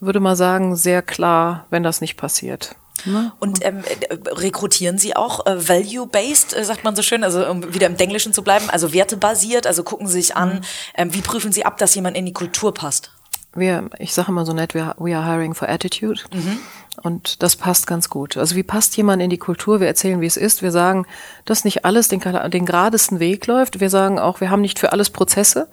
würde 0.01 0.21
mal 0.21 0.37
sagen, 0.37 0.77
sehr 0.77 1.03
klar, 1.03 1.67
wenn 1.71 1.83
das 1.83 2.01
nicht 2.01 2.17
passiert. 2.17 2.77
Ne? 3.05 3.33
Und 3.39 3.65
ähm, 3.65 3.83
rekrutieren 4.29 4.99
Sie 4.99 5.17
auch 5.17 5.47
äh, 5.47 5.69
value-based, 5.69 6.57
äh, 6.57 6.65
sagt 6.65 6.85
man 6.85 6.97
so 6.97 7.03
schön, 7.03 7.25
also 7.25 7.47
um 7.47 7.75
wieder 7.75 7.87
im 7.87 7.97
Englischen 7.97 8.33
zu 8.33 8.43
bleiben, 8.43 8.71
also 8.71 8.93
wertebasiert, 8.93 9.67
also 9.67 9.83
gucken 9.83 10.07
Sie 10.07 10.21
sich 10.21 10.37
an, 10.37 10.57
mhm. 10.57 10.61
ähm, 10.95 11.15
wie 11.15 11.21
prüfen 11.21 11.53
Sie 11.53 11.65
ab, 11.65 11.77
dass 11.79 11.95
jemand 11.95 12.17
in 12.17 12.25
die 12.25 12.33
Kultur 12.33 12.73
passt? 12.73 13.11
Wir, 13.55 13.89
ich 13.99 14.15
sage 14.15 14.31
immer 14.31 14.47
so 14.47 14.53
nett, 14.53 14.75
we 14.75 14.83
are 15.17 15.25
hiring 15.25 15.55
for 15.55 15.69
attitude. 15.69 16.23
Mhm. 16.33 16.59
Und 17.03 17.43
das 17.43 17.57
passt 17.57 17.87
ganz 17.87 18.09
gut. 18.09 18.37
Also 18.37 18.57
wie 18.57 18.63
passt 18.63 18.97
jemand 18.97 19.23
in 19.23 19.31
die 19.31 19.39
Kultur? 19.39 19.81
Wir 19.81 19.87
erzählen, 19.87 20.21
wie 20.21 20.27
es 20.27 20.37
ist. 20.37 20.63
Wir 20.63 20.71
sagen, 20.71 21.07
dass 21.45 21.65
nicht 21.65 21.85
alles 21.85 22.09
den, 22.09 22.21
den 22.21 22.67
geradesten 22.67 23.19
Weg 23.21 23.47
läuft. 23.47 23.81
Wir 23.81 23.91
sagen 23.91 24.19
auch, 24.19 24.41
wir 24.41 24.51
haben 24.51 24.61
nicht 24.61 24.79
für 24.79 24.93
alles 24.93 25.11
Prozesse, 25.11 25.69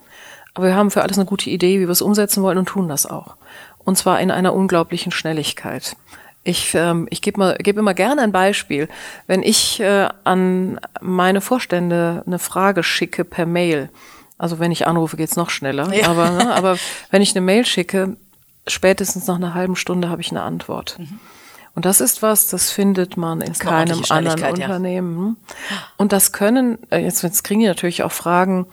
aber 0.54 0.66
wir 0.66 0.74
haben 0.74 0.90
für 0.90 1.02
alles 1.02 1.18
eine 1.18 1.26
gute 1.26 1.50
Idee, 1.50 1.78
wie 1.78 1.86
wir 1.86 1.90
es 1.90 2.02
umsetzen 2.02 2.42
wollen 2.42 2.58
und 2.58 2.66
tun 2.66 2.88
das 2.88 3.06
auch. 3.06 3.36
Und 3.78 3.98
zwar 3.98 4.20
in 4.20 4.30
einer 4.30 4.52
unglaublichen 4.52 5.12
Schnelligkeit. 5.12 5.96
Ich, 6.44 6.74
ähm, 6.74 7.06
ich 7.10 7.22
gebe 7.22 7.56
geb 7.60 7.76
immer 7.78 7.94
gerne 7.94 8.22
ein 8.22 8.32
Beispiel. 8.32 8.88
Wenn 9.26 9.42
ich 9.42 9.80
äh, 9.80 10.08
an 10.24 10.80
meine 11.00 11.40
Vorstände 11.40 12.24
eine 12.26 12.38
Frage 12.38 12.82
schicke 12.82 13.24
per 13.24 13.46
Mail, 13.46 13.90
also 14.38 14.58
wenn 14.58 14.72
ich 14.72 14.86
anrufe, 14.86 15.16
geht's 15.16 15.36
noch 15.36 15.50
schneller, 15.50 15.94
ja. 15.94 16.08
aber, 16.08 16.30
ne, 16.30 16.54
aber 16.54 16.78
wenn 17.10 17.22
ich 17.22 17.36
eine 17.36 17.44
Mail 17.44 17.64
schicke, 17.64 18.16
spätestens 18.66 19.26
nach 19.28 19.36
einer 19.36 19.54
halben 19.54 19.76
Stunde 19.76 20.08
habe 20.08 20.20
ich 20.20 20.30
eine 20.30 20.42
Antwort. 20.42 20.98
Mhm. 20.98 21.20
Und 21.74 21.86
das 21.86 22.00
ist 22.00 22.22
was, 22.22 22.48
das 22.48 22.70
findet 22.70 23.16
man 23.16 23.40
in 23.40 23.54
keinem 23.54 24.02
anderen 24.10 24.40
ja. 24.40 24.50
Unternehmen. 24.50 25.36
Und 25.96 26.12
das 26.12 26.32
können, 26.32 26.78
äh, 26.90 26.98
jetzt, 26.98 27.22
jetzt 27.22 27.44
kriegen 27.44 27.60
die 27.60 27.66
natürlich 27.66 28.02
auch 28.02 28.12
Fragen, 28.12 28.66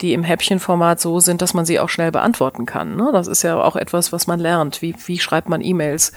die 0.00 0.14
im 0.14 0.22
Häppchenformat 0.22 1.00
so 1.00 1.20
sind, 1.20 1.42
dass 1.42 1.54
man 1.54 1.64
sie 1.64 1.78
auch 1.78 1.88
schnell 1.88 2.10
beantworten 2.10 2.66
kann. 2.66 2.96
Ne? 2.96 3.10
Das 3.12 3.26
ist 3.26 3.42
ja 3.42 3.62
auch 3.62 3.76
etwas, 3.76 4.12
was 4.12 4.26
man 4.26 4.40
lernt. 4.40 4.80
Wie, 4.82 4.94
wie 5.06 5.18
schreibt 5.18 5.48
man 5.48 5.60
E-Mails? 5.60 6.12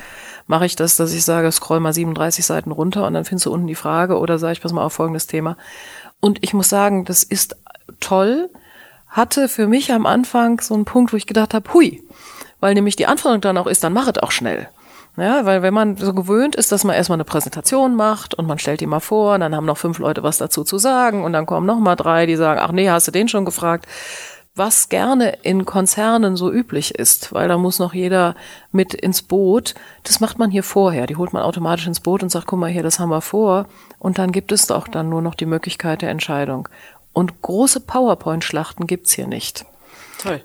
Mache 0.47 0.65
ich 0.65 0.75
das, 0.75 0.95
dass 0.95 1.13
ich 1.13 1.25
sage, 1.25 1.51
scroll 1.51 1.79
mal 1.79 1.93
37 1.93 2.45
Seiten 2.45 2.71
runter 2.71 3.05
und 3.05 3.13
dann 3.13 3.25
findest 3.25 3.45
du 3.45 3.53
unten 3.53 3.67
die 3.67 3.75
Frage 3.75 4.17
oder 4.17 4.39
sage 4.39 4.53
ich, 4.53 4.61
pass 4.61 4.73
mal 4.73 4.85
auf 4.85 4.93
folgendes 4.93 5.27
Thema. 5.27 5.57
Und 6.19 6.39
ich 6.41 6.53
muss 6.53 6.69
sagen, 6.69 7.05
das 7.05 7.23
ist 7.23 7.57
toll, 7.99 8.49
hatte 9.07 9.49
für 9.49 9.67
mich 9.67 9.91
am 9.91 10.05
Anfang 10.05 10.61
so 10.61 10.73
einen 10.73 10.85
Punkt, 10.85 11.13
wo 11.13 11.17
ich 11.17 11.27
gedacht 11.27 11.53
habe, 11.53 11.73
hui, 11.73 12.01
weil 12.59 12.73
nämlich 12.73 12.95
die 12.95 13.07
Anforderung 13.07 13.41
dann 13.41 13.57
auch 13.57 13.67
ist, 13.67 13.83
dann 13.83 13.93
mach 13.93 14.07
es 14.07 14.17
auch 14.17 14.31
schnell. 14.31 14.69
Ja, 15.15 15.45
weil 15.45 15.61
wenn 15.61 15.73
man 15.73 15.95
so 15.97 16.13
gewöhnt 16.13 16.55
ist, 16.55 16.71
dass 16.71 16.83
man 16.83 16.95
erstmal 16.95 17.17
eine 17.17 17.23
Präsentation 17.23 17.95
macht 17.95 18.33
und 18.33 18.47
man 18.47 18.57
stellt 18.57 18.81
die 18.81 18.87
mal 18.87 18.99
vor, 18.99 19.37
dann 19.37 19.55
haben 19.55 19.65
noch 19.65 19.77
fünf 19.77 19.99
Leute 19.99 20.23
was 20.23 20.39
dazu 20.39 20.63
zu 20.63 20.79
sagen 20.79 21.23
und 21.23 21.33
dann 21.33 21.45
kommen 21.45 21.67
noch 21.67 21.79
mal 21.79 21.95
drei, 21.95 22.25
die 22.25 22.35
sagen, 22.35 22.59
ach 22.63 22.71
nee, 22.71 22.89
hast 22.89 23.07
du 23.07 23.11
den 23.11 23.27
schon 23.27 23.45
gefragt? 23.45 23.85
Was 24.55 24.89
gerne 24.89 25.37
in 25.41 25.65
Konzernen 25.65 26.35
so 26.35 26.51
üblich 26.51 26.95
ist, 26.95 27.33
weil 27.33 27.47
da 27.47 27.57
muss 27.57 27.79
noch 27.79 27.93
jeder 27.93 28.35
mit 28.71 28.93
ins 28.93 29.23
Boot. 29.23 29.73
Das 30.03 30.19
macht 30.19 30.37
man 30.37 30.51
hier 30.51 30.61
vorher. 30.61 31.07
Die 31.07 31.15
holt 31.15 31.33
man 31.33 31.41
automatisch 31.41 31.87
ins 31.87 31.99
Boot 31.99 32.21
und 32.21 32.29
sagt, 32.29 32.45
guck 32.45 32.59
mal 32.59 32.69
hier, 32.69 32.83
das 32.83 32.99
haben 32.99 33.09
wir 33.09 33.21
vor. 33.21 33.65
Und 33.97 34.19
dann 34.19 34.31
gibt 34.31 34.51
es 34.51 34.67
doch 34.67 34.87
dann 34.87 35.09
nur 35.09 35.23
noch 35.23 35.33
die 35.33 35.47
Möglichkeit 35.47 36.03
der 36.03 36.11
Entscheidung. 36.11 36.69
Und 37.13 37.41
große 37.41 37.79
PowerPoint-Schlachten 37.79 38.85
gibt's 38.85 39.13
hier 39.13 39.27
nicht. 39.27 39.65
Toll. 40.19 40.43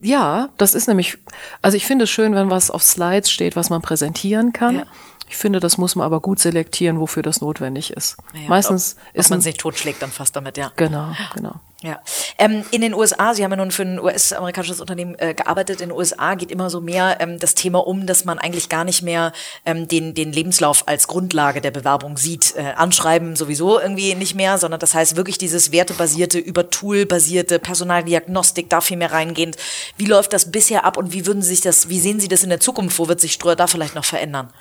Ja, 0.00 0.50
das 0.56 0.74
ist 0.74 0.88
nämlich, 0.88 1.18
also 1.62 1.76
ich 1.76 1.86
finde 1.86 2.04
es 2.04 2.10
schön, 2.10 2.34
wenn 2.34 2.50
was 2.50 2.70
auf 2.70 2.82
Slides 2.82 3.30
steht, 3.30 3.56
was 3.56 3.70
man 3.70 3.82
präsentieren 3.82 4.52
kann. 4.52 4.76
Ja. 4.76 4.86
Ich 5.28 5.36
finde, 5.36 5.60
das 5.60 5.76
muss 5.78 5.94
man 5.94 6.06
aber 6.06 6.20
gut 6.20 6.38
selektieren, 6.38 7.00
wofür 7.00 7.22
das 7.22 7.40
notwendig 7.40 7.92
ist. 7.92 8.16
Ja, 8.34 8.48
Meistens 8.48 8.96
ob, 9.10 9.16
ist 9.16 9.30
man 9.30 9.40
sich 9.40 9.56
totschlägt 9.56 10.00
dann 10.02 10.10
fast 10.10 10.34
damit, 10.36 10.56
ja. 10.56 10.72
Genau, 10.76 11.12
genau. 11.34 11.60
Ja. 11.80 12.00
Ähm, 12.38 12.64
in 12.72 12.80
den 12.80 12.92
USA, 12.92 13.34
Sie 13.34 13.44
haben 13.44 13.52
ja 13.52 13.56
nun 13.56 13.70
für 13.70 13.84
ein 13.84 14.00
US-amerikanisches 14.00 14.80
Unternehmen 14.80 15.14
äh, 15.16 15.34
gearbeitet, 15.34 15.80
in 15.80 15.90
den 15.90 15.96
USA 15.96 16.34
geht 16.34 16.50
immer 16.50 16.70
so 16.70 16.80
mehr 16.80 17.18
ähm, 17.20 17.38
das 17.38 17.54
Thema 17.54 17.86
um, 17.86 18.04
dass 18.04 18.24
man 18.24 18.40
eigentlich 18.40 18.68
gar 18.68 18.82
nicht 18.82 19.02
mehr 19.02 19.32
ähm, 19.64 19.86
den, 19.86 20.12
den 20.12 20.32
Lebenslauf 20.32 20.88
als 20.88 21.06
Grundlage 21.06 21.60
der 21.60 21.70
Bewerbung 21.70 22.16
sieht. 22.16 22.56
Äh, 22.56 22.72
anschreiben 22.74 23.36
sowieso 23.36 23.78
irgendwie 23.78 24.16
nicht 24.16 24.34
mehr, 24.34 24.58
sondern 24.58 24.80
das 24.80 24.92
heißt 24.92 25.14
wirklich 25.14 25.38
dieses 25.38 25.70
wertebasierte, 25.70 26.40
über 26.40 26.68
Tool-basierte 26.68 27.60
Personaldiagnostik, 27.60 28.68
da 28.68 28.80
viel 28.80 28.96
mehr 28.96 29.12
reingehend. 29.12 29.56
Wie 29.96 30.06
läuft 30.06 30.32
das 30.32 30.50
bisher 30.50 30.84
ab 30.84 30.96
und 30.96 31.12
wie 31.12 31.26
würden 31.26 31.42
Sie 31.42 31.50
sich 31.50 31.60
das, 31.60 31.88
wie 31.88 32.00
sehen 32.00 32.18
Sie 32.18 32.28
das 32.28 32.42
in 32.42 32.48
der 32.48 32.58
Zukunft? 32.58 32.98
Wo 32.98 33.06
wird 33.06 33.20
sich 33.20 33.34
Streuer 33.34 33.54
da 33.54 33.68
vielleicht 33.68 33.94
noch 33.94 34.04
verändern? 34.04 34.52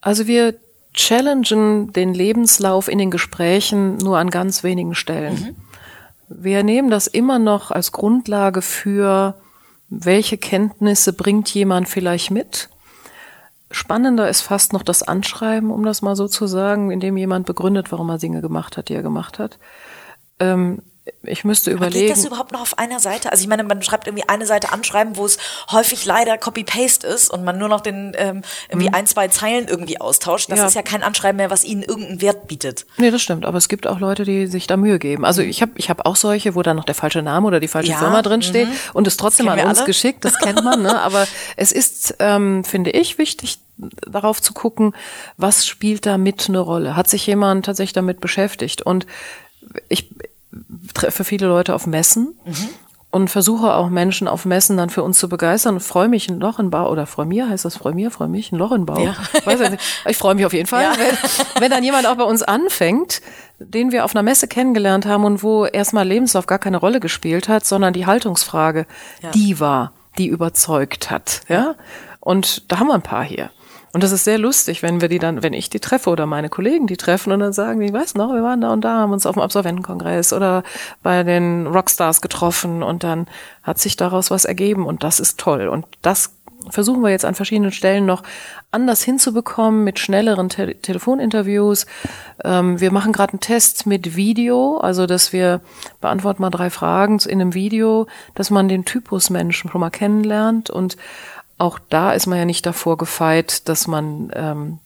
Also 0.00 0.26
wir 0.26 0.54
challengen 0.94 1.92
den 1.92 2.14
Lebenslauf 2.14 2.88
in 2.88 2.96
den 2.96 3.10
Gesprächen 3.10 3.98
nur 3.98 4.16
an 4.16 4.30
ganz 4.30 4.62
wenigen 4.62 4.94
Stellen. 4.94 5.34
Mhm. 5.34 5.65
Wir 6.28 6.62
nehmen 6.62 6.90
das 6.90 7.06
immer 7.06 7.38
noch 7.38 7.70
als 7.70 7.92
Grundlage 7.92 8.62
für, 8.62 9.34
welche 9.88 10.38
Kenntnisse 10.38 11.12
bringt 11.12 11.52
jemand 11.54 11.88
vielleicht 11.88 12.30
mit. 12.30 12.68
Spannender 13.70 14.28
ist 14.28 14.42
fast 14.42 14.72
noch 14.72 14.82
das 14.82 15.02
Anschreiben, 15.02 15.70
um 15.70 15.84
das 15.84 16.02
mal 16.02 16.16
so 16.16 16.28
zu 16.28 16.46
sagen, 16.46 16.90
indem 16.90 17.16
jemand 17.16 17.46
begründet, 17.46 17.90
warum 17.92 18.08
er 18.10 18.18
Dinge 18.18 18.40
gemacht 18.40 18.76
hat, 18.76 18.88
die 18.88 18.94
er 18.94 19.02
gemacht 19.02 19.38
hat. 19.38 19.58
Ähm, 20.38 20.82
ich 21.22 21.44
müsste 21.44 21.70
überlegen. 21.70 22.06
Aber 22.06 22.14
geht 22.14 22.16
das 22.16 22.24
überhaupt 22.24 22.52
noch 22.52 22.60
auf 22.60 22.78
einer 22.78 23.00
Seite? 23.00 23.30
Also 23.30 23.42
ich 23.42 23.48
meine, 23.48 23.62
man 23.64 23.82
schreibt 23.82 24.06
irgendwie 24.06 24.28
eine 24.28 24.46
Seite 24.46 24.72
anschreiben, 24.72 25.16
wo 25.16 25.24
es 25.24 25.38
häufig 25.70 26.04
leider 26.04 26.36
Copy-Paste 26.38 27.06
ist 27.06 27.30
und 27.30 27.44
man 27.44 27.58
nur 27.58 27.68
noch 27.68 27.80
den 27.80 28.12
ähm, 28.16 28.42
irgendwie 28.68 28.88
hm. 28.88 28.94
ein, 28.94 29.06
zwei 29.06 29.28
Zeilen 29.28 29.68
irgendwie 29.68 30.00
austauscht. 30.00 30.50
Das 30.50 30.58
ja. 30.58 30.66
ist 30.66 30.74
ja 30.74 30.82
kein 30.82 31.02
Anschreiben 31.02 31.36
mehr, 31.36 31.50
was 31.50 31.64
ihnen 31.64 31.82
irgendeinen 31.82 32.20
Wert 32.20 32.48
bietet. 32.48 32.86
Nee, 32.96 33.10
das 33.10 33.22
stimmt. 33.22 33.44
Aber 33.44 33.58
es 33.58 33.68
gibt 33.68 33.86
auch 33.86 34.00
Leute, 34.00 34.24
die 34.24 34.46
sich 34.46 34.66
da 34.66 34.76
Mühe 34.76 34.98
geben. 34.98 35.24
Also 35.24 35.42
ich 35.42 35.62
habe 35.62 35.72
ich 35.76 35.90
hab 35.90 36.06
auch 36.06 36.16
solche, 36.16 36.54
wo 36.54 36.62
da 36.62 36.74
noch 36.74 36.84
der 36.84 36.94
falsche 36.94 37.22
Name 37.22 37.46
oder 37.46 37.60
die 37.60 37.68
falsche 37.68 37.92
ja, 37.92 37.98
Firma 37.98 38.22
drin 38.22 38.42
steht 38.42 38.68
mhm. 38.68 38.74
und 38.94 39.06
es 39.06 39.16
trotzdem 39.16 39.48
an 39.48 39.60
uns 39.60 39.78
alle. 39.78 39.86
geschickt. 39.86 40.24
Das 40.24 40.38
kennt 40.38 40.64
man. 40.64 40.82
Ne? 40.82 41.00
Aber 41.00 41.26
es 41.56 41.72
ist, 41.72 42.16
ähm, 42.18 42.64
finde 42.64 42.90
ich, 42.90 43.18
wichtig, 43.18 43.58
darauf 43.78 44.40
zu 44.40 44.54
gucken, 44.54 44.94
was 45.36 45.66
spielt 45.66 46.06
da 46.06 46.18
mit 46.18 46.48
eine 46.48 46.60
Rolle? 46.60 46.96
Hat 46.96 47.08
sich 47.08 47.26
jemand 47.26 47.66
tatsächlich 47.66 47.92
damit 47.92 48.20
beschäftigt? 48.20 48.82
Und 48.82 49.06
ich, 49.88 50.08
treffe 50.96 51.24
viele 51.24 51.46
Leute 51.46 51.74
auf 51.74 51.86
Messen 51.86 52.34
mhm. 52.44 52.68
und 53.10 53.28
versuche 53.28 53.74
auch 53.74 53.88
Menschen 53.88 54.28
auf 54.28 54.44
Messen 54.44 54.76
dann 54.76 54.90
für 54.90 55.02
uns 55.02 55.18
zu 55.18 55.28
begeistern. 55.28 55.80
Freue 55.80 56.08
mich 56.08 56.28
ein 56.28 56.40
Loch 56.40 56.58
in 56.58 56.70
Bau 56.70 56.90
oder 56.90 57.06
freue 57.06 57.26
mir 57.26 57.48
heißt 57.48 57.64
das 57.64 57.76
freue 57.76 57.94
mir, 57.94 58.10
freue 58.10 58.28
mich 58.28 58.52
ein 58.52 58.56
Loch 58.56 58.72
in 58.72 58.86
Bau. 58.86 58.98
Ja. 58.98 59.14
Ich 59.34 59.78
ich 60.06 60.16
freue 60.16 60.34
mich 60.34 60.46
auf 60.46 60.52
jeden 60.52 60.66
Fall, 60.66 60.84
ja. 60.84 60.92
wenn, 60.96 61.62
wenn 61.62 61.70
dann 61.70 61.84
jemand 61.84 62.06
auch 62.06 62.16
bei 62.16 62.24
uns 62.24 62.42
anfängt, 62.42 63.22
den 63.58 63.92
wir 63.92 64.04
auf 64.04 64.14
einer 64.14 64.22
Messe 64.22 64.48
kennengelernt 64.48 65.06
haben 65.06 65.24
und 65.24 65.42
wo 65.42 65.66
erstmal 65.66 66.06
Lebenslauf 66.06 66.46
gar 66.46 66.58
keine 66.58 66.78
Rolle 66.78 67.00
gespielt 67.00 67.48
hat, 67.48 67.64
sondern 67.64 67.92
die 67.92 68.06
Haltungsfrage, 68.06 68.86
ja. 69.22 69.30
die 69.30 69.60
war, 69.60 69.92
die 70.18 70.26
überzeugt 70.26 71.10
hat, 71.10 71.42
ja. 71.48 71.74
Und 72.20 72.72
da 72.72 72.80
haben 72.80 72.88
wir 72.88 72.94
ein 72.94 73.02
paar 73.02 73.22
hier. 73.22 73.50
Und 73.96 74.02
das 74.02 74.12
ist 74.12 74.24
sehr 74.24 74.36
lustig, 74.36 74.82
wenn 74.82 75.00
wir 75.00 75.08
die 75.08 75.18
dann, 75.18 75.42
wenn 75.42 75.54
ich 75.54 75.70
die 75.70 75.80
treffe 75.80 76.10
oder 76.10 76.26
meine 76.26 76.50
Kollegen 76.50 76.86
die 76.86 76.98
treffen 76.98 77.32
und 77.32 77.40
dann 77.40 77.54
sagen 77.54 77.80
die, 77.80 77.94
weiß 77.94 78.14
noch, 78.14 78.30
wir 78.34 78.42
waren 78.42 78.60
da 78.60 78.70
und 78.70 78.82
da, 78.82 78.98
haben 78.98 79.14
uns 79.14 79.24
auf 79.24 79.36
dem 79.36 79.42
Absolventenkongress 79.42 80.34
oder 80.34 80.64
bei 81.02 81.22
den 81.22 81.66
Rockstars 81.66 82.20
getroffen 82.20 82.82
und 82.82 83.04
dann 83.04 83.26
hat 83.62 83.78
sich 83.78 83.96
daraus 83.96 84.30
was 84.30 84.44
ergeben 84.44 84.84
und 84.84 85.02
das 85.02 85.18
ist 85.18 85.40
toll. 85.40 85.68
Und 85.68 85.86
das 86.02 86.34
versuchen 86.68 87.00
wir 87.02 87.08
jetzt 87.08 87.24
an 87.24 87.34
verschiedenen 87.34 87.72
Stellen 87.72 88.04
noch 88.04 88.22
anders 88.70 89.02
hinzubekommen 89.02 89.82
mit 89.82 89.98
schnelleren 89.98 90.50
Te 90.50 90.74
Telefoninterviews. 90.74 91.86
Ähm, 92.44 92.78
wir 92.78 92.92
machen 92.92 93.14
gerade 93.14 93.32
einen 93.32 93.40
Test 93.40 93.86
mit 93.86 94.14
Video, 94.14 94.76
also 94.76 95.06
dass 95.06 95.32
wir 95.32 95.62
beantworten 96.02 96.42
mal 96.42 96.50
drei 96.50 96.68
Fragen 96.68 97.18
in 97.20 97.40
einem 97.40 97.54
Video, 97.54 98.08
dass 98.34 98.50
man 98.50 98.68
den 98.68 98.84
Typus 98.84 99.30
Menschen 99.30 99.70
schon 99.70 99.80
mal 99.80 99.88
kennenlernt 99.88 100.68
und 100.68 100.98
auch 101.58 101.78
da 101.88 102.12
ist 102.12 102.26
man 102.26 102.38
ja 102.38 102.44
nicht 102.44 102.66
davor 102.66 102.98
gefeit, 102.98 103.68
dass 103.68 103.86
man 103.86 104.30
ähm, 104.34 104.78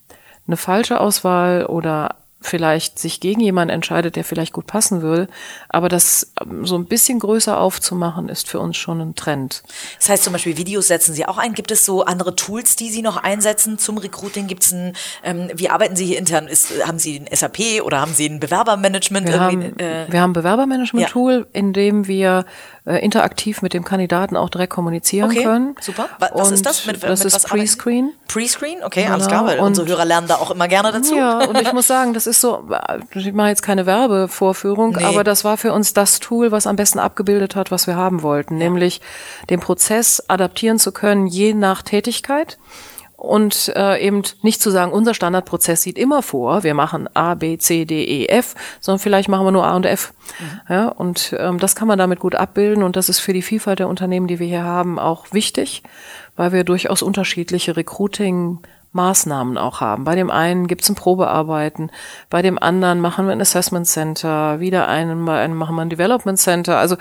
eine 0.47 0.57
falsche 0.57 1.01
Auswahl 1.01 1.67
oder 1.67 2.17
vielleicht 2.43 2.99
sich 2.99 3.21
gegen 3.21 3.41
jemanden 3.41 3.75
entscheidet, 3.75 4.17
der 4.17 4.25
vielleicht 4.25 4.55
gut 4.55 4.67
passen 4.67 5.03
will. 5.03 5.29
Aber 5.69 5.89
das 5.89 6.33
ähm, 6.41 6.67
so 6.67 6.77
ein 6.77 6.87
bisschen 6.87 7.19
größer 7.19 7.59
aufzumachen, 7.59 8.29
ist 8.29 8.49
für 8.49 8.61
uns 8.61 8.77
schon 8.77 9.01
ein 9.01 9.15
Trend. 9.15 9.63
Das 9.99 10.09
heißt 10.09 10.25
zum 10.25 10.33
Beispiel 10.33 10.57
Videos 10.57 10.89
setzen 10.89 11.15
Sie 11.15 11.27
auch 11.27 11.37
ein. 11.37 11.53
Gibt 11.53 11.71
es 11.71 11.85
so 11.85 12.05
andere 12.05 12.35
Tools, 12.35 12.77
die 12.77 12.89
Sie 12.89 13.03
noch 13.03 13.19
einsetzen 13.19 13.79
zum 13.79 13.99
Recruiting? 13.99 14.47
Gibt 14.47 14.63
es 14.63 14.73
ein, 14.73 14.95
ähm, 15.23 15.51
wie 15.55 15.69
arbeiten 15.69 15.97
Sie 15.97 16.07
hier 16.07 16.19
intern? 16.19 16.49
Ist, 16.49 16.87
haben 16.87 16.99
Sie 16.99 17.21
ein 17.21 17.37
SAP 17.37 17.83
oder 17.85 18.01
haben 18.01 18.15
Sie 18.15 18.27
ein 18.27 18.41
Bewerbermanagement? 18.41 19.29
Wir, 19.29 19.41
haben, 19.41 19.79
äh, 19.79 20.07
wir 20.09 20.21
haben 20.23 20.31
ein 20.31 20.35
Bewerbermanagement-Tool, 20.35 21.33
ja. 21.41 21.47
in 21.53 21.75
dem 21.75 22.07
wir 22.07 22.47
äh, 22.87 22.97
interaktiv 23.05 23.63
mit 23.63 23.75
dem 23.75 23.85
Kandidaten 23.85 24.37
auch 24.37 24.49
direkt 24.49 24.73
kommunizieren 24.73 25.31
okay, 25.31 25.43
können. 25.43 25.77
Super. 25.81 26.09
Was 26.19 26.31
und 26.33 26.55
ist 26.55 26.67
das? 26.67 26.87
Mit, 26.87 27.03
das 27.03 27.25
mit 27.25 27.35
ist 27.35 27.47
Pre-Screen. 27.47 28.13
Pre-Screen? 28.29 28.83
Okay, 28.83 29.03
genau. 29.03 29.15
alles 29.15 29.29
klar. 29.29 29.47
Weil 29.47 29.59
und 29.59 29.67
unsere 29.67 29.89
Hörer 29.89 30.05
lernen 30.05 30.29
da 30.29 30.37
auch 30.37 30.51
immer 30.51 30.69
gerne 30.69 30.93
dazu. 30.93 31.15
Ja, 31.15 31.45
und 31.45 31.61
ich 31.61 31.73
muss 31.73 31.87
sagen, 31.87 32.15
das 32.15 32.27
ist 32.27 32.41
so, 32.41 32.69
ich 33.15 33.33
mache 33.33 33.49
jetzt 33.49 33.63
keine 33.63 33.87
Werbevorführung, 33.87 34.93
nee. 34.93 35.05
aber 35.05 35.25
das 35.25 35.45
war 35.45 35.57
für 35.57 35.73
uns 35.73 35.93
das 35.93 36.21
Tool, 36.21 36.53
was 36.53 36.67
am 36.67 36.77
besten 36.77 36.99
abgebildet 36.99 37.57
hat, 37.57 37.71
was 37.71 37.87
wir 37.87 37.97
haben 37.97 38.23
wollten, 38.23 38.55
ja. 38.55 38.65
nämlich 38.65 39.01
den 39.51 39.61
Prozess 39.61 40.23
adaptieren 40.29 40.79
zu 40.79 40.93
können, 40.93 41.27
je 41.27 41.55
nach 41.55 41.83
Tätigkeit 41.83 42.59
und 43.21 43.71
äh, 43.77 43.99
eben 44.01 44.23
nicht 44.41 44.63
zu 44.63 44.71
sagen, 44.71 44.93
unser 44.93 45.13
Standardprozess 45.13 45.83
sieht 45.83 45.99
immer 45.99 46.23
vor, 46.23 46.63
wir 46.63 46.73
machen 46.73 47.07
A, 47.15 47.35
B, 47.35 47.59
C, 47.59 47.85
D, 47.85 48.03
E, 48.03 48.27
F, 48.29 48.55
sondern 48.81 48.99
vielleicht 48.99 49.29
machen 49.29 49.45
wir 49.45 49.51
nur 49.51 49.67
A 49.67 49.77
und 49.77 49.85
F. 49.85 50.15
Mhm. 50.39 50.61
Ja, 50.75 50.89
und 50.89 51.37
ähm, 51.39 51.59
das 51.59 51.77
kann 51.77 51.87
man 51.87 51.99
damit 51.99 52.19
gut 52.19 52.35
abbilden 52.35 52.83
und 52.83 52.97
das 52.97 53.11
ist 53.11 53.21
für 53.21 53.35
die 53.35 53.43
Vielfalt 53.43 53.79
der 53.79 53.89
Unternehmen, 53.89 54.27
die 54.27 54.39
wir 54.39 54.47
hier 54.47 54.65
haben, 54.65 54.99
auch 54.99 55.27
wichtig, 55.33 55.83
weil 56.37 56.53
wir 56.53 56.65
durchaus 56.65 57.03
unterschiedliche 57.03 57.77
Recruiting 57.77 58.61
Maßnahmen 58.93 59.59
auch 59.59 59.83
haben. 59.83 60.05
Bei 60.05 60.15
dem 60.15 60.31
einen 60.31 60.67
gibt's 60.67 60.89
ein 60.89 60.95
Probearbeiten, 60.95 61.93
bei 62.31 62.41
dem 62.41 62.59
anderen 62.59 63.01
machen 63.01 63.27
wir 63.27 63.33
ein 63.33 63.41
Assessment 63.43 63.87
Center, 63.87 64.61
wieder 64.61 64.89
einen, 64.89 65.27
bei 65.27 65.43
einem 65.43 65.59
machen 65.59 65.77
wir 65.77 65.83
ein 65.83 65.91
Development 65.91 66.39
Center. 66.39 66.79
Also 66.79 66.97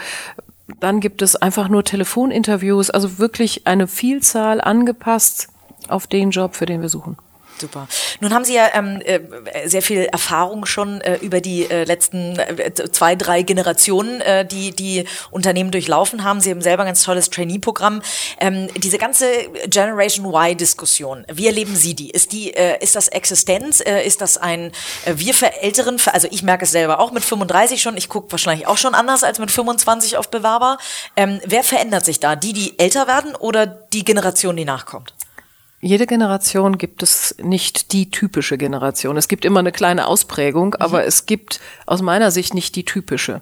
dann 0.81 0.99
gibt 0.99 1.21
es 1.21 1.37
einfach 1.37 1.69
nur 1.69 1.85
Telefoninterviews, 1.85 2.89
also 2.89 3.19
wirklich 3.19 3.65
eine 3.67 3.87
Vielzahl 3.87 4.59
angepasst 4.59 5.47
auf 5.87 6.07
den 6.07 6.31
Job, 6.31 6.55
für 6.55 6.65
den 6.65 6.81
wir 6.81 6.89
suchen. 6.89 7.17
Super. 7.59 7.87
Nun 8.21 8.33
haben 8.33 8.45
Sie 8.45 8.55
ja 8.55 8.69
ähm, 8.73 9.01
äh, 9.03 9.19
sehr 9.67 9.81
viel 9.81 10.05
Erfahrung 10.05 10.65
schon 10.65 11.01
äh, 11.01 11.17
über 11.17 11.41
die 11.41 11.69
äh, 11.69 11.83
letzten 11.83 12.39
äh, 12.39 12.73
zwei, 12.73 13.15
drei 13.15 13.41
Generationen, 13.41 14.21
äh, 14.21 14.45
die 14.45 14.71
die 14.71 15.05
Unternehmen 15.31 15.71
durchlaufen 15.71 16.23
haben. 16.23 16.39
Sie 16.39 16.51
haben 16.51 16.61
selber 16.61 16.83
ein 16.83 16.87
ganz 16.87 17.03
tolles 17.03 17.29
Trainee-Programm. 17.29 18.01
Ähm, 18.39 18.69
diese 18.77 18.97
ganze 18.97 19.25
Generation 19.67 20.33
Y-Diskussion, 20.33 21.25
wie 21.31 21.47
erleben 21.47 21.75
Sie 21.75 21.95
die? 21.95 22.09
Ist 22.09 22.31
die, 22.31 22.53
äh, 22.53 22.81
ist 22.81 22.95
das 22.95 23.09
Existenz? 23.09 23.81
Äh, 23.81 24.05
ist 24.05 24.21
das 24.21 24.37
ein 24.37 24.71
äh, 25.05 25.15
wir 25.15 25.33
für 25.33 25.61
Älteren? 25.61 25.97
Also 26.13 26.27
ich 26.31 26.43
merke 26.43 26.63
es 26.63 26.71
selber 26.71 26.99
auch 26.99 27.11
mit 27.11 27.23
35 27.25 27.81
schon. 27.81 27.97
Ich 27.97 28.07
gucke 28.07 28.31
wahrscheinlich 28.31 28.67
auch 28.67 28.77
schon 28.77 28.95
anders 28.95 29.23
als 29.23 29.39
mit 29.39 29.51
25 29.51 30.17
auf 30.17 30.29
Bewerber. 30.29 30.77
Ähm, 31.17 31.41
wer 31.45 31.63
verändert 31.63 32.05
sich 32.05 32.19
da? 32.19 32.35
Die, 32.37 32.53
die 32.53 32.79
älter 32.79 33.07
werden 33.07 33.35
oder 33.35 33.65
die 33.65 34.05
Generation, 34.05 34.55
die 34.55 34.65
nachkommt? 34.65 35.13
Jede 35.81 36.07
Generation 36.07 36.77
gibt 36.77 37.03
es 37.03 37.35
nicht 37.41 37.93
die 37.93 38.11
typische 38.11 38.57
Generation. 38.57 39.17
Es 39.17 39.27
gibt 39.27 39.45
immer 39.45 39.59
eine 39.59 39.71
kleine 39.71 40.07
Ausprägung, 40.07 40.69
mhm. 40.69 40.81
aber 40.81 41.05
es 41.05 41.25
gibt 41.25 41.61
aus 41.85 42.01
meiner 42.01 42.31
Sicht 42.31 42.53
nicht 42.53 42.75
die 42.75 42.85
typische. 42.85 43.41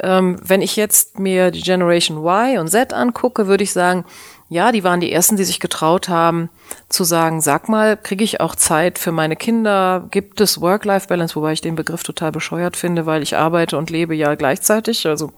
Ähm, 0.00 0.38
wenn 0.42 0.62
ich 0.62 0.76
jetzt 0.76 1.18
mir 1.18 1.50
die 1.50 1.62
Generation 1.62 2.18
Y 2.18 2.58
und 2.58 2.68
Z 2.68 2.92
angucke, 2.92 3.46
würde 3.46 3.64
ich 3.64 3.72
sagen, 3.72 4.04
ja, 4.50 4.72
die 4.72 4.84
waren 4.84 5.00
die 5.00 5.10
ersten, 5.10 5.36
die 5.36 5.44
sich 5.44 5.58
getraut 5.58 6.08
haben, 6.08 6.50
zu 6.88 7.02
sagen, 7.02 7.40
sag 7.40 7.68
mal, 7.68 7.96
kriege 7.96 8.22
ich 8.22 8.40
auch 8.40 8.54
Zeit 8.54 8.98
für 8.98 9.10
meine 9.10 9.36
Kinder? 9.36 10.06
Gibt 10.10 10.40
es 10.40 10.60
Work-Life-Balance, 10.60 11.34
wobei 11.34 11.52
ich 11.52 11.60
den 11.60 11.76
Begriff 11.76 12.02
total 12.02 12.30
bescheuert 12.30 12.76
finde, 12.76 13.06
weil 13.06 13.22
ich 13.22 13.36
arbeite 13.36 13.78
und 13.78 13.90
lebe 13.90 14.14
ja 14.14 14.34
gleichzeitig. 14.34 15.06
Also 15.06 15.32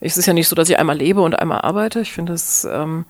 es 0.00 0.18
ist 0.18 0.26
ja 0.26 0.34
nicht 0.34 0.48
so, 0.48 0.54
dass 0.54 0.68
ich 0.68 0.78
einmal 0.78 0.98
lebe 0.98 1.22
und 1.22 1.38
einmal 1.38 1.62
arbeite. 1.62 2.00
Ich 2.00 2.12
finde 2.12 2.34
es 2.34 2.64
ähm, 2.64 3.06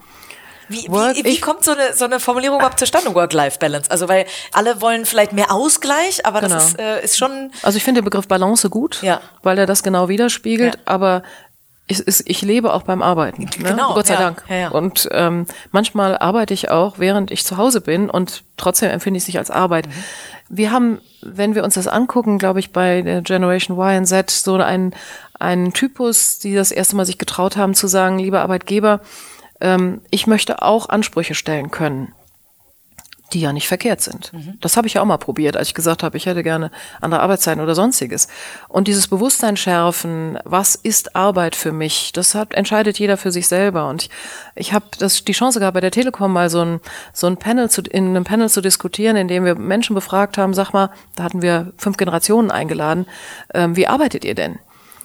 wie, 0.71 0.87
wie, 0.87 1.25
wie 1.25 1.41
kommt 1.41 1.65
so 1.65 1.73
eine, 1.73 1.95
so 1.95 2.05
eine 2.05 2.21
Formulierung 2.21 2.59
überhaupt 2.59 2.79
zustande, 2.79 3.13
Work-Life-Balance? 3.13 3.91
Also, 3.91 4.09
weil 4.09 4.25
alle 4.53 4.81
wollen 4.81 5.05
vielleicht 5.05 5.33
mehr 5.33 5.51
Ausgleich, 5.51 6.25
aber 6.25 6.41
genau. 6.41 6.55
das 6.55 6.69
ist, 6.69 6.79
äh, 6.79 7.05
ist 7.05 7.19
schon. 7.19 7.51
Also, 7.63 7.77
ich 7.77 7.83
finde 7.83 8.01
den 8.01 8.05
Begriff 8.05 8.29
Balance 8.29 8.71
gut, 8.71 9.03
ja. 9.03 9.21
weil 9.43 9.59
er 9.59 9.67
das 9.67 9.83
genau 9.83 10.09
widerspiegelt, 10.09 10.75
ja. 10.75 10.81
aber 10.85 11.25
ich, 11.89 12.05
ich 12.07 12.43
lebe 12.43 12.73
auch 12.73 12.83
beim 12.83 13.03
Arbeiten. 13.03 13.43
Ne? 13.59 13.71
Genau, 13.71 13.95
Gott 13.95 14.07
sei 14.07 14.15
ja, 14.15 14.21
Dank. 14.21 14.45
Ja, 14.49 14.57
ja. 14.57 14.69
Und 14.69 15.09
ähm, 15.11 15.47
manchmal 15.73 16.17
arbeite 16.17 16.55
ich 16.55 16.71
auch, 16.71 17.01
während 17.01 17.33
ich 17.33 17.45
zu 17.45 17.57
Hause 17.57 17.81
bin 17.81 18.09
und 18.09 18.45
trotzdem 18.57 18.91
empfinde 18.91 19.19
ich 19.19 19.25
es 19.25 19.29
nicht 19.29 19.39
als 19.39 19.51
Arbeit. 19.51 19.89
Mhm. 19.89 19.93
Wir 20.51 20.71
haben, 20.71 21.01
wenn 21.21 21.57
wir 21.57 21.65
uns 21.65 21.75
das 21.75 21.89
angucken, 21.89 22.39
glaube 22.39 22.61
ich, 22.61 22.73
bei 22.73 23.03
der 23.03 23.23
Generation 23.23 23.77
Y 23.77 23.99
und 23.99 24.07
Z 24.07 24.31
so 24.31 24.55
einen, 24.55 24.95
einen 25.41 25.73
Typus, 25.73 26.39
die 26.39 26.55
das 26.55 26.71
erste 26.71 26.95
Mal 26.95 27.07
sich 27.07 27.19
getraut 27.19 27.57
haben 27.57 27.75
zu 27.75 27.89
sagen, 27.89 28.21
lieber 28.21 28.43
Arbeitgeber, 28.43 29.01
ähm, 29.61 30.01
ich 30.11 30.27
möchte 30.27 30.63
auch 30.63 30.89
Ansprüche 30.89 31.35
stellen 31.35 31.71
können, 31.71 32.13
die 33.33 33.41
ja 33.41 33.53
nicht 33.53 33.69
verkehrt 33.69 34.01
sind. 34.01 34.33
Mhm. 34.33 34.59
Das 34.61 34.77
habe 34.77 34.87
ich 34.87 34.95
ja 34.95 35.03
auch 35.03 35.07
mal 35.07 35.19
probiert, 35.19 35.57
als 35.57 35.69
ich 35.69 35.75
gesagt 35.75 36.03
habe, 36.03 36.17
ich 36.17 36.27
hätte 36.27 36.43
gerne 36.43 36.71
andere 37.01 37.21
Arbeitszeiten 37.21 37.63
oder 37.63 37.75
sonstiges. 37.75 38.29
Und 38.69 38.89
dieses 38.89 39.07
Bewusstsein 39.09 39.57
schärfen, 39.57 40.39
was 40.45 40.75
ist 40.75 41.15
Arbeit 41.15 41.55
für 41.55 41.73
mich, 41.73 42.13
das 42.13 42.35
hat, 42.35 42.55
entscheidet 42.55 42.99
jeder 42.99 43.17
für 43.17 43.31
sich 43.31 43.47
selber. 43.47 43.89
Und 43.89 44.03
ich, 44.03 44.11
ich 44.57 44.73
habe 44.73 44.87
das 44.99 45.25
die 45.25 45.33
Chance 45.33 45.61
gehabt, 45.61 45.75
bei 45.75 45.81
der 45.81 45.93
Telekom 45.93 46.33
mal 46.33 46.51
so 46.51 46.61
ein, 46.61 46.81
so 47.13 47.27
ein 47.27 47.37
Panel 47.37 47.71
zu, 47.71 47.83
in 47.83 48.09
einem 48.09 48.25
Panel 48.25 48.49
zu 48.49 48.61
diskutieren, 48.61 49.17
in 49.17 49.29
dem 49.29 49.45
wir 49.45 49.55
Menschen 49.55 49.95
befragt 49.95 50.37
haben, 50.37 50.55
sag 50.55 50.73
mal, 50.73 50.91
da 51.15 51.23
hatten 51.23 51.43
wir 51.43 51.73
fünf 51.77 51.97
Generationen 51.97 52.51
eingeladen, 52.51 53.07
ähm, 53.55 53.77
wie 53.77 53.87
arbeitet 53.87 54.25
ihr 54.25 54.35
denn? 54.35 54.59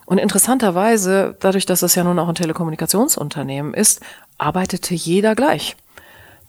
Und 0.08 0.20
interessanterweise, 0.20 1.36
dadurch, 1.40 1.66
dass 1.66 1.80
das 1.80 1.96
ja 1.96 2.04
nun 2.04 2.20
auch 2.20 2.28
ein 2.28 2.36
Telekommunikationsunternehmen 2.36 3.74
ist, 3.74 4.02
arbeitete 4.38 4.94
jeder 4.94 5.36
gleich. 5.36 5.76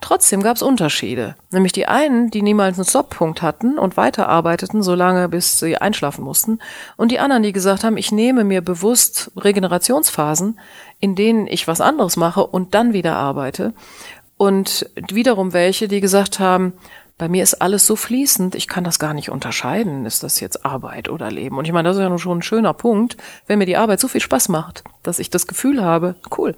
Trotzdem 0.01 0.43
gab 0.43 0.57
es 0.57 0.63
Unterschiede. 0.63 1.37
Nämlich 1.51 1.73
die 1.73 1.87
einen, 1.87 2.31
die 2.31 2.43
niemals 2.43 2.77
einen 2.79 2.85
Stoppunkt 2.85 3.41
hatten 3.41 3.79
und 3.79 3.97
weiterarbeiteten, 3.97 4.83
solange 4.83 5.29
bis 5.29 5.59
sie 5.59 5.79
einschlafen 5.79 6.23
mussten. 6.23 6.59
Und 6.97 7.11
die 7.13 7.19
anderen, 7.19 7.43
die 7.43 7.53
gesagt 7.53 7.83
haben, 7.83 7.97
ich 7.97 8.13
nehme 8.13 8.45
mir 8.45 8.61
bewusst 8.61 9.31
Regenerationsphasen, 9.37 10.59
in 11.01 11.15
denen 11.15 11.47
ich 11.47 11.67
was 11.67 11.81
anderes 11.81 12.17
mache 12.17 12.47
und 12.47 12.75
dann 12.75 12.93
wieder 12.93 13.17
arbeite. 13.17 13.73
Und 14.37 14.91
wiederum 14.95 15.55
welche, 15.55 15.89
die 15.89 16.01
gesagt 16.01 16.39
haben, 16.39 16.75
bei 17.19 17.31
mir 17.31 17.43
ist 17.43 17.55
alles 17.63 17.87
so 17.87 17.97
fließend, 17.97 18.55
ich 18.55 18.69
kann 18.69 18.85
das 18.85 18.99
gar 18.99 19.15
nicht 19.15 19.31
unterscheiden. 19.31 20.05
Ist 20.05 20.23
das 20.23 20.39
jetzt 20.41 20.67
Arbeit 20.67 21.09
oder 21.09 21.31
Leben? 21.31 21.57
Und 21.57 21.65
ich 21.65 21.73
meine, 21.73 21.89
das 21.89 21.97
ist 21.97 22.03
ja 22.03 22.11
nun 22.11 22.19
schon 22.19 22.39
ein 22.39 22.43
schöner 22.43 22.75
Punkt, 22.75 23.17
wenn 23.47 23.59
mir 23.59 23.65
die 23.65 23.79
Arbeit 23.79 24.01
so 24.01 24.09
viel 24.09 24.21
Spaß 24.21 24.51
macht, 24.51 24.85
dass 25.03 25.19
ich 25.19 25.31
das 25.31 25.47
Gefühl 25.47 25.83
habe, 25.83 26.17
cool. 26.37 26.55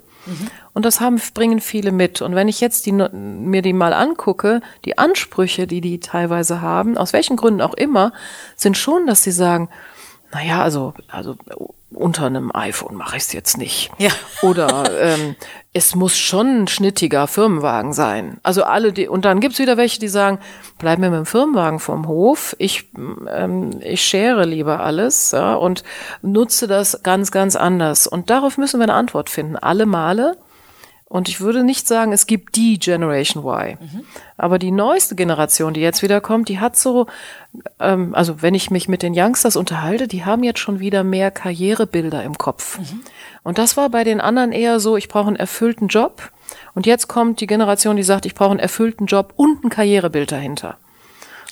Und 0.74 0.84
das 0.84 1.00
haben, 1.00 1.20
bringen 1.34 1.60
viele 1.60 1.92
mit. 1.92 2.22
Und 2.22 2.34
wenn 2.34 2.48
ich 2.48 2.60
jetzt 2.60 2.86
die, 2.86 2.92
mir 2.92 3.62
die 3.62 3.72
mal 3.72 3.92
angucke, 3.92 4.60
die 4.84 4.98
Ansprüche, 4.98 5.66
die 5.66 5.80
die 5.80 6.00
teilweise 6.00 6.60
haben, 6.60 6.96
aus 6.96 7.12
welchen 7.12 7.36
Gründen 7.36 7.60
auch 7.60 7.74
immer, 7.74 8.12
sind 8.56 8.76
schon, 8.76 9.06
dass 9.06 9.22
sie 9.22 9.32
sagen, 9.32 9.68
naja, 10.32 10.62
also, 10.62 10.94
also 11.08 11.36
unter 11.90 12.26
einem 12.26 12.50
iPhone 12.54 12.96
mache 12.96 13.16
ich 13.16 13.22
es 13.24 13.32
jetzt 13.32 13.56
nicht. 13.56 13.90
Ja. 13.98 14.10
Oder 14.42 14.90
ähm, 15.00 15.36
es 15.72 15.94
muss 15.94 16.18
schon 16.18 16.62
ein 16.62 16.68
schnittiger 16.68 17.26
Firmenwagen 17.26 17.94
sein. 17.94 18.38
Also 18.42 18.64
alle 18.64 18.92
die 18.92 19.08
und 19.08 19.24
dann 19.24 19.40
gibt's 19.40 19.58
wieder 19.58 19.78
welche, 19.78 19.98
die 19.98 20.08
sagen, 20.08 20.38
bleib 20.78 20.98
mir 20.98 21.10
mit 21.10 21.18
dem 21.18 21.26
Firmenwagen 21.26 21.78
vom 21.78 22.06
Hof. 22.06 22.54
Ich 22.58 22.90
ähm, 23.28 23.80
ich 23.80 24.02
schere 24.02 24.44
lieber 24.44 24.80
alles 24.80 25.32
ja, 25.32 25.54
und 25.54 25.82
nutze 26.20 26.66
das 26.66 27.02
ganz 27.02 27.30
ganz 27.30 27.56
anders. 27.56 28.06
Und 28.06 28.28
darauf 28.28 28.58
müssen 28.58 28.80
wir 28.80 28.84
eine 28.84 28.94
Antwort 28.94 29.30
finden. 29.30 29.56
Alle 29.56 29.86
Male 29.86 30.36
und 31.09 31.31
ich 31.31 31.40
würde 31.40 31.64
nicht 31.64 31.88
sagen, 31.88 32.12
es 32.12 32.27
gibt 32.27 32.55
die 32.57 32.79
Generation 32.79 33.42
Y. 33.42 33.79
Mhm. 33.81 34.05
Aber 34.37 34.59
die 34.59 34.71
neueste 34.71 35.14
Generation, 35.14 35.73
die 35.73 35.81
jetzt 35.81 36.03
wieder 36.03 36.21
kommt, 36.21 36.51
die 36.51 36.61
hat 36.61 36.77
so, 36.77 37.07
ähm, 37.81 38.14
also 38.14 38.42
wenn 38.42 38.55
ich 38.55 38.71
mich 38.71 38.88
mit 38.88 39.03
den 39.03 39.14
Youngsters 39.16 39.57
unterhalte, 39.57 40.07
die 40.07 40.27
haben 40.27 40.44
jetzt 40.44 40.61
schon 40.61 40.81
wieder 40.81 41.05
mehr 41.05 41.31
Karrierebilder 41.31 42.23
im 42.25 42.37
Kopf. 42.37 42.79
Mhm. 42.79 43.01
Und 43.42 43.57
das 43.57 43.79
war 43.79 43.88
bei 43.88 44.05
den 44.05 44.21
anderen 44.21 44.53
eher 44.53 44.81
so, 44.81 44.99
ich 44.99 45.09
brauche 45.09 45.29
einen 45.29 45.37
erfüllten 45.37 45.88
Job. 45.88 46.31
Und 46.75 46.85
jetzt 46.87 47.09
kommt 47.09 47.40
die 47.40 47.47
Generation, 47.47 47.97
die 47.97 48.03
sagt, 48.03 48.27
ich 48.27 48.35
brauche 48.35 48.51
einen 48.51 48.61
erfüllten 48.61 49.07
Job 49.07 49.33
und 49.37 49.64
ein 49.64 49.71
Karrierebild 49.71 50.31
dahinter. 50.31 50.77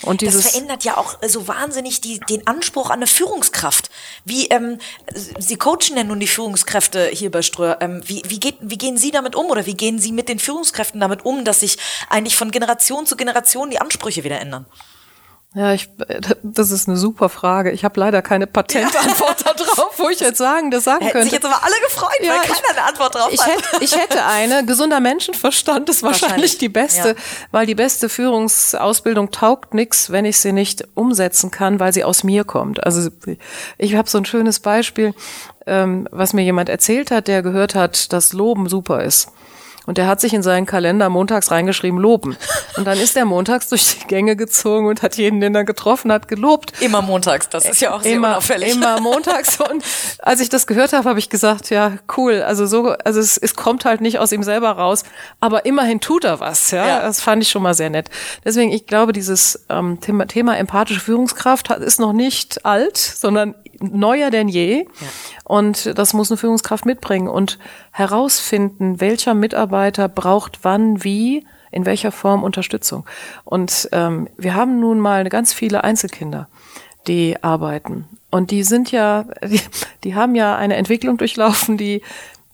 Und 0.06 0.20
dieses 0.20 0.44
das 0.44 0.52
verändert 0.52 0.84
ja 0.84 0.96
auch 0.96 1.20
äh, 1.22 1.28
so 1.28 1.48
wahnsinnig 1.48 2.00
die, 2.00 2.20
den 2.20 2.46
Anspruch 2.46 2.90
an 2.90 2.98
eine 2.98 3.06
Führungskraft. 3.06 3.90
Wie 4.24 4.46
ähm, 4.48 4.78
Sie 5.38 5.56
coachen 5.56 5.96
ja 5.96 6.04
nun 6.04 6.20
die 6.20 6.26
Führungskräfte 6.26 7.10
hier 7.12 7.30
bei 7.30 7.42
Ströer. 7.42 7.78
Ähm, 7.80 8.02
wie, 8.06 8.22
wie, 8.26 8.40
geht, 8.40 8.56
wie 8.60 8.78
gehen 8.78 8.96
Sie 8.96 9.10
damit 9.10 9.34
um 9.34 9.46
oder 9.46 9.66
wie 9.66 9.74
gehen 9.74 9.98
Sie 9.98 10.12
mit 10.12 10.28
den 10.28 10.38
Führungskräften 10.38 11.00
damit 11.00 11.24
um, 11.24 11.44
dass 11.44 11.60
sich 11.60 11.78
eigentlich 12.08 12.36
von 12.36 12.50
Generation 12.50 13.06
zu 13.06 13.16
Generation 13.16 13.70
die 13.70 13.80
Ansprüche 13.80 14.24
wieder 14.24 14.40
ändern? 14.40 14.66
Ja, 15.56 15.72
ich, 15.72 15.88
das 16.42 16.70
ist 16.70 16.86
eine 16.86 16.98
super 16.98 17.30
Frage. 17.30 17.70
Ich 17.70 17.82
habe 17.82 17.98
leider 17.98 18.20
keine 18.20 18.46
Patentantwort 18.46 19.42
ja. 19.42 19.54
darauf, 19.54 19.98
wo 19.98 20.10
ich 20.10 20.20
jetzt 20.20 20.36
sagen, 20.36 20.70
das 20.70 20.84
sagen 20.84 21.00
Hätten 21.00 21.12
könnte. 21.12 21.24
sich 21.24 21.32
jetzt 21.32 21.46
aber 21.46 21.64
alle 21.64 21.74
gefreut, 21.82 22.10
ja, 22.20 22.32
weil 22.32 22.40
keiner 22.40 22.70
eine 22.72 22.82
Antwort 22.82 23.14
drauf 23.14 23.30
ich 23.32 23.40
hat. 23.40 23.48
Hätte, 23.48 23.82
ich 23.84 23.96
hätte 23.96 24.22
eine. 24.26 24.66
Gesunder 24.66 25.00
Menschenverstand 25.00 25.88
ist 25.88 26.02
wahrscheinlich, 26.02 26.22
wahrscheinlich 26.22 26.58
die 26.58 26.68
beste, 26.68 27.08
ja. 27.08 27.14
weil 27.52 27.64
die 27.64 27.74
beste 27.74 28.10
Führungsausbildung 28.10 29.30
taugt 29.30 29.72
nix, 29.72 30.12
wenn 30.12 30.26
ich 30.26 30.38
sie 30.40 30.52
nicht 30.52 30.86
umsetzen 30.92 31.50
kann, 31.50 31.80
weil 31.80 31.94
sie 31.94 32.04
aus 32.04 32.22
mir 32.22 32.44
kommt. 32.44 32.84
Also 32.84 33.08
ich 33.78 33.94
habe 33.94 34.10
so 34.10 34.18
ein 34.18 34.26
schönes 34.26 34.60
Beispiel, 34.60 35.14
ähm, 35.66 36.06
was 36.10 36.34
mir 36.34 36.42
jemand 36.42 36.68
erzählt 36.68 37.10
hat, 37.10 37.28
der 37.28 37.40
gehört 37.40 37.74
hat, 37.74 38.12
dass 38.12 38.34
Loben 38.34 38.68
super 38.68 39.02
ist. 39.02 39.28
Und 39.86 39.98
er 39.98 40.06
hat 40.08 40.20
sich 40.20 40.34
in 40.34 40.42
seinen 40.42 40.66
Kalender 40.66 41.08
montags 41.08 41.50
reingeschrieben, 41.50 41.98
loben. 41.98 42.36
Und 42.76 42.86
dann 42.86 42.98
ist 42.98 43.16
er 43.16 43.24
montags 43.24 43.68
durch 43.68 43.98
die 43.98 44.06
Gänge 44.06 44.36
gezogen 44.36 44.86
und 44.86 45.02
hat 45.02 45.16
jeden, 45.16 45.40
den 45.40 45.54
er 45.54 45.64
getroffen 45.64 46.12
hat, 46.12 46.28
gelobt. 46.28 46.72
Immer 46.80 47.02
montags, 47.02 47.48
das 47.48 47.64
ist 47.64 47.80
ja 47.80 47.94
auch 47.94 48.02
sehr 48.02 48.14
immer, 48.14 48.30
unauffällig. 48.30 48.72
Immer 48.72 49.00
montags. 49.00 49.60
Und 49.60 49.84
als 50.18 50.40
ich 50.40 50.48
das 50.48 50.66
gehört 50.66 50.92
habe, 50.92 51.08
habe 51.08 51.18
ich 51.18 51.30
gesagt, 51.30 51.70
ja, 51.70 51.92
cool. 52.16 52.42
Also 52.42 52.66
so, 52.66 52.90
also 53.04 53.20
es, 53.20 53.38
es 53.38 53.54
kommt 53.54 53.84
halt 53.84 54.00
nicht 54.00 54.18
aus 54.18 54.32
ihm 54.32 54.42
selber 54.42 54.72
raus, 54.72 55.04
aber 55.40 55.64
immerhin 55.64 56.00
tut 56.00 56.24
er 56.24 56.40
was. 56.40 56.70
Ja, 56.72 56.86
ja. 56.86 57.00
das 57.00 57.20
fand 57.20 57.42
ich 57.42 57.48
schon 57.48 57.62
mal 57.62 57.74
sehr 57.74 57.90
nett. 57.90 58.10
Deswegen, 58.44 58.72
ich 58.72 58.86
glaube, 58.86 59.12
dieses 59.12 59.66
ähm, 59.68 60.00
Thema, 60.00 60.26
Thema 60.26 60.56
empathische 60.58 61.00
Führungskraft 61.00 61.70
ist 61.70 62.00
noch 62.00 62.12
nicht 62.12 62.64
alt, 62.64 62.96
sondern 62.96 63.54
neuer 63.80 64.30
denn 64.30 64.48
je. 64.48 64.84
Ja. 64.84 64.86
Und 65.44 65.98
das 65.98 66.14
muss 66.14 66.30
eine 66.30 66.38
Führungskraft 66.38 66.86
mitbringen 66.86 67.28
und 67.28 67.58
herausfinden, 67.92 69.00
welcher 69.00 69.34
Mitarbeiter 69.34 70.08
braucht 70.08 70.60
wann, 70.62 71.04
wie, 71.04 71.46
in 71.70 71.86
welcher 71.86 72.12
Form 72.12 72.42
Unterstützung. 72.42 73.04
Und 73.44 73.88
ähm, 73.92 74.28
wir 74.36 74.54
haben 74.54 74.80
nun 74.80 75.00
mal 75.00 75.28
ganz 75.28 75.52
viele 75.52 75.84
Einzelkinder, 75.84 76.48
die 77.06 77.42
arbeiten. 77.42 78.06
Und 78.30 78.50
die 78.50 78.62
sind 78.62 78.92
ja, 78.92 79.24
die, 79.44 79.60
die 80.04 80.14
haben 80.14 80.34
ja 80.34 80.56
eine 80.56 80.76
Entwicklung 80.76 81.16
durchlaufen, 81.16 81.76
die 81.76 82.02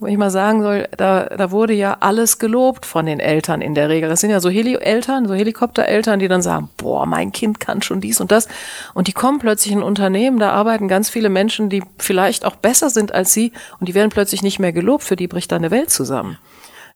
wo 0.02 0.06
ich 0.06 0.18
mal 0.18 0.30
sagen 0.30 0.62
soll, 0.62 0.88
da, 0.96 1.26
da 1.26 1.52
wurde 1.52 1.74
ja 1.74 1.96
alles 2.00 2.40
gelobt 2.40 2.86
von 2.86 3.06
den 3.06 3.20
Eltern 3.20 3.60
in 3.60 3.74
der 3.76 3.88
Regel. 3.88 4.08
Das 4.08 4.20
sind 4.20 4.30
ja 4.30 4.40
so 4.40 4.50
Heli-Eltern, 4.50 5.28
so 5.28 5.34
Helikoptereltern, 5.34 6.18
die 6.18 6.26
dann 6.26 6.42
sagen, 6.42 6.70
boah, 6.76 7.06
mein 7.06 7.30
Kind 7.30 7.60
kann 7.60 7.82
schon 7.82 8.00
dies 8.00 8.20
und 8.20 8.32
das. 8.32 8.48
Und 8.94 9.06
die 9.06 9.12
kommen 9.12 9.38
plötzlich 9.38 9.72
in 9.72 9.82
Unternehmen, 9.82 10.40
da 10.40 10.50
arbeiten 10.50 10.88
ganz 10.88 11.08
viele 11.08 11.28
Menschen, 11.28 11.68
die 11.68 11.84
vielleicht 11.98 12.44
auch 12.44 12.56
besser 12.56 12.90
sind 12.90 13.14
als 13.14 13.32
sie 13.32 13.52
und 13.78 13.88
die 13.88 13.94
werden 13.94 14.10
plötzlich 14.10 14.42
nicht 14.42 14.58
mehr 14.58 14.72
gelobt, 14.72 15.04
für 15.04 15.16
die 15.16 15.28
bricht 15.28 15.52
da 15.52 15.56
eine 15.56 15.70
Welt 15.70 15.90
zusammen. 15.90 16.36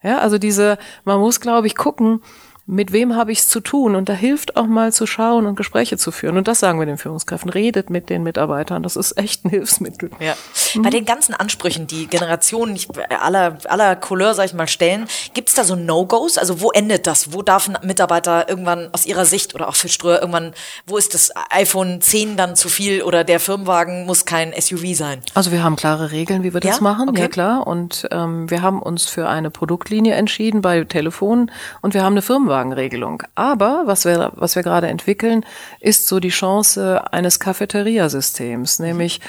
Ja, 0.03 0.19
also 0.19 0.37
diese, 0.37 0.77
man 1.05 1.21
muss, 1.21 1.40
glaube 1.40 1.69
ich, 1.69 1.77
gucken, 1.77 2.21
mit 2.66 2.92
wem 2.92 3.14
habe 3.14 3.31
ich 3.31 3.38
es 3.38 3.48
zu 3.48 3.61
tun? 3.61 3.94
Und 3.94 4.09
da 4.09 4.12
hilft 4.12 4.57
auch 4.57 4.66
mal 4.66 4.92
zu 4.92 5.07
schauen 5.07 5.46
und 5.46 5.55
Gespräche 5.55 5.96
zu 5.98 6.11
führen. 6.11 6.37
Und 6.37 6.48
das 6.48 6.59
sagen 6.59 6.81
wir 6.81 6.87
den 6.87 6.98
Führungskräften. 6.98 7.48
Redet 7.48 7.90
mit 7.90 8.11
den 8.11 8.24
Mitarbeitern. 8.24 8.83
Das 8.83 8.96
ist 8.96 9.16
echt 9.16 9.44
ein 9.44 9.50
Hilfsmittel. 9.50 10.11
Ja. 10.18 10.35
Mhm. 10.74 10.83
Bei 10.83 10.90
den 10.90 11.05
ganzen 11.05 11.33
Ansprüchen, 11.33 11.87
die 11.87 12.09
Generationen 12.09 12.76
aller, 13.20 13.59
aller 13.66 13.94
Couleur, 13.94 14.35
sag 14.35 14.46
ich 14.46 14.55
mal, 14.55 14.66
stellen, 14.66 15.07
gibt 15.33 15.48
es 15.48 15.55
da 15.55 15.62
so 15.62 15.76
No-Gos? 15.76 16.38
Also 16.38 16.61
wo 16.61 16.72
endet 16.72 17.07
das? 17.07 17.33
Wo 17.33 17.42
darf 17.42 17.68
ein 17.68 17.79
Mitarbeiter 17.87 18.48
irgendwann 18.48 18.88
aus 18.92 19.07
ihrer 19.07 19.26
Sicht 19.26 19.55
oder 19.55 19.68
auch 19.68 19.76
für 19.76 19.88
Ströer 19.88 20.21
irgendwann, 20.21 20.52
wo 20.87 20.96
ist 20.96 21.14
das 21.14 21.31
iPhone 21.50 22.00
10 22.00 22.37
dann 22.37 22.56
zu 22.56 22.69
viel 22.69 23.02
oder 23.02 23.23
der 23.23 23.38
Firmenwagen 23.38 24.06
muss 24.06 24.25
kein 24.25 24.52
SUV 24.60 24.96
sein? 24.96 25.23
Also 25.35 25.52
wir 25.52 25.62
haben 25.62 25.77
klare 25.77 26.10
Regeln, 26.10 26.42
wie 26.42 26.52
wir 26.52 26.60
das 26.60 26.79
ja? 26.79 26.83
machen. 26.83 27.10
Okay. 27.10 27.21
Ja 27.21 27.29
klar. 27.29 27.67
Und 27.67 28.08
ähm, 28.10 28.50
wir 28.50 28.62
haben 28.62 28.83
uns 28.83 29.06
für 29.06 29.29
eine 29.29 29.50
Produktlinie 29.50 30.14
entschieden 30.14 30.62
bei 30.62 30.83
Telefonen 30.83 31.52
und 31.81 31.94
wir 31.94 32.02
haben 32.02 32.14
eine 32.14 32.23
Firmenwagen 32.23 32.56
Firmenwagenregelung. 32.57 33.23
Aber 33.35 33.83
was 33.87 34.04
wir, 34.04 34.33
was 34.35 34.57
wir 34.57 34.63
gerade 34.63 34.88
entwickeln, 34.88 35.44
ist 35.81 36.07
so 36.07 36.21
die 36.21 36.31
Chance 36.31 37.02
eines 37.13 37.40
Cafeteria-Systems, 37.40 38.79
nämlich 38.79 39.21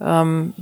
ähm, 0.00 0.54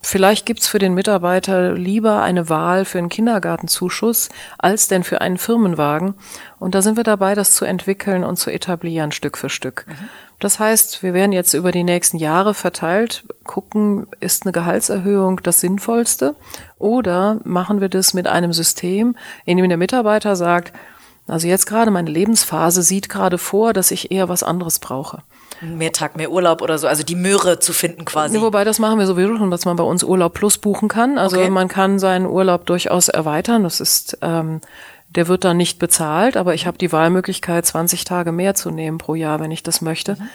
vielleicht 0.00 0.46
gibt's 0.46 0.66
für 0.66 0.80
den 0.80 0.94
Mitarbeiter 0.94 1.74
lieber 1.74 2.22
eine 2.22 2.48
Wahl 2.48 2.84
für 2.84 2.98
einen 2.98 3.08
Kindergartenzuschuss 3.08 4.30
als 4.58 4.88
denn 4.88 5.04
für 5.04 5.20
einen 5.20 5.38
Firmenwagen. 5.38 6.14
Und 6.58 6.74
da 6.74 6.82
sind 6.82 6.96
wir 6.96 7.04
dabei, 7.04 7.34
das 7.34 7.54
zu 7.54 7.64
entwickeln 7.64 8.24
und 8.24 8.36
zu 8.36 8.50
etablieren, 8.50 9.12
Stück 9.12 9.38
für 9.38 9.48
Stück. 9.48 9.86
Mhm. 9.86 10.08
Das 10.40 10.58
heißt, 10.58 11.02
wir 11.02 11.14
werden 11.14 11.32
jetzt 11.32 11.52
über 11.52 11.70
die 11.70 11.84
nächsten 11.84 12.16
Jahre 12.16 12.54
verteilt 12.54 13.24
gucken, 13.44 14.06
ist 14.20 14.44
eine 14.44 14.52
Gehaltserhöhung 14.52 15.40
das 15.42 15.60
Sinnvollste 15.60 16.34
oder 16.78 17.38
machen 17.44 17.80
wir 17.80 17.90
das 17.90 18.14
mit 18.14 18.26
einem 18.26 18.52
System, 18.52 19.14
in 19.44 19.58
dem 19.58 19.68
der 19.68 19.78
Mitarbeiter 19.78 20.34
sagt, 20.36 20.72
also 21.30 21.46
jetzt 21.46 21.66
gerade 21.66 21.90
meine 21.90 22.10
Lebensphase 22.10 22.82
sieht 22.82 23.08
gerade 23.08 23.38
vor, 23.38 23.72
dass 23.72 23.90
ich 23.90 24.10
eher 24.10 24.28
was 24.28 24.42
anderes 24.42 24.78
brauche 24.78 25.22
mehr 25.62 25.92
Tag, 25.92 26.16
mehr 26.16 26.30
Urlaub 26.30 26.62
oder 26.62 26.78
so, 26.78 26.86
also 26.86 27.02
die 27.02 27.14
Möhre 27.14 27.58
zu 27.58 27.72
finden 27.72 28.04
quasi. 28.04 28.36
Ja, 28.36 28.42
wobei 28.42 28.64
das 28.64 28.78
machen 28.78 28.98
wir 28.98 29.06
sowieso 29.06 29.36
schon, 29.36 29.50
dass 29.50 29.64
man 29.64 29.76
bei 29.76 29.84
uns 29.84 30.02
Urlaub 30.02 30.34
plus 30.34 30.58
buchen 30.58 30.88
kann. 30.88 31.18
Also 31.18 31.36
okay. 31.36 31.50
man 31.50 31.68
kann 31.68 31.98
seinen 31.98 32.26
Urlaub 32.26 32.66
durchaus 32.66 33.08
erweitern. 33.08 33.62
Das 33.62 33.80
ist, 33.80 34.18
ähm, 34.22 34.60
der 35.10 35.28
wird 35.28 35.44
dann 35.44 35.56
nicht 35.56 35.78
bezahlt, 35.78 36.36
aber 36.36 36.54
ich 36.54 36.66
habe 36.66 36.78
die 36.78 36.92
Wahlmöglichkeit, 36.92 37.66
20 37.66 38.04
Tage 38.04 38.32
mehr 38.32 38.54
zu 38.54 38.70
nehmen 38.70 38.98
pro 38.98 39.14
Jahr, 39.14 39.40
wenn 39.40 39.50
ich 39.50 39.62
das 39.62 39.80
möchte. 39.80 40.14
Mhm 40.14 40.28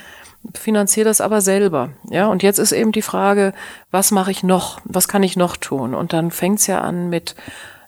finanziere 0.53 1.05
das 1.05 1.21
aber 1.21 1.41
selber. 1.41 1.89
Ja, 2.09 2.27
und 2.27 2.43
jetzt 2.43 2.59
ist 2.59 2.71
eben 2.71 2.91
die 2.91 3.01
Frage, 3.01 3.53
was 3.91 4.11
mache 4.11 4.29
ich 4.29 4.43
noch? 4.43 4.79
Was 4.83 5.07
kann 5.07 5.23
ich 5.23 5.35
noch 5.35 5.57
tun? 5.57 5.95
Und 5.95 6.13
dann 6.13 6.31
fängt's 6.31 6.67
ja 6.67 6.81
an 6.81 7.09
mit, 7.09 7.35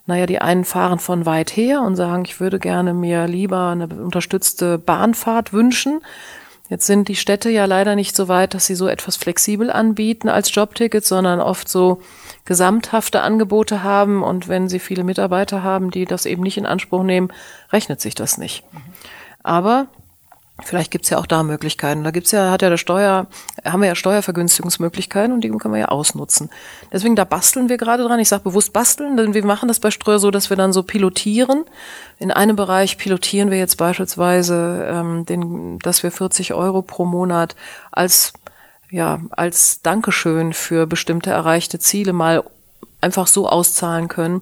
naja, 0.08 0.26
die 0.26 0.39
einen 0.39 0.64
fahren 0.64 0.99
von 0.99 1.26
weit 1.26 1.55
her 1.55 1.82
und 1.82 1.95
sagen, 1.97 2.24
ich 2.26 2.39
würde 2.39 2.60
gerne 2.60 2.93
mir 2.93 3.28
lieber 3.28 3.70
eine 3.70 3.88
unterstützte 3.88 4.78
Bahnfahrt 4.78 5.51
wünschen. 5.53 6.01
Jetzt 6.70 6.88
sind 6.88 7.08
die 7.08 7.16
Städte 7.16 7.49
ja 7.49 7.66
leider 7.66 7.95
nicht 7.95 8.16
so 8.16 8.28
weit, 8.28 8.53
dass 8.53 8.66
sie 8.66 8.76
so 8.76 8.88
etwas 8.88 9.18
flexibel 9.18 9.70
anbieten 9.70 10.30
als 10.30 10.53
Jobticket, 10.53 11.05
sondern 11.05 11.39
oft 11.39 11.70
so 11.70 12.01
gesamthafte 12.45 13.22
Angebote 13.22 13.84
haben. 13.84 14.24
Und 14.24 14.47
wenn 14.47 14.70
sie 14.70 14.80
viele 14.80 15.03
Mitarbeiter 15.03 15.62
haben, 15.62 15.91
die 15.91 16.05
das 16.05 16.26
eben 16.26 16.43
nicht 16.43 16.58
in 16.58 16.66
Anspruch 16.66 17.03
nehmen, 17.03 17.32
rechnet 17.72 18.01
sich 18.01 18.16
das 18.16 18.38
nicht. 18.38 18.64
Aber 19.43 19.88
Vielleicht 20.64 20.89
gibt's 20.89 21.10
ja 21.12 21.20
auch 21.20 21.28
da 21.28 21.43
Möglichkeiten. 21.43 22.03
Da 22.03 22.10
gibt's 22.10 22.32
ja, 22.32 22.49
hat 22.49 22.64
ja 22.64 22.70
der 22.70 22.78
Steuer, 22.78 23.28
haben 23.64 23.82
wir 23.82 23.88
ja 23.88 23.95
Steuervergünstigungsmöglichkeiten 23.95 25.32
und 25.32 25.41
die 25.41 25.49
können 25.49 25.74
wir 25.74 25.82
ja 25.82 25.88
ausnutzen. 25.89 26.49
Deswegen, 26.91 27.16
da 27.16 27.26
basteln 27.26 27.70
wir 27.70 27.78
gerade 27.78 28.03
dran. 28.03 28.20
Ich 28.20 28.30
sage 28.30 28.43
bewusst 28.43 28.74
basteln, 28.74 29.18
denn 29.18 29.36
wir 29.36 29.45
machen 29.45 29.68
das 29.68 29.80
bei 29.80 29.91
Streuer 29.91 30.18
so, 30.18 30.32
dass 30.32 30.49
wir 30.49 30.58
dann 30.58 30.74
so 30.74 30.82
pilotieren. 30.82 31.66
In 32.18 32.32
einem 32.32 32.55
Bereich 32.55 32.97
pilotieren 32.97 33.51
wir 33.51 33.60
jetzt 33.60 33.78
beispielsweise, 33.78 34.88
ähm, 34.89 35.26
den, 35.28 35.78
dass 35.80 36.01
wir 36.01 36.12
40 36.12 36.55
Euro 36.55 36.82
pro 36.82 37.05
Monat 37.05 37.55
als 37.91 38.34
ja, 38.89 39.20
als 39.32 39.82
Dankeschön 39.82 40.53
für 40.53 40.88
bestimmte 40.88 41.30
erreichte 41.30 41.78
Ziele 41.78 42.14
mal 42.14 42.43
einfach 43.01 43.28
so 43.28 43.47
auszahlen 43.47 44.08
können 44.08 44.41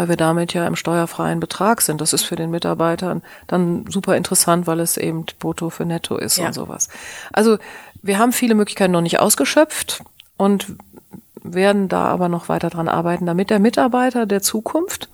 weil 0.00 0.08
wir 0.08 0.16
damit 0.16 0.54
ja 0.54 0.66
im 0.66 0.76
steuerfreien 0.76 1.40
Betrag 1.40 1.82
sind. 1.82 2.00
Das 2.00 2.14
ist 2.14 2.22
für 2.22 2.34
den 2.34 2.50
Mitarbeitern 2.50 3.20
dann 3.46 3.84
super 3.86 4.16
interessant, 4.16 4.66
weil 4.66 4.80
es 4.80 4.96
eben 4.96 5.26
Brutto 5.38 5.68
für 5.68 5.84
Netto 5.84 6.16
ist 6.16 6.38
ja. 6.38 6.46
und 6.46 6.54
sowas. 6.54 6.88
Also 7.34 7.58
wir 8.00 8.18
haben 8.18 8.32
viele 8.32 8.54
Möglichkeiten 8.54 8.92
noch 8.92 9.02
nicht 9.02 9.20
ausgeschöpft 9.20 10.02
und 10.38 10.74
werden 11.42 11.88
da 11.88 12.06
aber 12.06 12.30
noch 12.30 12.48
weiter 12.48 12.70
dran 12.70 12.88
arbeiten, 12.88 13.26
damit 13.26 13.50
der 13.50 13.58
Mitarbeiter 13.58 14.24
der 14.24 14.40
Zukunft, 14.40 15.10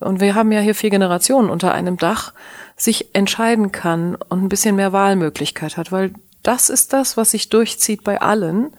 und 0.00 0.20
wir 0.20 0.34
haben 0.34 0.50
ja 0.50 0.60
hier 0.60 0.74
vier 0.74 0.88
Generationen 0.88 1.50
unter 1.50 1.74
einem 1.74 1.98
Dach, 1.98 2.32
sich 2.74 3.14
entscheiden 3.14 3.70
kann 3.70 4.14
und 4.14 4.44
ein 4.44 4.48
bisschen 4.48 4.76
mehr 4.76 4.94
Wahlmöglichkeit 4.94 5.76
hat, 5.76 5.92
weil 5.92 6.14
das 6.42 6.70
ist 6.70 6.94
das, 6.94 7.18
was 7.18 7.32
sich 7.32 7.50
durchzieht 7.50 8.02
bei 8.02 8.22
allen 8.22 8.72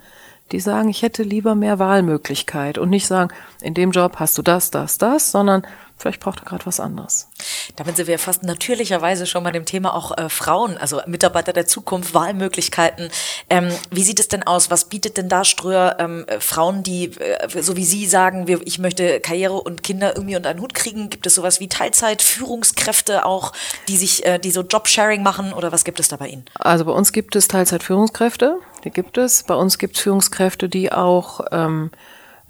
die 0.51 0.59
sagen, 0.59 0.89
ich 0.89 1.01
hätte 1.01 1.23
lieber 1.23 1.55
mehr 1.55 1.79
Wahlmöglichkeit. 1.79 2.77
Und 2.77 2.89
nicht 2.89 3.07
sagen, 3.07 3.33
in 3.61 3.73
dem 3.73 3.91
Job 3.91 4.17
hast 4.17 4.37
du 4.37 4.41
das, 4.41 4.71
das, 4.71 4.97
das, 4.97 5.31
sondern 5.31 5.65
vielleicht 5.97 6.19
braucht 6.19 6.39
er 6.39 6.45
gerade 6.45 6.65
was 6.65 6.79
anderes. 6.79 7.29
Damit 7.75 7.97
sind 7.97 8.07
wir 8.07 8.19
fast 8.19 8.43
natürlicherweise 8.43 9.25
schon 9.25 9.43
bei 9.43 9.51
dem 9.51 9.65
Thema 9.65 9.93
auch 9.93 10.17
äh, 10.17 10.29
Frauen, 10.29 10.77
also 10.77 11.01
Mitarbeiter 11.05 11.53
der 11.53 11.67
Zukunft, 11.67 12.13
Wahlmöglichkeiten. 12.13 13.09
Ähm, 13.49 13.69
wie 13.91 14.03
sieht 14.03 14.19
es 14.19 14.27
denn 14.27 14.43
aus? 14.43 14.71
Was 14.71 14.85
bietet 14.85 15.17
denn 15.17 15.29
da 15.29 15.43
Ströer 15.43 15.97
ähm, 15.99 16.25
Frauen, 16.39 16.83
die, 16.83 17.05
äh, 17.19 17.61
so 17.61 17.75
wie 17.75 17.85
Sie 17.85 18.05
sagen, 18.05 18.47
wir, 18.47 18.61
ich 18.65 18.79
möchte 18.79 19.19
Karriere 19.19 19.55
und 19.61 19.83
Kinder 19.83 20.15
irgendwie 20.15 20.35
unter 20.35 20.49
einen 20.49 20.61
Hut 20.61 20.73
kriegen? 20.73 21.09
Gibt 21.09 21.27
es 21.27 21.35
sowas 21.35 21.59
wie 21.59 21.67
Teilzeit, 21.67 22.21
Führungskräfte 22.21 23.25
auch, 23.25 23.53
die 23.87 23.97
sich, 23.97 24.25
äh, 24.25 24.39
die 24.39 24.51
so 24.51 24.61
Jobsharing 24.61 25.23
machen 25.23 25.53
oder 25.53 25.71
was 25.71 25.83
gibt 25.83 25.99
es 25.99 26.07
da 26.07 26.17
bei 26.17 26.27
Ihnen? 26.27 26.45
Also 26.55 26.85
bei 26.85 26.91
uns 26.91 27.11
gibt 27.11 27.35
es 27.35 27.47
Teilzeit-Führungskräfte, 27.47 28.59
die 28.83 28.91
gibt 28.91 29.17
es. 29.17 29.43
Bei 29.43 29.55
uns 29.55 29.77
gibt 29.77 29.97
es 29.97 30.01
Führungskräfte, 30.03 30.69
die 30.69 30.91
auch 30.91 31.41
ähm, 31.51 31.91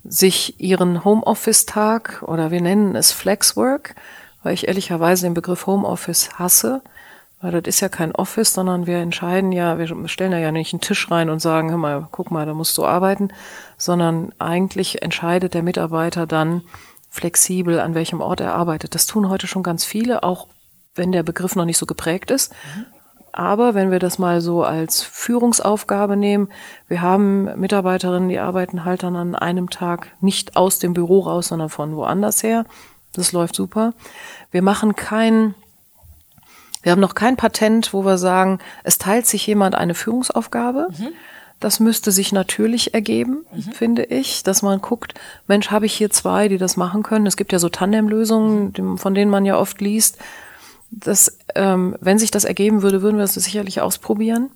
sich 0.08 0.60
ihren 0.60 1.04
Homeoffice-Tag 1.04 2.24
oder 2.24 2.52
wir 2.52 2.62
nennen 2.62 2.96
es 2.96 3.12
Flexwork, 3.12 3.96
weil 4.44 4.54
ich 4.54 4.68
ehrlicherweise 4.68 5.26
den 5.26 5.34
Begriff 5.34 5.68
Homeoffice 5.68 6.40
hasse, 6.40 6.82
weil 7.42 7.52
das 7.52 7.68
ist 7.68 7.82
ja 7.82 7.90
kein 7.90 8.16
Office, 8.16 8.54
sondern 8.54 8.88
wir 8.88 8.98
entscheiden 8.98 9.52
ja, 9.52 9.78
wir 9.78 10.08
stellen 10.08 10.32
ja 10.32 10.52
nicht 10.52 10.74
einen 10.74 10.82
Tisch 10.82 11.12
rein 11.12 11.30
und 11.30 11.40
sagen, 11.40 11.70
hör 11.70 11.78
mal, 11.78 12.08
guck 12.12 12.32
mal, 12.32 12.46
da 12.46 12.54
musst 12.54 12.78
du 12.78 12.86
arbeiten, 12.86 13.30
sondern 13.78 14.34
eigentlich 14.40 15.02
entscheidet 15.02 15.54
der 15.54 15.64
Mitarbeiter 15.64 16.26
dann 16.26 16.62
flexibel, 17.10 17.80
an 17.80 17.94
welchem 17.94 18.22
Ort 18.22 18.40
er 18.40 18.56
arbeitet. 18.56 18.96
Das 18.96 19.06
tun 19.06 19.30
heute 19.30 19.48
schon 19.48 19.64
ganz 19.64 19.86
viele, 19.86 20.24
auch 20.24 20.48
wenn 20.96 21.12
der 21.12 21.24
Begriff 21.24 21.56
noch 21.56 21.66
nicht 21.66 21.78
so 21.78 21.86
geprägt 21.86 22.32
ist. 22.32 22.54
Mhm. 22.76 22.86
Aber 23.38 23.76
wenn 23.76 23.92
wir 23.92 24.00
das 24.00 24.18
mal 24.18 24.42
so 24.42 24.64
als 24.64 25.04
Führungsaufgabe 25.04 26.18
nehmen, 26.18 26.50
wir 26.88 27.04
haben 27.04 27.44
Mitarbeiterinnen, 27.60 28.30
die 28.30 28.40
arbeiten 28.40 28.84
halt 28.84 29.04
dann 29.04 29.16
an 29.16 29.36
einem 29.36 29.70
Tag 29.70 30.08
nicht 30.22 30.56
aus 30.56 30.80
dem 30.80 30.96
Büro 30.96 31.20
raus, 31.20 31.50
sondern 31.50 31.70
von 31.70 31.96
woanders 31.96 32.42
her. 32.42 32.66
Das 33.14 33.34
läuft 33.34 33.56
super. 33.56 33.94
Wir 34.50 34.64
machen 34.64 34.96
kein, 34.96 35.54
wir 36.82 36.92
haben 36.92 37.00
noch 37.00 37.14
kein 37.14 37.38
Patent, 37.38 37.94
wo 37.94 38.04
wir 38.04 38.18
sagen, 38.18 38.58
es 38.84 38.98
teilt 38.98 39.28
sich 39.28 39.46
jemand 39.46 39.76
eine 39.76 39.94
Führungsaufgabe. 39.94 40.88
Mhm. 40.98 41.10
Das 41.60 41.80
müsste 41.80 42.12
sich 42.12 42.32
natürlich 42.32 42.96
ergeben, 42.96 43.46
mhm. 43.54 43.62
finde 43.72 44.06
ich, 44.06 44.42
dass 44.42 44.64
man 44.64 44.82
guckt, 44.82 45.14
Mensch, 45.46 45.70
habe 45.70 45.86
ich 45.86 45.94
hier 45.94 46.10
zwei, 46.10 46.48
die 46.48 46.58
das 46.58 46.76
machen 46.76 47.04
können. 47.04 47.28
Es 47.28 47.38
gibt 47.38 47.52
ja 47.52 47.60
so 47.60 47.70
Tandemlösungen, 47.70 48.98
von 48.98 49.14
denen 49.14 49.30
man 49.30 49.46
ja 49.46 49.60
oft 49.60 49.80
liest 49.80 50.18
das, 50.90 51.38
ähm, 51.56 51.96
wenn 52.00 52.18
sich 52.18 52.32
das 52.32 52.46
ergeben 52.46 52.82
würde, 52.82 53.02
würden 53.02 53.18
wir 53.18 53.24
das 53.24 53.34
sicherlich 53.34 53.82
ausprobieren. 53.82 54.50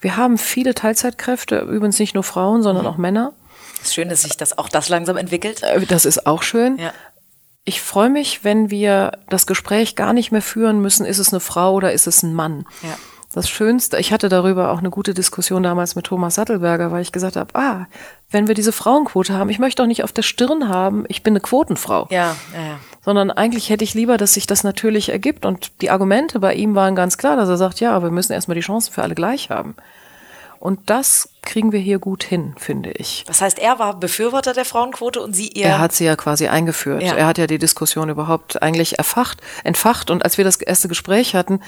Wir 0.00 0.16
haben 0.16 0.38
viele 0.38 0.74
Teilzeitkräfte, 0.74 1.60
übrigens 1.60 1.98
nicht 1.98 2.14
nur 2.14 2.24
Frauen, 2.24 2.62
sondern 2.62 2.84
mhm. 2.84 2.90
auch 2.90 2.96
Männer. 2.96 3.32
ist 3.82 3.94
schön, 3.94 4.08
dass 4.08 4.22
sich 4.22 4.36
das 4.36 4.58
auch 4.58 4.68
das 4.68 4.88
langsam 4.88 5.16
entwickelt. 5.16 5.62
Äh, 5.62 5.86
das 5.86 6.04
ist 6.04 6.26
auch 6.26 6.42
schön. 6.42 6.78
Ja. 6.78 6.92
Ich 7.64 7.80
freue 7.80 8.10
mich, 8.10 8.44
wenn 8.44 8.70
wir 8.70 9.12
das 9.28 9.46
Gespräch 9.46 9.96
gar 9.96 10.12
nicht 10.12 10.30
mehr 10.30 10.42
führen 10.42 10.80
müssen, 10.80 11.04
ist 11.04 11.18
es 11.18 11.32
eine 11.32 11.40
Frau 11.40 11.74
oder 11.74 11.92
ist 11.92 12.06
es 12.06 12.22
ein 12.22 12.34
Mann. 12.34 12.66
Ja. 12.82 12.96
Das 13.36 13.50
Schönste, 13.50 13.98
ich 13.98 14.14
hatte 14.14 14.30
darüber 14.30 14.70
auch 14.70 14.78
eine 14.78 14.88
gute 14.88 15.12
Diskussion 15.12 15.62
damals 15.62 15.94
mit 15.94 16.06
Thomas 16.06 16.36
Sattelberger, 16.36 16.90
weil 16.90 17.02
ich 17.02 17.12
gesagt 17.12 17.36
habe, 17.36 17.54
ah, 17.54 17.86
wenn 18.30 18.48
wir 18.48 18.54
diese 18.54 18.72
Frauenquote 18.72 19.34
haben, 19.34 19.50
ich 19.50 19.58
möchte 19.58 19.82
doch 19.82 19.86
nicht 19.86 20.02
auf 20.04 20.12
der 20.12 20.22
Stirn 20.22 20.70
haben, 20.70 21.04
ich 21.08 21.22
bin 21.22 21.32
eine 21.32 21.40
Quotenfrau. 21.40 22.06
Ja, 22.08 22.34
ja, 22.54 22.66
ja. 22.66 22.78
Sondern 23.04 23.30
eigentlich 23.30 23.68
hätte 23.68 23.84
ich 23.84 23.92
lieber, 23.92 24.16
dass 24.16 24.32
sich 24.32 24.46
das 24.46 24.64
natürlich 24.64 25.10
ergibt. 25.10 25.44
Und 25.44 25.82
die 25.82 25.90
Argumente 25.90 26.40
bei 26.40 26.54
ihm 26.54 26.74
waren 26.74 26.96
ganz 26.96 27.18
klar, 27.18 27.36
dass 27.36 27.50
er 27.50 27.58
sagt, 27.58 27.78
ja, 27.78 28.02
wir 28.02 28.10
müssen 28.10 28.32
erstmal 28.32 28.54
die 28.54 28.62
Chancen 28.62 28.94
für 28.94 29.02
alle 29.02 29.14
gleich 29.14 29.50
haben. 29.50 29.74
Und 30.58 30.90
das 30.90 31.28
kriegen 31.42 31.72
wir 31.72 31.80
hier 31.80 31.98
gut 31.98 32.24
hin, 32.24 32.54
finde 32.58 32.90
ich. 32.92 33.24
Das 33.26 33.40
heißt, 33.40 33.58
er 33.58 33.78
war 33.78 33.98
Befürworter 33.98 34.52
der 34.52 34.64
Frauenquote 34.64 35.20
und 35.20 35.34
Sie 35.34 35.48
ihr. 35.48 35.66
Er 35.66 35.78
hat 35.78 35.92
sie 35.92 36.04
ja 36.04 36.16
quasi 36.16 36.48
eingeführt. 36.48 37.02
Ja. 37.02 37.14
Er 37.14 37.26
hat 37.26 37.38
ja 37.38 37.46
die 37.46 37.58
Diskussion 37.58 38.08
überhaupt 38.08 38.62
eigentlich 38.62 38.98
erfacht, 38.98 39.40
entfacht. 39.64 40.10
Und 40.10 40.24
als 40.24 40.38
wir 40.38 40.44
das 40.44 40.56
erste 40.56 40.88
Gespräch 40.88 41.34
hatten, 41.34 41.60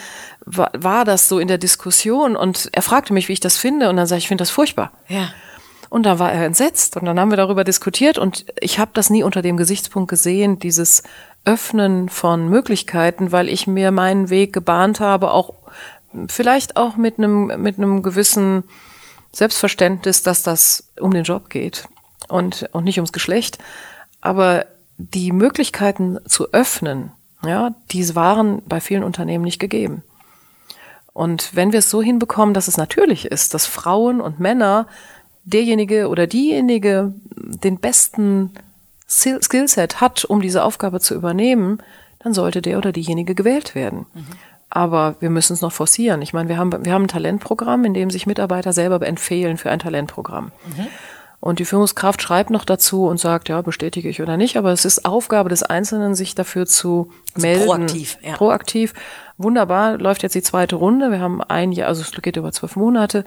war, 0.45 0.71
war 0.77 1.05
das 1.05 1.29
so 1.29 1.39
in 1.39 1.49
der 1.49 1.59
Diskussion. 1.59 2.37
Und 2.37 2.71
er 2.73 2.83
fragte 2.83 3.13
mich, 3.13 3.29
wie 3.29 3.35
ich 3.35 3.41
das 3.41 3.57
finde. 3.57 3.89
Und 3.89 3.97
dann 3.97 4.07
sage 4.07 4.19
ich, 4.19 4.25
ich 4.25 4.29
finde 4.29 4.43
das 4.43 4.51
furchtbar. 4.51 4.93
Ja. 5.09 5.31
Und 5.91 6.05
da 6.05 6.19
war 6.19 6.33
er 6.33 6.45
entsetzt. 6.45 6.97
Und 6.97 7.07
dann 7.07 7.19
haben 7.19 7.31
wir 7.31 7.37
darüber 7.37 7.65
diskutiert. 7.65 8.19
Und 8.19 8.47
ich 8.61 8.79
habe 8.79 8.91
das 8.95 9.11
nie 9.11 9.23
unter 9.23 9.43
dem 9.43 9.57
Gesichtspunkt 9.57 10.11
gesehen, 10.11 10.59
dieses 10.59 11.03
Öffnen 11.45 12.09
von 12.09 12.49
Möglichkeiten, 12.49 13.33
weil 13.33 13.49
ich 13.49 13.67
mir 13.67 13.91
meinen 13.91 14.29
Weg 14.29 14.53
gebahnt 14.53 15.01
habe, 15.01 15.31
auch 15.31 15.55
vielleicht 16.29 16.77
auch 16.77 16.97
mit 16.97 17.19
einem 17.19 17.47
mit 17.63 17.79
einem 17.79 18.03
gewissen 18.03 18.65
Selbstverständnis, 19.33 20.23
dass 20.23 20.43
das 20.43 20.91
um 21.01 21.13
den 21.13 21.25
Job 21.25 21.51
geht 21.51 21.89
und 22.29 22.69
und 22.73 22.85
nicht 22.85 22.99
ums 22.99 23.13
Geschlecht, 23.13 23.59
aber 24.21 24.67
die 24.99 25.33
Möglichkeiten 25.33 26.19
zu 26.27 26.53
öffnen, 26.53 27.13
ja, 27.45 27.75
die 27.93 28.15
waren 28.17 28.63
bei 28.67 28.81
vielen 28.81 29.05
Unternehmen 29.05 29.45
nicht 29.45 29.61
gegeben. 29.61 30.03
Und 31.13 31.55
wenn 31.55 31.73
wir 31.73 31.81
es 31.81 31.91
so 31.91 32.03
hinbekommen, 32.03 32.55
dass 32.55 32.69
es 32.69 32.77
natürlich 32.77 33.27
ist, 33.27 33.55
dass 33.55 33.67
Frauen 33.67 34.21
und 34.21 34.39
Männer 34.39 34.87
derjenige 35.45 36.09
oder 36.09 36.27
diejenige 36.27 37.13
den 37.37 37.79
besten 37.79 38.53
Skillset 39.09 40.01
hat, 40.01 40.25
um 40.25 40.41
diese 40.41 40.63
Aufgabe 40.63 41.01
zu 41.01 41.15
übernehmen, 41.15 41.83
dann 42.19 42.35
sollte 42.35 42.61
der 42.61 42.79
oder 42.79 42.93
diejenige 42.93 43.35
gewählt 43.35 43.75
werden. 43.75 44.07
Mhm. 44.15 44.27
Aber 44.71 45.17
wir 45.21 45.31
müssen 45.31 45.55
es 45.55 45.63
noch 45.63 45.73
forcieren. 45.73 46.21
Ich 46.21 46.33
meine, 46.33 46.49
wir 46.49 46.59
haben, 46.59 46.85
wir 46.85 46.93
haben 46.93 47.05
ein 47.05 47.09
Talentprogramm, 47.09 47.85
in 47.85 47.95
dem 47.95 48.11
sich 48.11 48.27
Mitarbeiter 48.27 48.73
selber 48.73 49.05
empfehlen 49.07 49.57
für 49.57 49.71
ein 49.71 49.79
Talentprogramm. 49.79 50.53
Mhm. 50.77 50.87
Und 51.41 51.61
die 51.61 51.65
Führungskraft 51.65 52.21
schreibt 52.21 52.51
noch 52.51 52.65
dazu 52.65 53.07
und 53.07 53.21
sagt, 53.21 53.49
ja, 53.49 53.63
bestätige 53.63 54.09
ich 54.09 54.21
oder 54.21 54.37
nicht, 54.37 54.57
aber 54.57 54.73
es 54.73 54.85
ist 54.85 55.05
Aufgabe 55.05 55.49
des 55.49 55.63
Einzelnen, 55.63 56.17
sich 56.17 56.35
dafür 56.35 56.67
zu 56.67 57.13
also 57.35 57.47
melden. 57.47 57.67
Proaktiv, 57.67 58.19
ja. 58.23 58.35
Proaktiv. 58.35 58.95
Wunderbar, 59.37 59.99
läuft 59.99 60.25
jetzt 60.25 60.35
die 60.35 60.43
zweite 60.43 60.77
Runde. 60.77 61.13
Wir 61.13 61.21
haben 61.21 61.41
ein 61.41 61.71
Jahr, 61.71 61.89
also 61.89 62.03
es 62.03 62.11
geht 62.11 62.37
über 62.37 62.51
zwölf 62.51 62.75
Monate. 62.75 63.25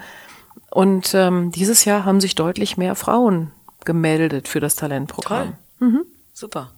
Und 0.70 1.14
ähm, 1.14 1.52
dieses 1.52 1.86
Jahr 1.86 2.04
haben 2.04 2.20
sich 2.20 2.36
deutlich 2.36 2.76
mehr 2.76 2.96
Frauen 2.96 3.52
gemeldet 3.86 4.50
für 4.50 4.60
das 4.60 4.76
Talentprogramm. 4.76 5.54
Mhm. 5.80 6.02
Super. 6.34 6.72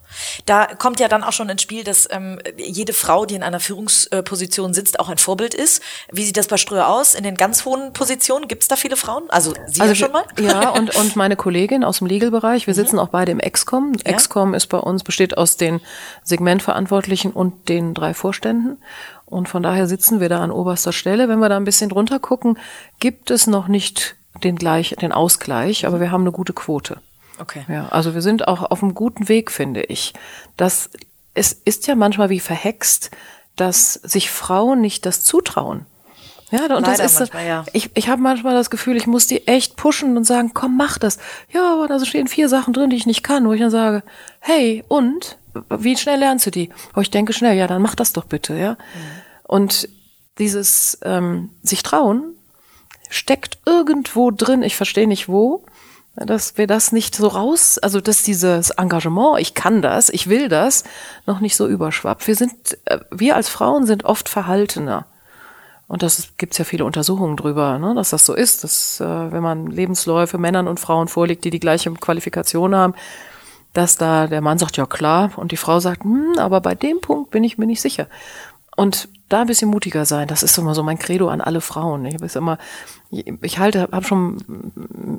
Da 0.46 0.66
kommt 0.66 1.00
ja 1.00 1.08
dann 1.08 1.24
auch 1.24 1.32
schon 1.32 1.48
ins 1.48 1.62
Spiel, 1.62 1.84
dass 1.84 2.08
ähm, 2.12 2.40
jede 2.58 2.92
Frau, 2.92 3.26
die 3.26 3.36
in 3.36 3.44
einer 3.44 3.60
Führungsposition 3.60 4.74
sitzt, 4.74 5.00
auch 5.00 5.10
ein 5.10 5.20
Vorbild 5.20 5.54
ist. 5.54 5.82
Wie 6.12 6.24
sieht 6.24 6.38
das 6.38 6.48
bei 6.48 6.58
Ströer 6.58 6.88
aus? 6.88 7.14
In 7.14 7.24
den 7.24 7.36
ganz 7.36 7.64
hohen 7.64 7.94
Positionen 7.94 8.48
gibt 8.48 8.64
es 8.64 8.68
da 8.68 8.76
viele 8.76 8.98
Frauen? 8.98 9.30
Also 9.30 9.54
Sie 9.68 9.82
also, 9.82 9.94
schon 9.94 10.12
mal? 10.12 10.24
Ja, 10.40 10.70
und, 10.70 10.96
und 10.96 11.16
meine 11.16 11.36
Kollegin 11.36 11.84
aus 11.84 12.00
dem 12.00 12.08
Legal-Bereich. 12.08 12.66
Wir 12.66 12.74
mhm. 12.74 12.78
sitzen 12.78 13.00
auch 13.00 13.10
beide 13.10 13.32
im 13.32 13.40
Excom. 13.40 13.94
Ja? 13.94 14.14
Excom 14.14 14.56
ist 14.56 14.68
bei 14.68 14.80
uns, 14.80 15.04
besteht 15.04 15.38
aus 15.38 15.56
den 15.56 15.82
Segmentverantwortlichen 16.24 17.32
und 17.32 17.70
den 17.70 17.94
drei 17.94 18.16
Vorständen. 18.16 18.82
Und 19.26 19.50
von 19.50 19.62
daher 19.62 19.88
sitzen 19.88 20.20
wir 20.20 20.30
da 20.30 20.42
an 20.42 20.52
oberster 20.52 20.94
Stelle. 20.94 21.30
Wenn 21.30 21.40
wir 21.40 21.50
da 21.50 21.58
ein 21.58 21.64
bisschen 21.64 21.90
drunter 21.90 22.20
gucken, 22.20 22.58
gibt 23.00 23.30
es 23.30 23.46
noch 23.46 23.68
nicht 23.68 24.16
den, 24.44 24.56
gleich, 24.56 24.96
den 25.00 25.12
Ausgleich, 25.12 25.86
aber 25.86 26.00
wir 26.00 26.12
haben 26.12 26.22
eine 26.22 26.32
gute 26.32 26.54
Quote. 26.54 26.98
Okay. 27.44 27.66
Ja, 27.68 27.90
also 27.90 28.14
wir 28.14 28.22
sind 28.22 28.48
auch 28.48 28.72
auf 28.72 28.82
einem 28.82 28.96
guten 28.96 29.28
Weg, 29.28 29.52
finde 29.52 29.82
ich. 29.84 30.14
Das, 30.56 30.90
es 31.34 31.52
ist 31.52 31.88
ja 31.88 31.96
manchmal 31.96 32.30
wie 32.30 32.40
verhext, 32.40 33.12
dass 33.58 33.94
sich 33.96 34.32
Frauen 34.32 34.80
nicht 34.80 35.06
das 35.06 35.24
zutrauen. 35.24 35.86
Ja, 36.52 36.62
und 36.62 36.88
Leider 36.88 37.04
das 37.04 37.14
ist, 37.14 37.20
manchmal, 37.20 37.46
ja. 37.46 37.66
ich, 37.74 37.90
ich 37.96 38.08
habe 38.08 38.22
manchmal 38.22 38.54
das 38.54 38.70
Gefühl, 38.70 38.96
ich 38.96 39.08
muss 39.08 39.28
die 39.28 39.46
echt 39.46 39.76
pushen 39.76 40.16
und 40.16 40.24
sagen, 40.24 40.52
komm, 40.54 40.78
mach 40.78 40.98
das. 40.98 41.18
Ja, 41.52 41.74
aber 41.74 41.88
da 41.88 42.04
stehen 42.06 42.28
vier 42.28 42.48
Sachen 42.48 42.74
drin, 42.74 42.92
die 42.92 42.96
ich 42.96 43.06
nicht 43.06 43.24
kann, 43.24 43.46
wo 43.46 43.52
ich 43.52 43.60
dann 43.60 43.72
sage, 43.72 44.04
hey, 44.40 44.86
und? 44.88 45.38
Wie 45.70 45.98
schnell 45.98 46.20
lernst 46.20 46.46
du 46.46 46.52
die? 46.52 46.70
Oh, 46.96 47.02
ich 47.02 47.12
denke 47.12 47.34
schnell, 47.34 47.58
ja, 47.58 47.68
dann 47.68 47.82
mach 47.82 47.96
das 47.96 48.14
doch 48.14 48.26
bitte, 48.26 48.56
ja. 48.56 48.72
Mhm. 48.72 48.78
Und 49.44 49.90
dieses 50.38 50.98
ähm, 51.04 51.50
sich 51.62 51.84
trauen 51.84 52.36
steckt 53.10 53.58
irgendwo 53.66 54.32
drin, 54.32 54.64
ich 54.64 54.76
verstehe 54.76 55.08
nicht 55.08 55.28
wo, 55.28 55.66
dass 56.16 56.58
wir 56.58 56.68
das 56.68 56.92
nicht 56.92 57.16
so 57.16 57.28
raus, 57.28 57.78
also 57.80 58.00
dass 58.00 58.24
dieses 58.24 58.70
Engagement, 58.72 59.40
ich 59.40 59.54
kann 59.54 59.82
das, 59.82 60.10
ich 60.10 60.30
will 60.30 60.48
das, 60.48 60.84
noch 61.26 61.40
nicht 61.40 61.56
so 61.56 61.68
überschwappt. 61.68 62.28
Wir 62.28 62.36
sind, 62.36 62.78
äh, 62.86 63.00
wir 63.10 63.36
als 63.36 63.50
Frauen 63.50 63.86
sind 63.86 64.06
oft 64.06 64.30
verhaltener. 64.30 65.06
Und 65.88 66.02
das 66.02 66.30
gibt's 66.38 66.58
ja 66.58 66.66
viele 66.66 66.86
Untersuchungen 66.86 67.36
drüber, 67.36 67.78
ne, 67.78 67.94
dass 67.96 68.12
das 68.12 68.26
so 68.26 68.34
ist, 68.34 68.64
dass 68.64 69.00
äh, 69.00 69.32
wenn 69.32 69.44
man 69.44 69.68
Lebensläufe 69.68 70.38
Männern 70.38 70.68
und 70.68 70.80
Frauen 70.80 71.08
vorlegt, 71.08 71.44
die 71.46 71.50
die 71.50 71.60
gleiche 71.60 71.92
Qualifikation 71.94 72.74
haben, 72.76 72.94
dass 73.74 73.98
da 73.98 74.28
der 74.28 74.42
Mann 74.42 74.60
sagt, 74.60 74.78
ja 74.78 74.86
klar, 74.86 75.32
und 75.36 75.52
die 75.52 75.58
Frau 75.58 75.80
sagt, 75.80 76.04
hm, 76.04 76.38
aber 76.38 76.62
bei 76.62 76.76
dem 76.76 77.02
Punkt 77.02 77.32
bin 77.32 77.44
ich 77.44 77.58
mir 77.58 77.66
nicht 77.66 77.82
sicher. 77.82 78.08
Und 78.76 79.10
da 79.34 79.42
ein 79.42 79.48
bisschen 79.48 79.70
mutiger 79.70 80.06
sein, 80.06 80.28
das 80.28 80.44
ist 80.44 80.58
immer 80.58 80.76
so 80.76 80.84
mein 80.84 81.00
Credo 81.00 81.30
an 81.30 81.42
alle 81.42 81.62
Frauen. 81.62 82.06
Ich 82.06 82.14
habe 82.14 82.28
immer, 82.36 82.58
ich 83.10 83.60
halte, 83.60 83.90
habe 83.92 84.06
schon 84.06 84.72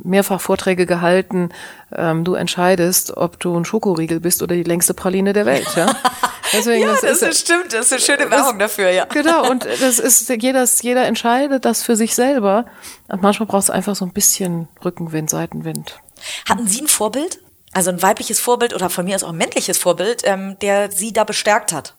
mehrfach 0.04 0.40
Vorträge 0.40 0.86
gehalten. 0.86 1.50
Ähm, 1.94 2.24
du 2.24 2.34
entscheidest, 2.34 3.16
ob 3.16 3.40
du 3.40 3.56
ein 3.56 3.64
Schokoriegel 3.64 4.20
bist 4.20 4.42
oder 4.42 4.54
die 4.54 4.62
längste 4.62 4.94
Praline 4.94 5.32
der 5.32 5.46
Welt. 5.46 5.66
Ja, 5.76 5.94
Deswegen, 6.52 6.82
ja 6.82 6.92
das, 6.92 7.00
das 7.00 7.22
ist, 7.22 7.40
stimmt. 7.40 7.72
Das 7.72 7.86
ist 7.86 7.92
eine 7.92 8.00
schöne 8.00 8.30
Werbung 8.30 8.58
das, 8.58 8.70
dafür. 8.70 8.90
Ja, 8.90 9.04
genau. 9.06 9.50
Und 9.50 9.64
das 9.80 9.98
ist 9.98 10.28
jeder, 10.28 10.64
jeder 10.82 11.04
entscheidet 11.06 11.64
das 11.64 11.82
für 11.82 11.96
sich 11.96 12.14
selber. 12.14 12.66
Und 13.08 13.22
manchmal 13.22 13.46
brauchst 13.46 13.68
du 13.68 13.72
einfach 13.72 13.96
so 13.96 14.04
ein 14.04 14.12
bisschen 14.12 14.68
Rückenwind, 14.84 15.30
Seitenwind. 15.30 16.00
Hatten 16.48 16.66
Sie 16.66 16.82
ein 16.82 16.88
Vorbild? 16.88 17.40
Also 17.72 17.90
ein 17.90 18.00
weibliches 18.00 18.38
Vorbild 18.38 18.72
oder 18.72 18.88
von 18.88 19.04
mir 19.04 19.16
aus 19.16 19.24
auch 19.24 19.30
ein 19.30 19.36
männliches 19.36 19.78
Vorbild, 19.78 20.22
ähm, 20.24 20.56
der 20.60 20.92
Sie 20.92 21.12
da 21.12 21.24
bestärkt 21.24 21.72
hat? 21.72 21.94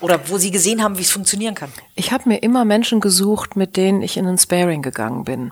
Oder 0.00 0.28
wo 0.28 0.38
Sie 0.38 0.50
gesehen 0.50 0.82
haben, 0.82 0.96
wie 0.96 1.02
es 1.02 1.10
funktionieren 1.10 1.54
kann? 1.54 1.72
Ich 1.94 2.12
habe 2.12 2.28
mir 2.28 2.42
immer 2.42 2.64
Menschen 2.64 3.00
gesucht, 3.00 3.56
mit 3.56 3.76
denen 3.76 4.00
ich 4.02 4.16
in 4.16 4.26
ein 4.26 4.38
Sparing 4.38 4.82
gegangen 4.82 5.24
bin. 5.24 5.50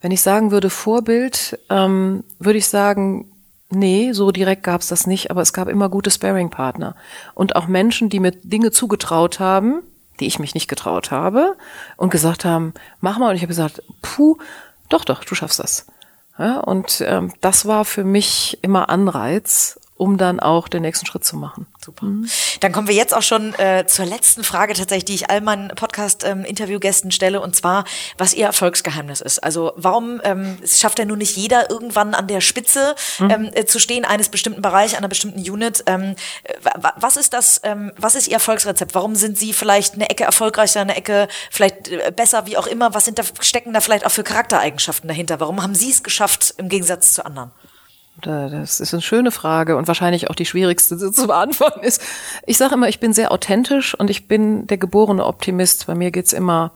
Wenn 0.00 0.12
ich 0.12 0.22
sagen 0.22 0.50
würde 0.50 0.70
Vorbild, 0.70 1.58
ähm, 1.68 2.24
würde 2.38 2.58
ich 2.58 2.68
sagen, 2.68 3.30
nee, 3.68 4.12
so 4.12 4.30
direkt 4.30 4.62
gab 4.62 4.80
es 4.80 4.88
das 4.88 5.06
nicht, 5.06 5.30
aber 5.30 5.42
es 5.42 5.52
gab 5.52 5.68
immer 5.68 5.90
gute 5.90 6.10
Sparing-Partner. 6.10 6.94
Und 7.34 7.54
auch 7.54 7.66
Menschen, 7.66 8.08
die 8.08 8.20
mir 8.20 8.30
Dinge 8.30 8.70
zugetraut 8.70 9.40
haben, 9.40 9.82
die 10.20 10.26
ich 10.26 10.38
mich 10.38 10.54
nicht 10.54 10.68
getraut 10.68 11.10
habe, 11.10 11.56
und 11.96 12.10
gesagt 12.10 12.44
haben, 12.44 12.72
mach 13.00 13.18
mal. 13.18 13.30
Und 13.30 13.36
ich 13.36 13.42
habe 13.42 13.48
gesagt, 13.48 13.82
puh, 14.00 14.38
doch, 14.88 15.04
doch, 15.04 15.24
du 15.24 15.34
schaffst 15.34 15.58
das. 15.58 15.86
Ja, 16.38 16.60
und 16.60 17.02
ähm, 17.06 17.32
das 17.42 17.66
war 17.66 17.84
für 17.84 18.04
mich 18.04 18.58
immer 18.62 18.88
Anreiz, 18.88 19.78
um 20.02 20.18
dann 20.18 20.40
auch 20.40 20.66
den 20.66 20.82
nächsten 20.82 21.06
Schritt 21.06 21.24
zu 21.24 21.36
machen. 21.36 21.68
Super. 21.80 22.06
Mhm. 22.06 22.28
Dann 22.58 22.72
kommen 22.72 22.88
wir 22.88 22.94
jetzt 22.94 23.14
auch 23.14 23.22
schon 23.22 23.54
äh, 23.54 23.86
zur 23.86 24.04
letzten 24.04 24.42
Frage 24.42 24.74
tatsächlich, 24.74 25.04
die 25.04 25.14
ich 25.14 25.30
all 25.30 25.40
meinen 25.40 25.68
Podcast-Interviewgästen 25.68 27.06
ähm, 27.06 27.12
stelle, 27.12 27.40
und 27.40 27.54
zwar, 27.54 27.84
was 28.18 28.34
ihr 28.34 28.46
Erfolgsgeheimnis 28.46 29.20
ist. 29.20 29.38
Also 29.38 29.72
warum 29.76 30.20
ähm, 30.24 30.58
es 30.60 30.80
schafft 30.80 30.98
ja 30.98 31.04
nun 31.04 31.18
nicht 31.18 31.36
jeder 31.36 31.70
irgendwann 31.70 32.14
an 32.14 32.26
der 32.26 32.40
Spitze 32.40 32.96
mhm. 33.20 33.30
ähm, 33.30 33.50
äh, 33.54 33.64
zu 33.64 33.78
stehen 33.78 34.04
eines 34.04 34.28
bestimmten 34.28 34.60
Bereichs, 34.60 34.94
einer 34.94 35.06
bestimmten 35.06 35.38
Unit. 35.38 35.84
Ähm, 35.86 36.16
was 36.96 37.16
ist 37.16 37.32
das? 37.32 37.60
Ähm, 37.62 37.92
was 37.96 38.16
ist 38.16 38.26
ihr 38.26 38.34
Erfolgsrezept? 38.34 38.96
Warum 38.96 39.14
sind 39.14 39.38
Sie 39.38 39.52
vielleicht 39.52 39.94
eine 39.94 40.10
Ecke 40.10 40.24
erfolgreicher, 40.24 40.80
eine 40.80 40.96
Ecke 40.96 41.28
vielleicht 41.52 41.86
äh, 41.86 42.10
besser, 42.10 42.44
wie 42.46 42.56
auch 42.56 42.66
immer? 42.66 42.92
Was 42.92 43.04
sind 43.04 43.20
da, 43.20 43.22
stecken 43.38 43.72
da 43.72 43.80
vielleicht 43.80 44.04
auch 44.04 44.10
für 44.10 44.24
Charaktereigenschaften 44.24 45.06
dahinter? 45.06 45.38
Warum 45.38 45.62
haben 45.62 45.76
Sie 45.76 45.90
es 45.90 46.02
geschafft 46.02 46.54
im 46.56 46.68
Gegensatz 46.68 47.12
zu 47.12 47.24
anderen? 47.24 47.52
Das 48.22 48.80
ist 48.80 48.94
eine 48.94 49.02
schöne 49.02 49.30
Frage 49.30 49.76
und 49.76 49.88
wahrscheinlich 49.88 50.30
auch 50.30 50.34
die 50.34 50.46
schwierigste 50.46 50.96
zu 50.96 51.26
beantworten 51.26 51.80
ist. 51.80 52.00
Ich 52.46 52.56
sage 52.56 52.74
immer, 52.74 52.88
ich 52.88 53.00
bin 53.00 53.12
sehr 53.12 53.32
authentisch 53.32 53.94
und 53.94 54.10
ich 54.10 54.28
bin 54.28 54.66
der 54.66 54.78
geborene 54.78 55.26
Optimist. 55.26 55.86
Bei 55.86 55.94
mir 55.94 56.10
geht's 56.10 56.32
immer, 56.32 56.72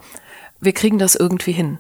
wir 0.61 0.73
kriegen 0.73 0.99
das 0.99 1.15
irgendwie 1.15 1.53
hin. 1.53 1.79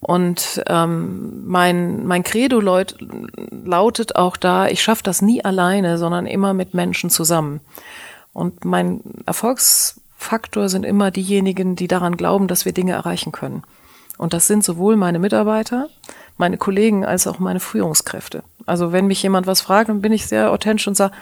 Und 0.00 0.62
ähm, 0.66 1.46
mein, 1.46 2.06
mein 2.06 2.22
Credo 2.22 2.60
laut, 2.60 2.96
lautet 3.50 4.16
auch 4.16 4.36
da, 4.36 4.68
ich 4.68 4.82
schaffe 4.82 5.02
das 5.02 5.22
nie 5.22 5.44
alleine, 5.44 5.98
sondern 5.98 6.26
immer 6.26 6.54
mit 6.54 6.74
Menschen 6.74 7.10
zusammen. 7.10 7.60
Und 8.32 8.64
mein 8.64 9.00
Erfolgsfaktor 9.26 10.68
sind 10.68 10.84
immer 10.84 11.10
diejenigen, 11.10 11.74
die 11.74 11.88
daran 11.88 12.16
glauben, 12.16 12.46
dass 12.46 12.64
wir 12.64 12.72
Dinge 12.72 12.92
erreichen 12.92 13.32
können. 13.32 13.64
Und 14.18 14.32
das 14.32 14.46
sind 14.46 14.64
sowohl 14.64 14.96
meine 14.96 15.18
Mitarbeiter, 15.18 15.88
meine 16.36 16.58
Kollegen 16.58 17.04
als 17.04 17.26
auch 17.26 17.40
meine 17.40 17.60
Führungskräfte. 17.60 18.42
Also 18.68 18.92
wenn 18.92 19.06
mich 19.06 19.22
jemand 19.22 19.46
was 19.46 19.60
fragt, 19.60 19.88
dann 19.88 20.00
bin 20.00 20.12
ich 20.12 20.26
sehr 20.26 20.50
authentisch 20.50 20.88
und 20.88 20.96
sage, 20.96 21.14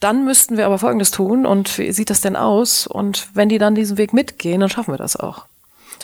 dann 0.00 0.24
müssten 0.24 0.56
wir 0.56 0.66
aber 0.66 0.78
Folgendes 0.78 1.10
tun 1.10 1.46
und 1.46 1.78
wie 1.78 1.90
sieht 1.92 2.10
das 2.10 2.20
denn 2.20 2.36
aus? 2.36 2.86
Und 2.86 3.28
wenn 3.34 3.48
die 3.48 3.58
dann 3.58 3.74
diesen 3.74 3.98
Weg 3.98 4.12
mitgehen, 4.12 4.60
dann 4.60 4.68
schaffen 4.68 4.92
wir 4.92 4.98
das 4.98 5.16
auch. 5.16 5.46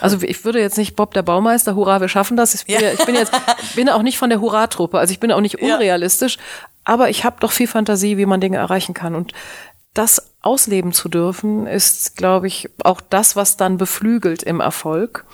Also 0.00 0.18
ich 0.22 0.44
würde 0.44 0.60
jetzt 0.60 0.78
nicht 0.78 0.96
Bob 0.96 1.12
der 1.12 1.22
Baumeister, 1.22 1.74
hurra, 1.74 2.00
wir 2.00 2.08
schaffen 2.08 2.36
das. 2.36 2.54
Ich 2.54 2.64
bin, 2.64 2.80
ja. 2.80 2.92
ich 2.92 3.04
bin 3.04 3.14
jetzt 3.14 3.32
bin 3.76 3.88
auch 3.88 4.02
nicht 4.02 4.18
von 4.18 4.30
der 4.30 4.40
Hurra-Truppe, 4.40 4.98
also 4.98 5.12
ich 5.12 5.20
bin 5.20 5.30
auch 5.30 5.40
nicht 5.40 5.60
unrealistisch, 5.60 6.36
ja. 6.36 6.42
aber 6.84 7.10
ich 7.10 7.24
habe 7.24 7.36
doch 7.40 7.52
viel 7.52 7.68
Fantasie, 7.68 8.16
wie 8.16 8.26
man 8.26 8.40
Dinge 8.40 8.56
erreichen 8.56 8.94
kann. 8.94 9.14
Und 9.14 9.32
das 9.94 10.32
ausleben 10.40 10.92
zu 10.92 11.08
dürfen, 11.08 11.66
ist, 11.66 12.16
glaube 12.16 12.46
ich, 12.46 12.70
auch 12.82 13.00
das, 13.00 13.36
was 13.36 13.58
dann 13.58 13.76
beflügelt 13.76 14.42
im 14.42 14.60
Erfolg 14.60 15.26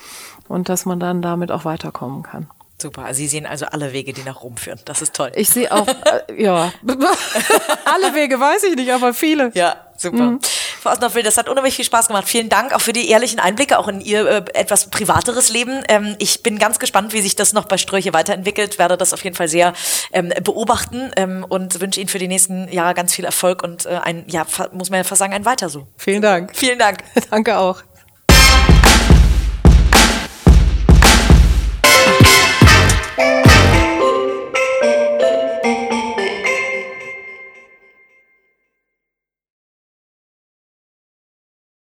und 0.48 0.68
dass 0.68 0.84
man 0.84 0.98
dann 0.98 1.22
damit 1.22 1.52
auch 1.52 1.64
weiterkommen 1.64 2.24
kann. 2.24 2.48
Super, 2.80 3.06
also 3.06 3.18
Sie 3.18 3.26
sehen 3.26 3.44
also 3.44 3.66
alle 3.66 3.92
Wege, 3.92 4.12
die 4.12 4.22
nach 4.22 4.40
Rom 4.40 4.56
führen. 4.56 4.78
Das 4.84 5.02
ist 5.02 5.14
toll. 5.14 5.32
Ich 5.34 5.48
sehe 5.48 5.70
auch, 5.72 5.88
äh, 5.88 6.42
ja, 6.42 6.72
alle 7.84 8.14
Wege 8.14 8.38
weiß 8.38 8.62
ich 8.64 8.76
nicht, 8.76 8.92
aber 8.92 9.12
viele. 9.12 9.50
Ja, 9.54 9.76
super. 9.96 10.22
Mhm. 10.22 10.40
Frau 10.80 10.90
Osnoffel, 10.90 11.24
das 11.24 11.36
hat 11.36 11.48
unheimlich 11.48 11.74
viel 11.74 11.84
Spaß 11.84 12.06
gemacht. 12.06 12.28
Vielen 12.28 12.48
Dank 12.48 12.72
auch 12.72 12.80
für 12.80 12.92
die 12.92 13.08
ehrlichen 13.08 13.40
Einblicke, 13.40 13.78
auch 13.80 13.88
in 13.88 14.00
Ihr 14.00 14.26
äh, 14.28 14.44
etwas 14.54 14.90
privateres 14.90 15.48
Leben. 15.48 15.82
Ähm, 15.88 16.14
ich 16.18 16.44
bin 16.44 16.60
ganz 16.60 16.78
gespannt, 16.78 17.12
wie 17.12 17.20
sich 17.20 17.34
das 17.34 17.52
noch 17.52 17.64
bei 17.64 17.78
Ströche 17.78 18.12
weiterentwickelt, 18.12 18.78
werde 18.78 18.96
das 18.96 19.12
auf 19.12 19.24
jeden 19.24 19.34
Fall 19.34 19.48
sehr 19.48 19.72
ähm, 20.12 20.32
beobachten 20.44 21.10
ähm, 21.16 21.44
und 21.48 21.80
wünsche 21.80 21.98
Ihnen 21.98 22.08
für 22.08 22.20
die 22.20 22.28
nächsten 22.28 22.68
Jahre 22.68 22.94
ganz 22.94 23.12
viel 23.12 23.24
Erfolg 23.24 23.64
und 23.64 23.86
äh, 23.86 23.98
ein, 24.02 24.24
ja, 24.28 24.46
muss 24.72 24.90
man 24.90 24.98
ja 24.98 25.04
fast 25.04 25.18
sagen, 25.18 25.32
ein 25.32 25.44
Weiter 25.44 25.68
so. 25.68 25.88
Vielen 25.96 26.22
Dank. 26.22 26.54
Vielen 26.54 26.78
Dank. 26.78 27.02
Danke 27.30 27.58
auch. 27.58 27.82